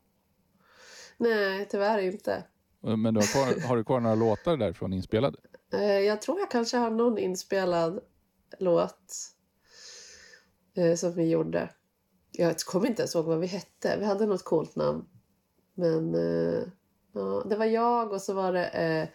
Nej, 1.17 1.69
tyvärr 1.71 1.99
inte. 1.99 2.45
Men 2.81 3.15
du 3.15 3.21
har, 3.21 3.27
kvar, 3.27 3.69
har 3.69 3.77
du 3.77 3.85
kvar 3.85 4.01
några 4.01 4.15
låtar 4.15 4.57
därifrån 4.57 4.93
inspelade? 4.93 5.39
Eh, 5.73 5.99
Jag 5.99 6.23
tror 6.23 6.39
jag 6.39 6.51
kanske 6.51 6.77
har 6.77 6.91
någon 6.91 7.19
inspelad 7.19 8.01
låt 8.59 9.13
eh, 10.77 10.95
som 10.95 11.13
vi 11.13 11.31
gjorde. 11.31 11.71
Jag 12.33 12.59
kommer 12.59 12.87
inte 12.87 13.03
ens 13.03 13.15
ihåg 13.15 13.25
vad 13.25 13.39
vi 13.41 13.47
hette. 13.47 13.97
Vi 13.99 14.05
hade 14.05 14.27
något 14.27 14.45
coolt 14.45 14.77
namn. 14.77 15.05
Men 15.75 16.15
eh, 16.15 16.63
ja, 17.13 17.43
det 17.51 17.57
var 17.57 17.65
jag 17.65 18.13
och 18.13 18.21
så 18.23 18.35
var 18.35 18.53
det 18.53 18.67
eh, 18.67 19.09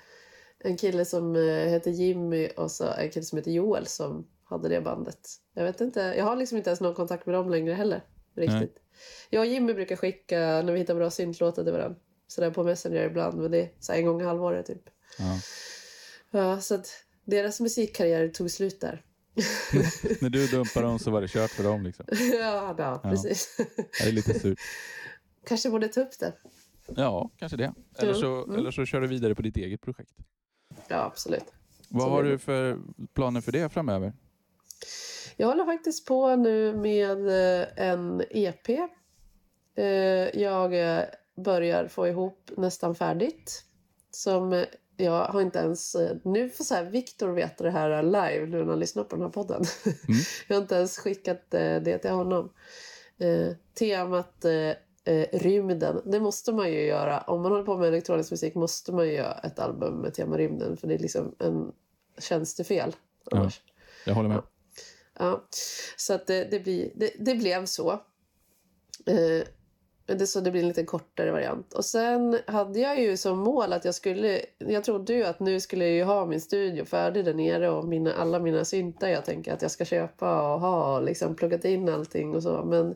en 0.70 0.78
kille 0.78 1.06
som 1.06 1.36
eh, 1.36 1.70
hette 1.70 1.90
Jimmy 1.90 2.48
och 2.58 2.72
så 2.72 2.88
en 2.88 3.10
kille 3.10 3.26
som 3.26 3.38
heter 3.38 3.52
Joel 3.52 3.88
som 3.88 4.28
hade 4.44 4.70
det 4.70 4.82
bandet. 4.82 5.20
Jag 5.54 5.64
vet 5.64 5.82
inte. 5.82 6.00
Jag 6.00 6.26
har 6.26 6.36
liksom 6.36 6.58
inte 6.58 6.70
ens 6.70 6.82
någon 6.82 6.94
kontakt 6.96 7.26
med 7.26 7.36
dem 7.36 7.50
längre 7.50 7.74
heller. 7.74 8.04
Riktigt. 8.36 8.78
Jag 9.30 9.40
och 9.40 9.48
Jimmy 9.48 9.74
brukar 9.74 9.96
skicka 9.96 10.40
när 10.40 10.72
vi 10.74 10.80
hittar 10.80 10.96
bra 10.96 11.10
syntlåtar 11.10 11.64
till 11.64 11.74
varandra. 11.74 12.00
Sådär 12.28 12.52
på 12.52 12.64
Messenger 12.64 13.06
ibland. 13.06 13.42
Men 13.42 13.52
det 13.52 13.62
är 13.62 13.72
så 13.80 13.94
en 13.94 14.06
gång 14.06 14.22
i 14.22 14.24
halvåret 14.24 14.66
typ. 14.66 14.84
Ja. 15.18 15.40
Ja, 16.32 16.62
så 16.62 16.76
att 16.76 16.88
deras 17.26 17.60
musikkarriär 17.60 18.28
tog 18.28 18.52
slut 18.52 18.82
där. 18.82 19.06
När 20.22 20.30
du 20.30 20.48
dumpade 20.48 20.86
dem 20.86 21.00
så 21.00 21.12
var 21.12 21.22
det 21.22 21.28
kört 21.28 21.52
för 21.52 21.64
dem. 21.64 21.84
Liksom. 21.84 22.06
ja, 22.40 22.76
ja, 22.78 23.00
precis. 23.04 23.58
Det 24.02 24.08
är 24.08 24.12
lite 24.12 24.40
surt. 24.40 24.60
Kanske 25.48 25.70
borde 25.70 25.88
ta 25.88 26.02
upp 26.02 26.20
det. 26.20 26.34
Ja, 26.96 27.32
kanske 27.38 27.58
det. 27.58 27.74
Eller 27.98 28.14
så, 28.14 28.44
mm. 28.44 28.56
eller 28.56 28.72
så 28.72 28.86
kör 28.86 29.02
du 29.02 29.08
vidare 29.08 29.36
på 29.36 29.42
ditt 29.42 29.58
eget 29.58 29.82
projekt. 29.82 30.12
Ja, 30.88 30.98
absolut. 30.98 31.44
Vad 31.90 32.04
Så 32.04 32.10
har 32.10 32.24
du 32.24 32.38
för 32.38 32.80
planer 33.14 33.42
för 33.42 33.52
det 33.52 33.70
framöver? 33.70 34.14
Jag 35.40 35.48
håller 35.48 35.66
faktiskt 35.66 36.06
på 36.06 36.36
nu 36.36 36.76
med 36.76 37.28
eh, 37.28 37.68
en 37.76 38.24
EP. 38.30 38.70
Eh, 39.76 39.86
Jag 40.42 40.98
eh, 40.98 41.04
börjar 41.36 41.88
få 41.88 42.08
ihop 42.08 42.52
nästan 42.58 42.96
färdigt. 42.96 43.64
Som 44.12 44.66
jag 44.98 45.26
har 45.26 45.42
inte 45.42 45.60
ens... 45.60 45.96
Nu 46.24 46.50
får 46.50 46.64
så 46.64 46.76
här 46.76 46.84
Viktor 46.84 47.30
veta 47.30 47.64
det 47.64 47.72
här 47.72 48.04
live 48.04 48.46
nu 48.46 48.58
när 48.58 48.66
han 48.66 48.80
lyssnar 48.80 49.04
på 49.04 49.16
den 49.16 49.26
här 49.26 49.32
podden. 49.32 49.64
Mm. 49.86 50.20
Jag 50.48 50.56
har 50.56 50.62
inte 50.62 50.76
ens 50.76 50.98
skickat 50.98 51.52
det 51.52 51.98
till 51.98 52.12
honom. 52.12 52.54
Temat 53.80 54.46
rymden, 55.32 56.02
det 56.06 56.20
måste 56.20 56.52
man 56.54 56.72
ju 56.72 56.82
göra. 56.82 57.22
Om 57.22 57.42
man 57.42 57.52
håller 57.52 57.66
på 57.66 57.78
med 57.78 57.88
elektronisk 57.88 58.32
musik 58.32 58.56
måste 58.56 58.92
man 58.92 59.08
ju 59.08 59.14
göra 59.14 59.34
ett 59.34 59.60
album 59.60 60.02
med 60.02 60.14
tema 60.14 60.38
rymden. 60.38 60.78
För 60.78 60.88
det 60.88 60.94
är 60.94 61.00
liksom 61.00 61.36
en 61.40 61.72
tjänstefel 62.18 62.96
annars. 63.32 63.62
Jag 64.06 64.14
håller 64.14 64.30
med. 64.30 64.38
Ja, 64.38 64.44
så 65.98 66.14
att 66.14 66.28
det, 66.28 66.44
det, 66.52 66.60
blir, 66.60 66.92
det, 66.96 67.12
det 67.20 67.36
blev 67.36 67.66
så. 67.66 67.92
Eh, 69.06 69.48
det, 70.06 70.28
så 70.28 70.40
det 70.40 70.52
blir 70.52 70.62
en 70.62 70.68
lite 70.68 70.84
kortare 70.84 71.32
variant. 71.32 71.74
Och 71.74 71.86
sen 71.86 72.40
hade 72.48 72.80
jag 72.80 73.02
ju 73.02 73.18
som 73.18 73.40
mål 73.40 73.74
att 73.74 73.86
jag 73.86 73.96
skulle... 73.96 74.42
Jag 74.58 74.84
trodde 74.84 75.14
ju 75.14 75.24
att 75.24 75.40
nu 75.40 75.60
skulle 75.60 75.86
jag 75.86 75.94
ju 75.94 76.04
ha 76.04 76.26
min 76.26 76.42
studio 76.42 76.86
färdig 76.86 77.26
där 77.26 77.34
nere 77.34 77.70
och 77.70 77.88
mina, 77.88 78.14
alla 78.14 78.40
mina 78.40 78.66
syntar 78.66 79.08
jag 79.08 79.26
tänker 79.26 79.54
att 79.54 79.62
jag 79.62 79.72
ska 79.72 79.86
köpa 79.86 80.54
och 80.54 80.60
ha 80.60 80.96
och 80.96 81.04
liksom 81.04 81.36
pluggat 81.36 81.66
in 81.66 81.90
allting 81.90 82.36
och 82.36 82.44
så. 82.44 82.66
Men 82.66 82.96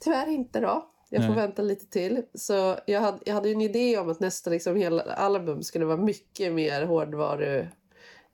tyvärr 0.00 0.28
inte 0.28 0.60
då. 0.60 0.90
Jag 1.08 1.22
får 1.22 1.34
Nej. 1.34 1.46
vänta 1.46 1.62
lite 1.62 1.86
till. 1.86 2.22
Så 2.34 2.76
jag 2.86 3.00
hade, 3.00 3.18
jag 3.24 3.34
hade 3.34 3.48
ju 3.48 3.54
en 3.54 3.60
idé 3.60 3.98
om 3.98 4.10
att 4.10 4.20
nästa 4.20 4.50
liksom, 4.50 4.76
hela 4.76 5.02
album 5.02 5.62
skulle 5.62 5.84
vara 5.84 5.96
mycket 5.96 6.52
mer 6.52 6.82
hårdvaru... 6.82 7.66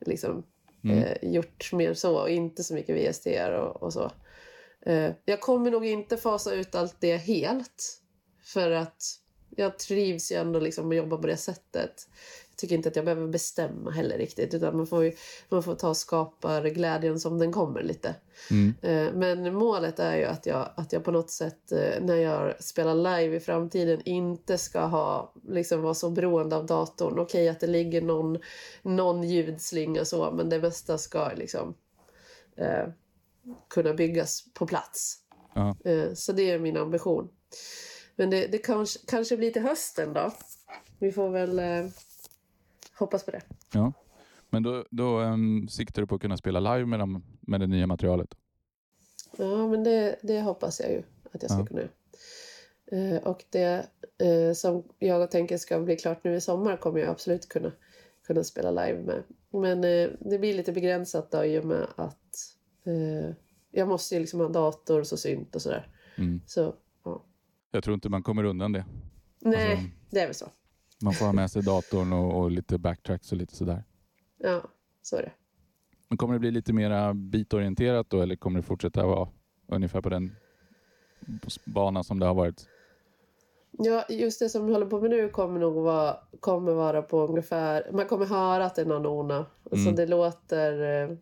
Liksom, 0.05 0.43
Mm. 0.83 0.97
eh, 0.97 1.33
gjort 1.33 1.73
mer 1.73 1.93
så 1.93 2.21
och 2.21 2.29
inte 2.29 2.63
så 2.63 2.73
mycket 2.73 2.95
VSTR 2.95 3.51
och, 3.51 3.83
och 3.83 3.93
så. 3.93 4.11
Eh, 4.85 5.11
jag 5.25 5.41
kommer 5.41 5.71
nog 5.71 5.85
inte 5.85 6.17
fasa 6.17 6.53
ut 6.53 6.75
allt 6.75 6.95
det 6.99 7.17
helt. 7.17 8.01
För 8.43 8.71
att 8.71 9.03
jag 9.55 9.79
trivs 9.79 10.31
ju 10.31 10.35
ändå 10.35 10.59
liksom 10.59 10.89
att 10.89 10.95
jobba 10.95 11.17
på 11.17 11.27
det 11.27 11.37
sättet. 11.37 12.07
Tycker 12.61 12.75
inte 12.75 12.89
att 12.89 12.95
jag 12.95 13.05
behöver 13.05 13.27
bestämma 13.27 13.91
heller 13.91 14.17
riktigt. 14.17 14.53
Utan 14.53 14.77
man 14.77 14.87
får, 14.87 15.03
ju, 15.03 15.13
man 15.49 15.63
får 15.63 15.75
ta 15.75 15.89
och 15.89 15.97
skapa 15.97 16.61
glädjen 16.61 17.19
som 17.19 17.39
den 17.39 17.51
kommer 17.51 17.83
lite. 17.83 18.15
Mm. 18.51 18.73
Eh, 18.81 19.13
Men 19.13 19.53
målet 19.53 19.99
är 19.99 20.17
ju 20.17 20.25
att 20.25 20.45
jag, 20.45 20.69
att 20.75 20.93
jag 20.93 21.03
på 21.03 21.11
något 21.11 21.29
sätt 21.29 21.71
eh, 21.71 22.01
när 22.01 22.15
jag 22.15 22.63
spelar 22.63 22.95
live 22.95 23.35
i 23.35 23.39
framtiden 23.39 24.01
inte 24.05 24.57
ska 24.57 24.79
ha, 24.79 25.33
liksom 25.47 25.81
vara 25.81 25.93
så 25.93 26.09
beroende 26.09 26.55
av 26.55 26.65
datorn. 26.65 27.19
Okej 27.19 27.49
att 27.49 27.59
det 27.59 27.67
ligger 27.67 28.01
någon, 28.01 28.37
någon 28.81 29.23
ljudslinga 29.23 30.05
så 30.05 30.31
men 30.31 30.49
det 30.49 30.59
mesta 30.59 30.97
ska 30.97 31.31
liksom 31.35 31.73
eh, 32.55 32.87
kunna 33.69 33.93
byggas 33.93 34.43
på 34.53 34.67
plats. 34.67 35.17
Eh, 35.85 36.13
så 36.13 36.31
det 36.31 36.51
är 36.51 36.59
min 36.59 36.77
ambition. 36.77 37.29
Men 38.15 38.29
det, 38.29 38.47
det 38.47 38.57
kanske, 38.57 38.99
kanske 39.07 39.37
blir 39.37 39.51
till 39.51 39.61
hösten 39.61 40.13
då. 40.13 40.31
Vi 40.99 41.11
får 41.11 41.29
väl 41.29 41.59
eh, 41.59 41.85
hoppas 43.01 43.25
på 43.25 43.31
det. 43.31 43.41
Ja. 43.73 43.93
Men 44.49 44.63
då, 44.63 44.85
då 44.91 45.19
um, 45.19 45.67
siktar 45.69 46.01
du 46.01 46.07
på 46.07 46.15
att 46.15 46.21
kunna 46.21 46.37
spela 46.37 46.59
live 46.59 46.85
med, 46.85 46.99
dem, 46.99 47.23
med 47.41 47.59
det 47.59 47.67
nya 47.67 47.87
materialet? 47.87 48.35
Ja, 49.37 49.67
men 49.67 49.83
det, 49.83 50.15
det 50.23 50.41
hoppas 50.41 50.79
jag 50.79 50.91
ju 50.91 51.03
att 51.31 51.41
jag 51.41 51.51
ska 51.51 51.59
Ja. 51.59 51.65
kunna 51.65 51.81
göra. 51.81 51.91
Eh, 52.91 53.23
och 53.23 53.43
det 53.49 53.87
eh, 54.17 54.53
som 54.53 54.83
jag 54.99 55.31
tänker 55.31 55.57
ska 55.57 55.79
bli 55.79 55.95
klart 55.97 56.23
nu 56.23 56.35
i 56.35 56.41
sommar 56.41 56.77
kommer 56.77 56.99
jag 56.99 57.09
absolut 57.09 57.49
kunna, 57.49 57.71
kunna 58.27 58.43
spela 58.43 58.71
live 58.71 59.01
med. 59.03 59.23
Men 59.49 59.83
eh, 59.83 60.09
det 60.19 60.39
blir 60.39 60.53
lite 60.53 60.71
begränsat 60.71 61.31
då 61.31 61.45
i 61.45 61.59
och 61.59 61.65
med 61.65 61.87
att 61.95 62.17
jag 63.71 63.87
måste 63.87 64.15
ju 64.15 64.21
liksom 64.21 64.39
ha 64.39 64.49
dator 64.49 64.99
och 64.99 65.07
så 65.07 65.17
synt 65.17 65.55
och 65.55 65.61
sådär. 65.61 65.87
Mm. 66.17 66.41
Så 66.47 66.75
ja. 67.05 67.23
Jag 67.71 67.83
tror 67.83 67.93
inte 67.93 68.09
man 68.09 68.23
kommer 68.23 68.43
undan 68.43 68.71
det. 68.71 68.85
Nej, 69.39 69.71
Alltså- 69.71 69.87
det 70.09 70.19
är 70.19 70.25
väl 70.25 70.35
så. 70.35 70.45
Man 71.01 71.13
får 71.13 71.25
ha 71.25 71.33
med 71.33 71.51
sig 71.51 71.61
datorn 71.63 72.13
och, 72.13 72.39
och 72.41 72.51
lite 72.51 72.77
backtracks 72.77 73.31
och 73.31 73.37
lite 73.37 73.55
sådär. 73.55 73.83
Ja, 74.37 74.61
så 75.01 75.15
är 75.15 75.21
det. 75.21 75.31
Men 76.07 76.17
kommer 76.17 76.33
det 76.33 76.39
bli 76.39 76.51
lite 76.51 76.73
mera 76.73 77.13
bitorienterat 77.13 78.09
då 78.09 78.21
eller 78.21 78.35
kommer 78.35 78.59
det 78.59 78.63
fortsätta 78.65 79.05
vara 79.05 79.29
ungefär 79.67 80.01
på 80.01 80.09
den 80.09 80.35
bana 81.65 82.03
som 82.03 82.19
det 82.19 82.25
har 82.25 82.33
varit? 82.33 82.67
Ja, 83.71 84.05
just 84.09 84.39
det 84.39 84.49
som 84.49 84.65
vi 84.65 84.73
håller 84.73 84.85
på 84.85 85.01
med 85.01 85.09
nu 85.09 85.29
kommer 85.29 85.59
nog 85.59 85.75
vara, 85.83 86.17
kommer 86.39 86.73
vara 86.73 87.01
på 87.01 87.27
ungefär... 87.27 87.91
Man 87.91 88.05
kommer 88.05 88.25
höra 88.25 88.65
att 88.65 88.75
det 88.75 88.81
är 88.81 88.85
någon 88.85 89.05
ona. 89.05 89.45
Alltså 89.63 89.87
Mm. 89.87 89.95
det 89.95 90.05
låter... 90.05 91.01
eh, 91.03 91.17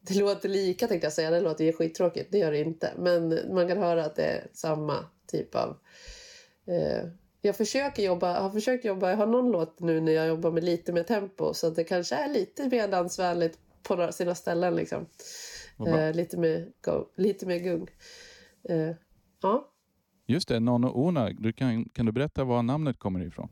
Det 0.00 0.14
låter 0.14 0.48
lika 0.48 0.86
tänkte 0.86 1.06
jag 1.06 1.12
säga. 1.12 1.30
Det 1.30 1.40
låter 1.40 1.64
ju 1.64 1.72
skittråkigt. 1.72 2.32
Det 2.32 2.38
gör 2.38 2.50
det 2.52 2.58
inte. 2.60 2.92
Men 2.98 3.38
man 3.54 3.68
kan 3.68 3.78
höra 3.78 4.04
att 4.04 4.16
det 4.16 4.24
är 4.24 4.46
samma 4.52 4.94
typ 5.26 5.54
av... 5.54 5.76
Eh, 6.66 7.08
jag 7.44 7.56
försöker 7.56 8.02
jobba, 8.02 8.40
har 8.40 8.50
försökt 8.50 8.84
jobba, 8.84 9.10
jag 9.10 9.16
har 9.16 9.26
någon 9.26 9.50
låt 9.50 9.80
nu 9.80 10.00
när 10.00 10.12
jag 10.12 10.28
jobbar 10.28 10.50
med 10.50 10.64
lite 10.64 10.92
mer 10.92 11.02
tempo 11.02 11.54
så 11.54 11.66
att 11.66 11.76
det 11.76 11.84
kanske 11.84 12.14
är 12.14 12.28
lite 12.28 12.68
mer 12.68 12.88
dansvänligt 12.88 13.58
på 13.82 14.12
sina 14.12 14.34
ställen 14.34 14.76
liksom. 14.76 15.06
Eh, 15.86 16.14
lite, 16.14 16.36
mer 16.36 16.68
go, 16.84 17.06
lite 17.16 17.46
mer 17.46 17.58
gung. 17.58 17.88
Eh, 18.68 18.90
ja. 19.42 19.70
Just 20.26 20.48
det, 20.48 20.60
Nano 20.60 20.88
Ona. 20.88 21.30
Du 21.30 21.52
kan, 21.52 21.84
kan 21.84 22.06
du 22.06 22.12
berätta 22.12 22.44
var 22.44 22.62
namnet 22.62 22.98
kommer 22.98 23.26
ifrån? 23.26 23.48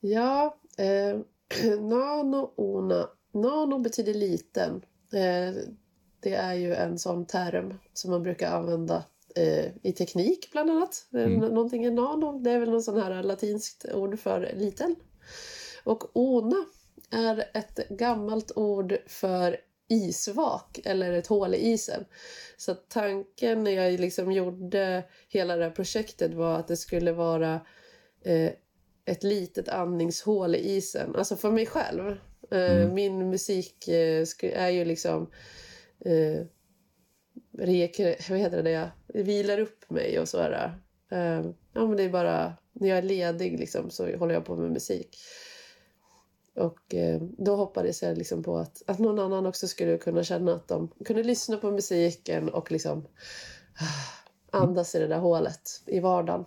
Ja, 0.00 0.56
eh, 0.78 1.20
nano 1.80 2.52
ona. 2.56 3.08
Nano 3.32 3.78
betyder 3.78 4.14
liten. 4.14 4.82
Eh, 5.12 5.54
det 6.20 6.34
är 6.34 6.54
ju 6.54 6.74
en 6.74 6.98
sån 6.98 7.26
term 7.26 7.74
som 7.92 8.10
man 8.10 8.22
brukar 8.22 8.50
använda 8.50 9.04
eh, 9.36 9.66
i 9.82 9.92
teknik 9.92 10.48
bland 10.52 10.70
annat. 10.70 11.06
Mm. 11.12 11.34
Någonting 11.34 11.84
är 11.84 11.90
nano, 11.90 12.38
det 12.38 12.50
är 12.50 12.58
väl 12.58 12.70
någon 12.70 12.82
sån 12.82 13.02
här 13.02 13.22
latinskt 13.22 13.86
ord 13.94 14.18
för 14.18 14.52
liten. 14.56 14.96
Och 15.84 16.16
ona 16.16 16.64
är 17.10 17.44
ett 17.54 17.88
gammalt 17.88 18.52
ord 18.56 18.96
för 19.06 19.56
isvak 19.88 20.80
eller 20.84 21.12
ett 21.12 21.26
hål 21.26 21.54
i 21.54 21.72
isen. 21.72 22.04
Så 22.56 22.74
tanken 22.74 23.64
när 23.64 23.70
jag 23.70 24.00
liksom 24.00 24.32
gjorde 24.32 25.04
hela 25.28 25.56
det 25.56 25.64
här 25.64 25.70
projektet 25.70 26.34
var 26.34 26.58
att 26.58 26.68
det 26.68 26.76
skulle 26.76 27.12
vara 27.12 27.60
eh, 28.24 28.50
ett 29.04 29.22
litet 29.22 29.68
andningshål 29.68 30.54
i 30.54 30.76
isen. 30.76 31.16
Alltså 31.16 31.36
för 31.36 31.50
mig 31.50 31.66
själv. 31.66 32.08
Eh, 32.50 32.76
Mm. 32.76 32.94
Min 32.94 33.30
musik 33.30 33.88
eh, 33.88 34.26
är 34.42 34.68
ju 34.70 34.84
liksom... 34.84 35.30
Vad 37.50 37.68
heter 37.68 38.62
det? 38.62 38.70
Jag 38.70 38.90
vilar 39.06 39.58
upp 39.58 39.90
mig 39.90 40.20
och 40.20 40.28
så 40.28 40.38
är 40.38 40.50
det. 40.50 40.72
Eh, 41.16 41.50
ja, 41.72 41.86
men 41.86 41.96
det 41.96 42.02
är 42.02 42.10
bara... 42.10 42.54
När 42.72 42.88
jag 42.88 42.98
är 42.98 43.02
ledig 43.02 43.58
liksom, 43.58 43.90
så 43.90 44.16
håller 44.16 44.34
jag 44.34 44.44
på 44.44 44.56
med 44.56 44.70
musik. 44.70 45.16
Och 46.54 46.94
eh, 46.94 47.20
då 47.38 47.56
hoppades 47.56 48.02
jag 48.02 48.18
liksom 48.18 48.42
på 48.42 48.58
att, 48.58 48.82
att 48.86 48.98
någon 48.98 49.18
annan 49.18 49.46
också 49.46 49.68
skulle 49.68 49.98
kunna 49.98 50.24
känna 50.24 50.54
att 50.54 50.68
de 50.68 50.88
kunde 51.04 51.22
lyssna 51.22 51.56
på 51.56 51.70
musiken 51.70 52.48
och 52.48 52.72
liksom 52.72 53.06
ah, 54.52 54.58
andas 54.58 54.94
i 54.94 54.98
det 54.98 55.06
där 55.06 55.18
hålet 55.18 55.82
i 55.86 56.00
vardagen. 56.00 56.44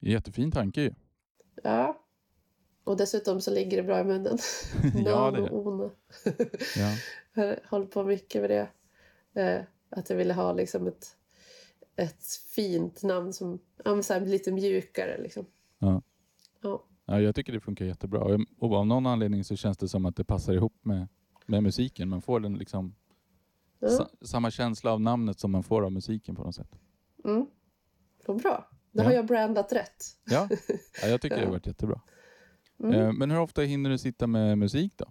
Jättefin 0.00 0.52
tanke 0.52 0.80
ju. 0.80 0.94
Ja. 1.62 2.04
Och 2.84 2.96
dessutom 2.96 3.40
så 3.40 3.50
ligger 3.50 3.76
det 3.76 3.82
bra 3.82 4.00
i 4.00 4.04
munnen. 4.04 4.38
Ja, 5.04 5.30
det 5.30 5.38
är 5.38 5.42
det. 5.42 5.90
Ja. 6.76 6.94
Jag 7.34 7.46
har 7.46 7.60
hållit 7.70 7.90
på 7.90 8.04
mycket 8.04 8.40
med 8.40 8.50
det. 8.50 8.68
Eh, 9.42 9.62
att 9.90 10.10
jag 10.10 10.16
ville 10.16 10.34
ha 10.34 10.52
liksom 10.52 10.86
ett, 10.86 11.16
ett 11.96 12.26
fint 12.54 13.02
namn 13.02 13.32
som 13.32 13.58
ja, 13.84 14.02
så 14.02 14.12
här, 14.12 14.20
lite 14.20 14.52
mjukare. 14.52 15.22
Liksom. 15.22 15.46
Ja. 15.78 16.02
Ja. 16.62 16.84
Ja, 17.04 17.20
jag 17.20 17.34
tycker 17.34 17.52
det 17.52 17.60
funkar 17.60 17.84
jättebra. 17.84 18.38
Och- 18.58 18.72
av 18.74 18.86
någon 18.86 19.06
anledning 19.06 19.44
så 19.44 19.56
känns 19.56 19.78
det 19.78 19.88
som 19.88 20.06
att 20.06 20.16
det 20.16 20.24
passar 20.24 20.52
ihop 20.52 20.74
med, 20.82 21.08
med 21.46 21.62
musiken. 21.62 22.08
Man 22.08 22.22
får 22.22 22.40
den 22.40 22.54
liksom 22.54 22.94
Ja. 23.80 23.88
sa, 23.88 24.08
samma 24.22 24.50
känsla 24.50 24.92
av 24.92 25.00
namnet 25.00 25.40
som 25.40 25.50
man 25.50 25.62
får 25.62 25.82
av 25.84 25.92
musiken 25.92 26.34
på 26.34 26.44
något 26.44 26.54
sätt. 26.54 26.78
Mm. 27.24 27.46
Vad 28.26 28.42
bra. 28.42 28.68
Då 28.92 29.02
Ja. 29.02 29.06
har 29.06 29.12
jag 29.12 29.26
brandat 29.26 29.72
rätt. 29.72 30.04
Ja, 30.24 30.48
ja 31.02 31.08
jag 31.08 31.20
tycker 31.20 31.36
det 31.40 31.44
har 31.44 31.50
varit 31.50 31.66
jättebra. 31.66 32.00
Mm. 32.80 32.94
Eh, 32.94 33.12
Men 33.12 33.30
hur 33.30 33.40
ofta 33.40 33.62
hinner 33.62 33.90
du 33.90 33.98
sitta 33.98 34.26
med 34.26 34.58
musik 34.58 34.92
då? 34.96 35.04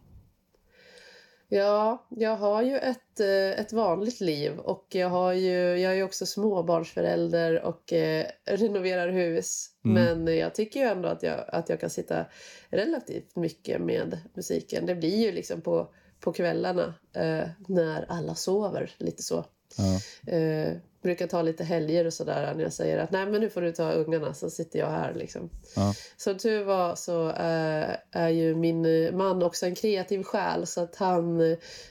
Ja, 1.49 2.07
jag 2.09 2.35
har 2.35 2.61
ju 2.61 2.77
ett, 2.77 3.19
eh, 3.19 3.59
ett 3.59 3.73
vanligt 3.73 4.21
liv 4.21 4.59
och 4.59 4.87
jag, 4.89 5.09
har 5.09 5.33
ju, 5.33 5.79
jag 5.79 5.91
är 5.91 5.95
ju 5.95 6.03
också 6.03 6.25
småbarnsförälder 6.25 7.61
och 7.61 7.93
eh, 7.93 8.25
renoverar 8.45 9.09
hus. 9.09 9.69
Mm. 9.85 10.23
Men 10.23 10.37
jag 10.37 10.55
tycker 10.55 10.79
ju 10.79 10.85
ändå 10.85 11.09
att 11.09 11.23
jag, 11.23 11.45
att 11.47 11.69
jag 11.69 11.79
kan 11.79 11.89
sitta 11.89 12.25
relativt 12.69 13.35
mycket 13.35 13.81
med 13.81 14.17
musiken. 14.33 14.85
Det 14.85 14.95
blir 14.95 15.17
ju 15.17 15.31
liksom 15.31 15.61
på, 15.61 15.93
på 16.19 16.33
kvällarna 16.33 16.93
eh, 17.13 17.49
när 17.67 18.05
alla 18.09 18.35
sover, 18.35 18.91
lite 18.97 19.23
så. 19.23 19.45
Ja. 19.77 20.33
Eh, 20.33 20.73
brukar 21.07 21.27
ta 21.27 21.41
lite 21.41 21.63
helger 21.63 22.05
och 22.05 22.13
sådär 22.13 22.53
när 22.55 22.63
jag 22.63 22.73
säger 22.73 22.97
att 22.97 23.11
nej 23.11 23.25
men 23.25 23.41
nu 23.41 23.49
får 23.49 23.61
du 23.61 23.71
ta 23.71 23.91
ungarna 23.91 24.33
så 24.33 24.49
sitter 24.49 24.79
jag 24.79 24.89
här 24.89 25.13
liksom. 25.13 25.49
Ja. 25.75 25.93
Som 26.17 26.37
tur 26.37 26.63
var 26.63 26.95
så 26.95 27.29
eh, 27.29 27.95
är 28.11 28.29
ju 28.29 28.55
min 28.55 28.85
eh, 28.85 29.13
man 29.13 29.43
också 29.43 29.65
en 29.65 29.75
kreativ 29.75 30.23
själ 30.23 30.67
så 30.67 30.81
att 30.81 30.95
han 30.95 31.41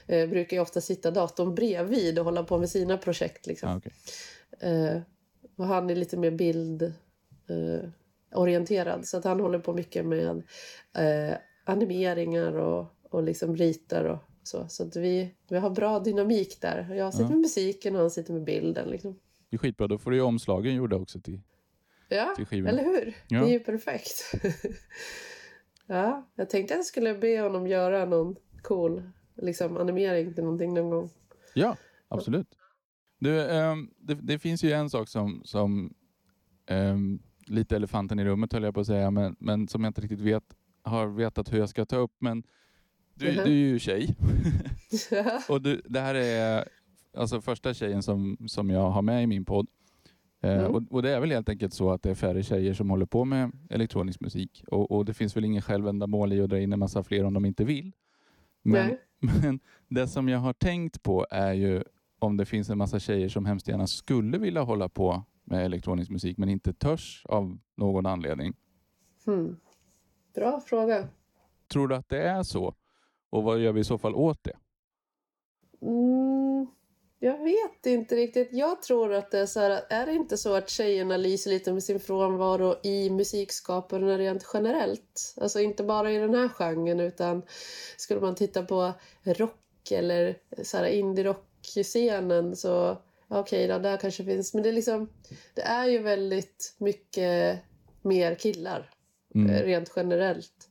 eh, 0.07 0.29
brukar 0.29 0.57
ju 0.57 0.61
ofta 0.61 0.81
sitta 0.81 1.11
datorn 1.11 1.55
bredvid 1.55 2.19
och 2.19 2.25
hålla 2.25 2.43
på 2.43 2.57
med 2.57 2.69
sina 2.69 2.97
projekt 2.97 3.47
liksom. 3.47 3.69
Ja, 3.69 3.77
okej. 3.77 3.93
Eh, 4.71 5.01
och 5.57 5.65
han 5.65 5.89
är 5.89 5.95
lite 5.95 6.17
mer 6.17 6.31
bild 6.31 6.81
eh, 6.81 7.89
orienterad 8.33 9.07
så 9.07 9.17
att 9.17 9.23
han 9.23 9.39
håller 9.39 9.59
på 9.59 9.73
mycket 9.73 10.05
med 10.05 10.43
animeringar 11.65 12.55
och, 12.57 12.85
och 13.09 13.23
liksom 13.23 13.55
ritar 13.55 14.03
och 14.03 14.26
så. 14.47 14.67
Så 14.67 14.83
att 14.83 14.95
vi, 14.95 15.35
vi 15.49 15.57
har 15.57 15.69
bra 15.69 15.99
dynamik 15.99 16.61
där. 16.61 16.93
Jag 16.93 17.13
sitter 17.13 17.23
Ja. 17.25 17.29
med 17.29 17.39
musiken 17.39 17.95
och 17.95 18.01
han 18.01 18.11
sitter 18.11 18.33
med 18.33 18.43
bilden. 18.43 18.89
Liksom. 18.89 19.19
Det 19.49 19.55
är 19.55 19.57
skitbra. 19.57 19.87
Då 19.87 19.97
får 19.97 20.11
du 20.11 20.17
ju 20.17 20.23
omslagen 20.23 20.75
gjorda 20.75 20.95
också 20.95 21.19
till, 21.19 21.41
Ja, 22.09 22.33
till 22.35 22.45
skivorna. 22.45 22.69
eller 22.69 22.83
hur? 22.83 23.15
Ja. 23.27 23.39
Det 23.41 23.49
är 23.49 23.53
ju 23.53 23.59
perfekt. 23.59 24.33
ja, 25.87 26.27
jag 26.35 26.49
tänkte 26.49 26.73
att 26.73 26.77
jag 26.77 26.85
skulle 26.85 27.13
be 27.13 27.39
honom 27.41 27.67
göra 27.67 28.05
någon 28.05 28.35
cool 28.61 29.11
liksom, 29.35 29.77
animering 29.77 30.33
till 30.33 30.43
någonting 30.43 30.73
någon 30.73 30.89
gång. 30.89 31.09
Ja, 31.53 31.77
absolut. 32.07 32.47
Du, 33.19 33.41
ehm, 33.51 33.89
det, 33.97 34.13
det 34.15 34.39
finns 34.39 34.63
ju 34.63 34.71
en 34.71 34.89
sak 34.89 35.09
som, 35.09 35.41
som 35.45 35.93
ehm, 36.65 37.19
lite 37.45 37.75
elefanten 37.75 38.19
i 38.19 38.25
rummet 38.25 38.53
höll 38.53 38.63
jag 38.63 38.73
på 38.73 38.79
att 38.79 38.87
säga, 38.87 39.11
men, 39.11 39.35
men 39.39 39.67
som 39.67 39.83
jag 39.83 39.89
inte 39.89 40.01
riktigt 40.01 40.21
vet, 40.21 40.43
har 40.83 41.07
vetat 41.07 41.53
hur 41.53 41.59
jag 41.59 41.69
ska 41.69 41.85
ta 41.85 41.97
upp. 41.97 42.15
Men 42.19 42.43
du, 43.17 43.31
du 43.31 43.41
är 43.41 43.47
ju 43.47 43.79
tjej 43.79 44.15
och 45.49 45.61
du, 45.61 45.81
det 45.85 45.99
här 45.99 46.15
är 46.15 46.67
alltså 47.13 47.41
första 47.41 47.73
tjejen 47.73 48.03
som, 48.03 48.37
som 48.47 48.69
jag 48.69 48.89
har 48.89 49.01
med 49.01 49.23
i 49.23 49.27
min 49.27 49.45
podd. 49.45 49.67
Eh, 50.41 50.59
Mm. 50.59 50.75
och, 50.75 50.83
och 50.91 51.01
det 51.01 51.09
är 51.09 51.19
väl 51.19 51.31
helt 51.31 51.49
enkelt 51.49 51.73
så 51.73 51.91
att 51.91 52.03
det 52.03 52.09
är 52.09 52.15
färre 52.15 52.43
tjejer 52.43 52.73
som 52.73 52.89
håller 52.89 53.05
på 53.05 53.25
med 53.25 53.51
elektronisk 53.69 54.19
musik. 54.19 54.63
Och, 54.67 54.91
och 54.91 55.05
det 55.05 55.13
finns 55.13 55.37
väl 55.37 55.45
ingen 55.45 55.61
självändamål 55.61 56.33
i 56.33 56.41
att 56.41 56.49
dra 56.49 56.59
in 56.59 56.73
en 56.73 56.79
massa 56.79 57.03
fler 57.03 57.23
om 57.23 57.33
de 57.33 57.45
inte 57.45 57.65
vill. 57.65 57.91
Men, 58.63 58.87
Nej. 58.87 59.01
men 59.41 59.59
det 59.87 60.07
som 60.07 60.29
jag 60.29 60.39
har 60.39 60.53
tänkt 60.53 61.03
på 61.03 61.25
är 61.29 61.53
ju 61.53 61.83
om 62.19 62.37
det 62.37 62.45
finns 62.45 62.69
en 62.69 62.77
massa 62.77 62.99
tjejer 62.99 63.29
som 63.29 63.45
hemskt 63.45 63.67
gärna 63.67 63.87
skulle 63.87 64.37
vilja 64.37 64.61
hålla 64.61 64.89
på 64.89 65.23
med 65.43 65.65
elektronisk 65.65 66.11
musik 66.11 66.37
men 66.37 66.49
inte 66.49 66.73
törs 66.73 67.25
av 67.25 67.57
någon 67.75 68.05
anledning. 68.05 68.53
Hmm. 69.25 69.57
Bra 70.35 70.61
fråga. 70.61 71.07
Tror 71.71 71.87
du 71.87 71.95
att 71.95 72.09
det 72.09 72.21
är 72.21 72.43
så? 72.43 72.73
Och 73.29 73.43
vad 73.43 73.59
gör 73.59 73.71
vi 73.71 73.79
i 73.81 73.83
så 73.83 73.97
fall 73.97 74.15
åt 74.15 74.43
det? 74.43 74.57
Mm, 75.81 76.67
jag 77.19 77.43
vet 77.43 77.85
inte 77.85 78.15
riktigt. 78.15 78.49
Jag 78.51 78.81
tror 78.81 79.13
att 79.13 79.31
det 79.31 79.39
är 79.39 79.45
så 79.45 79.59
här, 79.59 79.81
är 79.89 80.05
det 80.05 80.13
inte 80.13 80.37
så 80.37 80.55
att 80.55 80.69
tjejerna 80.69 81.17
lyser 81.17 81.51
lite 81.51 81.73
med 81.73 81.83
sin 81.83 81.99
frånvaro 81.99 82.75
i 82.83 83.09
musikskaparna 83.09 84.17
rent 84.17 84.45
generellt? 84.53 85.33
Alltså 85.41 85.59
inte 85.59 85.83
bara 85.83 86.11
i 86.11 86.17
den 86.17 86.35
här 86.35 86.49
genren 86.49 86.99
utan 86.99 87.41
skulle 87.97 88.21
man 88.21 88.35
titta 88.35 88.63
på 88.63 88.93
rock 89.23 89.91
eller 89.91 90.37
så 90.63 90.77
här 90.77 90.85
indie-rock-scenen 90.85 92.55
så 92.55 92.97
okej 93.27 93.67
då, 93.67 93.79
där 93.79 93.97
kanske 93.97 94.23
finns. 94.23 94.53
Men 94.53 94.63
det 94.63 94.69
är 94.69 94.73
liksom, 94.73 95.09
det 95.53 95.61
är 95.61 95.87
ju 95.87 95.99
väldigt 95.99 96.75
mycket 96.77 97.59
mer 98.01 98.35
killar 98.35 98.79
eh, 99.35 99.41
Mm. 99.41 99.63
rent 99.63 99.91
generellt. 99.95 100.69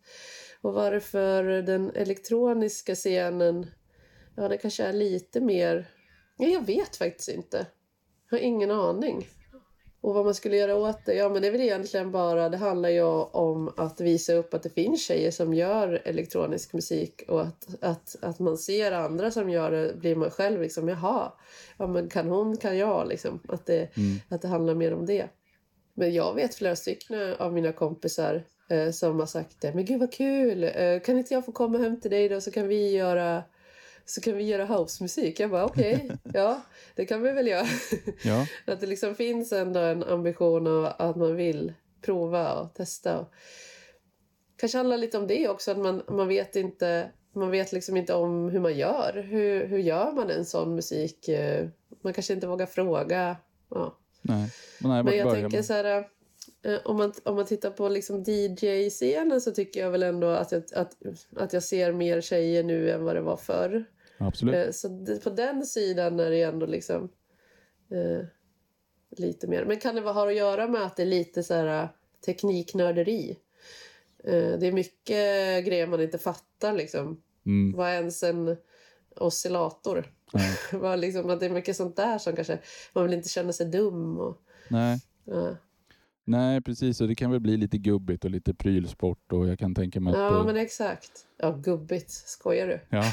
Och 0.61 0.72
varför 0.72 1.42
den 1.42 1.90
elektroniska 1.94 2.94
scenen, 2.94 3.66
ja 4.36 4.48
det 4.48 4.59
kanske 4.59 4.84
är 4.84 4.92
lite 4.92 5.40
mer, 5.40 5.88
ja, 6.36 6.48
jag 6.48 6.66
vet 6.66 6.96
faktiskt 6.96 7.28
inte. 7.28 7.66
Jag 8.30 8.38
har 8.38 8.44
ingen 8.44 8.70
aning. 8.70 9.28
Och 10.00 10.14
vad 10.14 10.24
man 10.24 10.34
skulle 10.34 10.57
göra 10.57 10.76
åt 10.76 11.07
det, 11.07 11.14
ja 11.14 11.28
men 11.28 11.42
det 11.42 11.48
är 11.48 11.52
väl 11.52 11.61
egentligen 11.61 12.11
bara, 12.11 12.48
det 12.48 12.57
handlar 12.57 12.88
ju 12.88 13.02
om 13.02 13.72
att 13.76 14.00
visa 14.00 14.34
upp 14.34 14.54
att 14.54 14.62
det 14.62 14.70
finns 14.70 15.02
tjejer 15.07 15.30
som 15.30 15.54
gör 15.54 16.02
elektronisk 16.04 16.72
musik 16.72 17.22
och 17.28 17.42
att, 17.42 17.66
att, 17.80 18.16
att 18.22 18.38
man 18.38 18.59
ser 18.59 18.92
andra 18.92 19.30
som 19.30 19.50
gör 19.50 19.70
det 19.70 19.94
blir 19.96 20.16
man 20.16 20.30
själv 20.30 20.62
liksom, 20.62 20.88
jaha, 20.88 21.32
ja 21.78 21.86
men 21.86 22.09
kan 22.09 22.28
hon 22.28 22.57
kan 22.57 22.78
jag 22.78 23.09
liksom. 23.09 23.40
Att 23.48 23.66
det, 23.66 23.96
Mm. 23.96 24.16
att 24.28 24.42
det 24.42 24.48
handlar 24.48 24.74
mer 24.74 24.94
om 24.94 25.07
det. 25.07 25.28
Men 25.94 26.14
jag 26.14 26.34
vet 26.34 26.54
flera 26.54 26.76
stycken 26.76 27.34
av 27.34 27.52
mina 27.52 27.72
kompisar 27.72 28.44
som 28.92 29.18
har 29.18 29.26
sagt 29.26 29.60
det. 29.60 29.74
Men 29.74 29.84
gud 29.84 30.00
vad 30.00 30.12
kul! 30.12 30.64
Eh, 30.64 31.00
kan 31.00 31.18
inte 31.18 31.34
jag 31.34 31.44
få 31.44 31.52
komma 31.52 31.78
hem 31.78 32.00
till 32.00 32.10
dig 32.10 32.28
då 32.28 32.40
så 32.40 32.50
kan 32.50 32.68
vi 32.68 32.90
göra 32.90 33.44
så 34.04 34.20
kan 34.20 34.36
vi 34.36 34.44
göra 34.44 34.64
housemusik. 34.64 35.40
Jag 35.40 35.50
bara 35.50 35.64
okej, 35.64 36.10
ja 36.34 36.62
det 36.94 37.06
kan 37.06 37.22
vi 37.22 37.32
väl 37.32 37.46
göra. 37.46 37.66
Ja, 38.24 38.46
att 38.72 38.80
det 38.80 38.86
liksom 38.86 39.14
finns 39.14 39.52
ändå 39.52 39.80
en 39.80 40.02
ambition 40.02 40.66
och 40.66 41.04
att 41.04 41.16
man 41.16 41.36
vill 41.36 41.72
prova 42.02 42.54
och 42.54 42.74
testa. 42.74 43.18
Och 43.18 43.32
kanske 44.56 44.78
handlar 44.78 44.98
lite 44.98 45.18
om 45.18 45.26
det 45.26 45.48
också, 45.48 45.70
att 45.70 45.78
man, 45.78 46.02
man 46.08 46.28
vet 46.28 46.56
inte 46.56 47.10
man 47.36 47.50
vet 47.50 47.72
liksom 47.72 47.96
inte 47.96 48.14
om 48.14 48.48
hur 48.48 48.60
man 48.60 48.76
gör. 48.76 49.26
Hur, 49.28 49.66
hur 49.66 49.78
gör 49.78 50.12
man 50.12 50.30
en 50.30 50.44
sån 50.44 50.74
musik? 50.74 51.28
Eh, 51.28 51.68
Man 52.02 52.12
kanske 52.12 52.32
inte 52.32 52.46
vågar 52.46 52.66
fråga. 52.66 53.36
Ja. 53.70 53.98
nej. 54.22 54.50
Men, 54.78 54.90
nej, 54.90 55.02
Men 55.02 55.16
jag 55.16 55.32
tänker 55.32 55.56
man? 55.56 55.64
så 55.64 55.72
här, 55.72 55.98
eh, 55.98 56.04
om 56.84 56.96
man, 56.96 57.12
om 57.24 57.36
man 57.36 57.46
tittar 57.46 57.70
på 57.70 57.88
liksom 57.88 58.24
DJ-scenen 58.26 59.40
så 59.40 59.50
tycker 59.50 59.80
jag 59.80 59.90
väl 59.90 60.02
ändå 60.02 60.26
att 60.26 60.52
jag, 60.52 60.62
att, 60.74 60.96
att 61.36 61.52
jag 61.52 61.62
ser 61.62 61.92
mer 61.92 62.20
tjejer 62.20 62.62
nu 62.62 62.90
än 62.90 63.04
vad 63.04 63.16
det 63.16 63.20
var 63.20 63.36
förr. 63.36 63.84
Absolut. 64.18 64.54
Eh, 64.54 64.70
Så 64.72 65.07
på 65.24 65.30
den 65.30 65.66
sidan 65.66 66.20
är 66.20 66.30
det 66.30 66.42
ändå 66.42 66.66
liksom 66.66 67.09
eh, 67.90 68.26
lite 69.11 69.46
mer. 69.46 69.64
Men 69.64 69.76
kan 69.76 69.94
det 69.94 70.00
vara, 70.00 70.14
ha 70.14 70.28
att 70.28 70.36
göra 70.36 70.68
med 70.68 70.82
att 70.82 70.96
det 70.96 71.02
är 71.02 71.07
lite 71.07 71.42
så 71.42 71.54
här 71.54 71.82
eh, 71.82 71.88
tekniknörderi? 72.26 73.38
Eh, 74.24 74.59
det 74.59 74.66
är 74.66 74.72
mycket 74.72 75.66
grejer 75.66 75.86
man 75.86 76.00
inte 76.00 76.18
fattar 76.18 76.72
liksom. 76.72 77.22
Mm. 77.46 77.76
Vad 77.76 77.88
är 77.88 77.94
ens 77.94 78.22
en 78.22 78.57
oscillator? 79.16 80.12
Vad 80.72 80.98
liksom, 80.98 81.30
att 81.30 81.40
det 81.40 81.46
är 81.46 81.50
mycket 81.50 81.76
sånt 81.76 81.96
där 81.96 82.18
som 82.18 82.36
kanske... 82.36 82.59
Man 82.92 83.04
vill 83.04 83.14
inte 83.14 83.28
känna 83.28 83.52
sig 83.52 83.66
dum. 83.66 84.18
Och, 84.18 84.42
Nej. 84.68 85.00
ja. 85.24 85.57
Nej, 86.29 86.61
precis. 86.61 87.01
Och 87.01 87.09
det 87.09 87.14
kan 87.14 87.31
väl 87.31 87.41
bli 87.41 87.57
lite 87.57 87.79
gubbigt 87.79 88.24
och 88.24 88.31
lite 88.31 88.55
prylsport 88.55 89.33
och 89.33 89.49
jag 89.49 89.59
kan 89.59 89.74
tänka 89.74 90.01
mig 90.01 90.14
att... 90.14 90.18
ja, 90.18 90.45
men 90.45 90.57
exakt. 90.57 91.27
Ja, 91.39 91.51
gubbigt. 91.51 92.11
Skojar 92.11 92.66
du? 92.66 92.81
ja. 92.89 93.12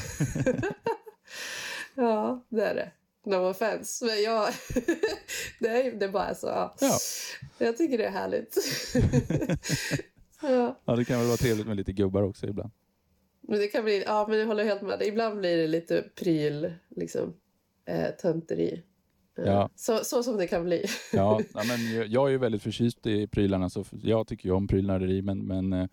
Ja, 1.94 2.44
det 2.48 2.64
är 2.64 2.74
det. 2.74 2.90
No 3.24 3.36
offense. 3.36 4.04
Men 4.04 4.22
jag... 4.22 4.48
det, 5.60 5.68
är, 5.68 5.92
det 5.92 6.04
är 6.04 6.12
bara 6.12 6.34
så. 6.34 6.46
Ja. 6.46 6.74
Ja. 6.80 6.98
Jag 7.58 7.76
tycker 7.76 7.98
det 7.98 8.06
är 8.06 8.10
härligt. 8.10 8.58
ja. 10.42 10.80
ja, 10.84 10.96
det 10.96 11.04
kan 11.04 11.18
väl 11.18 11.26
vara 11.26 11.36
trevligt 11.36 11.66
med 11.66 11.76
lite 11.76 11.92
gubbar 11.92 12.22
också 12.22 12.46
ibland. 12.46 12.70
Men 13.40 13.58
det 13.58 13.68
kan 13.68 13.84
bli... 13.84 14.02
Ja, 14.06 14.26
men 14.28 14.38
jag 14.38 14.46
håller 14.46 14.64
helt 14.64 14.82
med. 14.82 15.02
Ibland 15.02 15.38
blir 15.38 15.56
det 15.56 15.66
lite 15.66 16.04
pryl, 16.14 16.74
liksom. 16.88 17.34
Eh, 17.86 18.10
tönteri. 18.10 18.82
Eh, 19.38 19.44
Ja. 19.44 19.70
så, 19.74 19.98
så 20.04 20.22
som 20.22 20.36
det 20.36 20.46
kan 20.46 20.64
bli. 20.64 20.84
Ja, 21.12 21.40
men 21.54 22.10
jag- 22.10 22.26
är 22.26 22.30
ju 22.30 22.38
väldigt 22.38 22.62
förtjust 22.62 23.06
i 23.06 23.26
prylarna, 23.26 23.70
så 23.70 23.84
jag 24.02 24.26
tycker 24.26 24.48
ju 24.48 24.54
om 24.54 24.66
prylnörderi, 24.68 25.22
men, 25.22 25.46
men 25.46 25.72
Eh, 25.72 25.88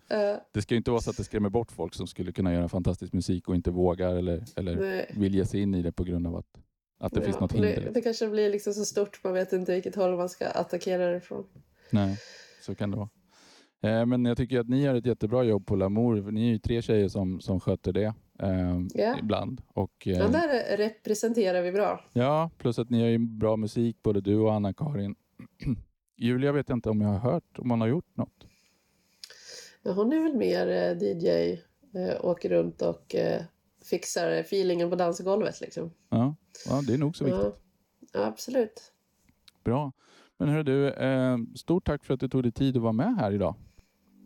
det 0.52 0.62
ska 0.62 0.74
ju 0.74 0.76
inte 0.78 0.90
vara 0.90 1.00
så 1.00 1.10
att 1.10 1.16
det 1.16 1.24
skrämmer 1.24 1.48
bort 1.48 1.72
folk 1.72 1.94
som 1.94 2.06
skulle 2.06 2.32
kunna 2.32 2.52
göra 2.54 2.68
fantastisk 2.68 3.12
musik 3.12 3.48
och 3.48 3.54
inte 3.54 3.70
vågar 3.70 4.14
eller, 4.16 4.44
eller 4.56 4.76
nej. 4.76 5.10
vill 5.16 5.34
ge 5.34 5.44
sig 5.44 5.60
in 5.60 5.74
i 5.74 5.82
det 5.82 5.92
på 5.92 6.04
grund 6.04 6.26
av 6.26 6.36
att, 6.36 6.46
att 7.00 7.12
det 7.12 7.20
Ja, 7.20 7.24
finns 7.26 7.40
något 7.40 7.50
det, 7.50 7.56
hinder. 7.56 7.74
liksom. 7.76 7.92
det 7.94 8.00
kanske 8.00 8.28
blir 8.28 8.50
liksom 8.50 8.72
så 8.74 8.84
stort, 8.84 9.20
man 9.24 9.32
vet 9.34 9.52
inte 9.52 9.72
vilket 9.74 9.94
håll 9.94 10.16
man 10.16 10.28
ska 10.28 10.46
attackera 10.46 11.10
det 11.10 11.16
ifrån. 11.16 11.44
Nej, 11.90 12.18
så 12.62 12.74
kan 12.74 12.90
det 12.90 12.96
vara. 12.96 13.08
Eh, 13.84 14.06
men 14.06 14.24
jag 14.24 14.36
tycker 14.36 14.60
att 14.60 14.68
ni 14.68 14.82
gör 14.82 14.94
ett 14.94 15.06
jättebra 15.06 15.42
jobb 15.44 15.66
på 15.66 15.76
Lamour. 15.76 16.30
Ni 16.30 16.48
är 16.48 16.52
ju 16.52 16.58
tre 16.58 16.82
tjejer 16.82 17.08
som, 17.08 17.40
som 17.40 17.60
sköter 17.60 17.92
det 17.92 18.14
eh, 18.38 18.80
Ja. 18.94 19.18
ibland. 19.18 19.62
Och, 19.74 20.06
eh, 20.08 20.12
Ja, 20.18 20.28
där 20.28 20.76
representerar 20.76 21.62
vi 21.62 21.72
bra. 21.72 22.04
Ja, 22.12 22.50
plus 22.58 22.78
att 22.78 22.90
ni 22.90 23.00
gör 23.00 23.08
ju 23.08 23.18
bra 23.18 23.56
musik, 23.56 24.02
både 24.02 24.20
du 24.20 24.36
och 24.38 24.52
Anna-Karin. 24.54 25.14
Julia 26.16 26.52
vet 26.52 26.68
jag 26.68 26.76
inte 26.76 26.90
om 26.90 27.00
jag 27.00 27.08
har 27.08 27.18
hört 27.32 27.58
om 27.58 27.70
hon 27.70 27.80
har 27.80 27.88
gjort 27.88 28.16
något. 28.16 28.46
Ja, 29.82 29.92
hon 29.92 30.12
är 30.12 30.20
väl 30.22 30.36
mer 30.36 30.68
eh, 30.68 31.02
DJ, 31.02 31.52
eh, 31.94 32.24
åker 32.24 32.48
runt 32.48 32.82
och 32.82 33.14
eh, 33.14 33.42
fixar 33.84 34.30
feelingen 34.30 34.90
på 34.90 34.96
dansgolvet 34.96 35.60
liksom. 35.60 35.90
Ja, 36.08 36.34
ja 36.68 36.80
det 36.86 36.94
är 36.94 36.98
nog 36.98 37.16
så 37.16 37.24
viktigt. 37.24 37.54
Ja, 38.12 38.26
absolut. 38.26 38.92
Bra. 39.64 39.92
Men 40.38 40.48
hör 40.48 40.62
du, 40.62 40.88
eh, 40.88 41.36
stort 41.56 41.86
tack 41.86 42.04
för 42.04 42.14
att 42.14 42.20
du 42.20 42.28
tog 42.28 42.42
dig 42.42 42.52
tid 42.52 42.76
att 42.76 42.82
vara 42.82 42.92
med 42.92 43.16
här 43.16 43.32
idag. 43.32 43.54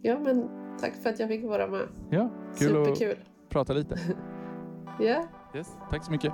Ja, 0.03 0.19
men 0.19 0.49
tack 0.81 0.95
för 1.03 1.11
att 1.11 1.19
jag 1.21 1.29
fick 1.29 1.45
vara 1.45 1.67
med. 1.67 1.89
Ja, 2.11 2.31
kul 2.59 2.69
Superkul. 2.69 3.13
att 3.13 3.36
prata 3.57 3.73
lite. 3.73 3.97
Ja, 5.01 5.23
Yes, 5.55 5.77
tack 5.91 6.05
så 6.05 6.11
mycket. 6.11 6.33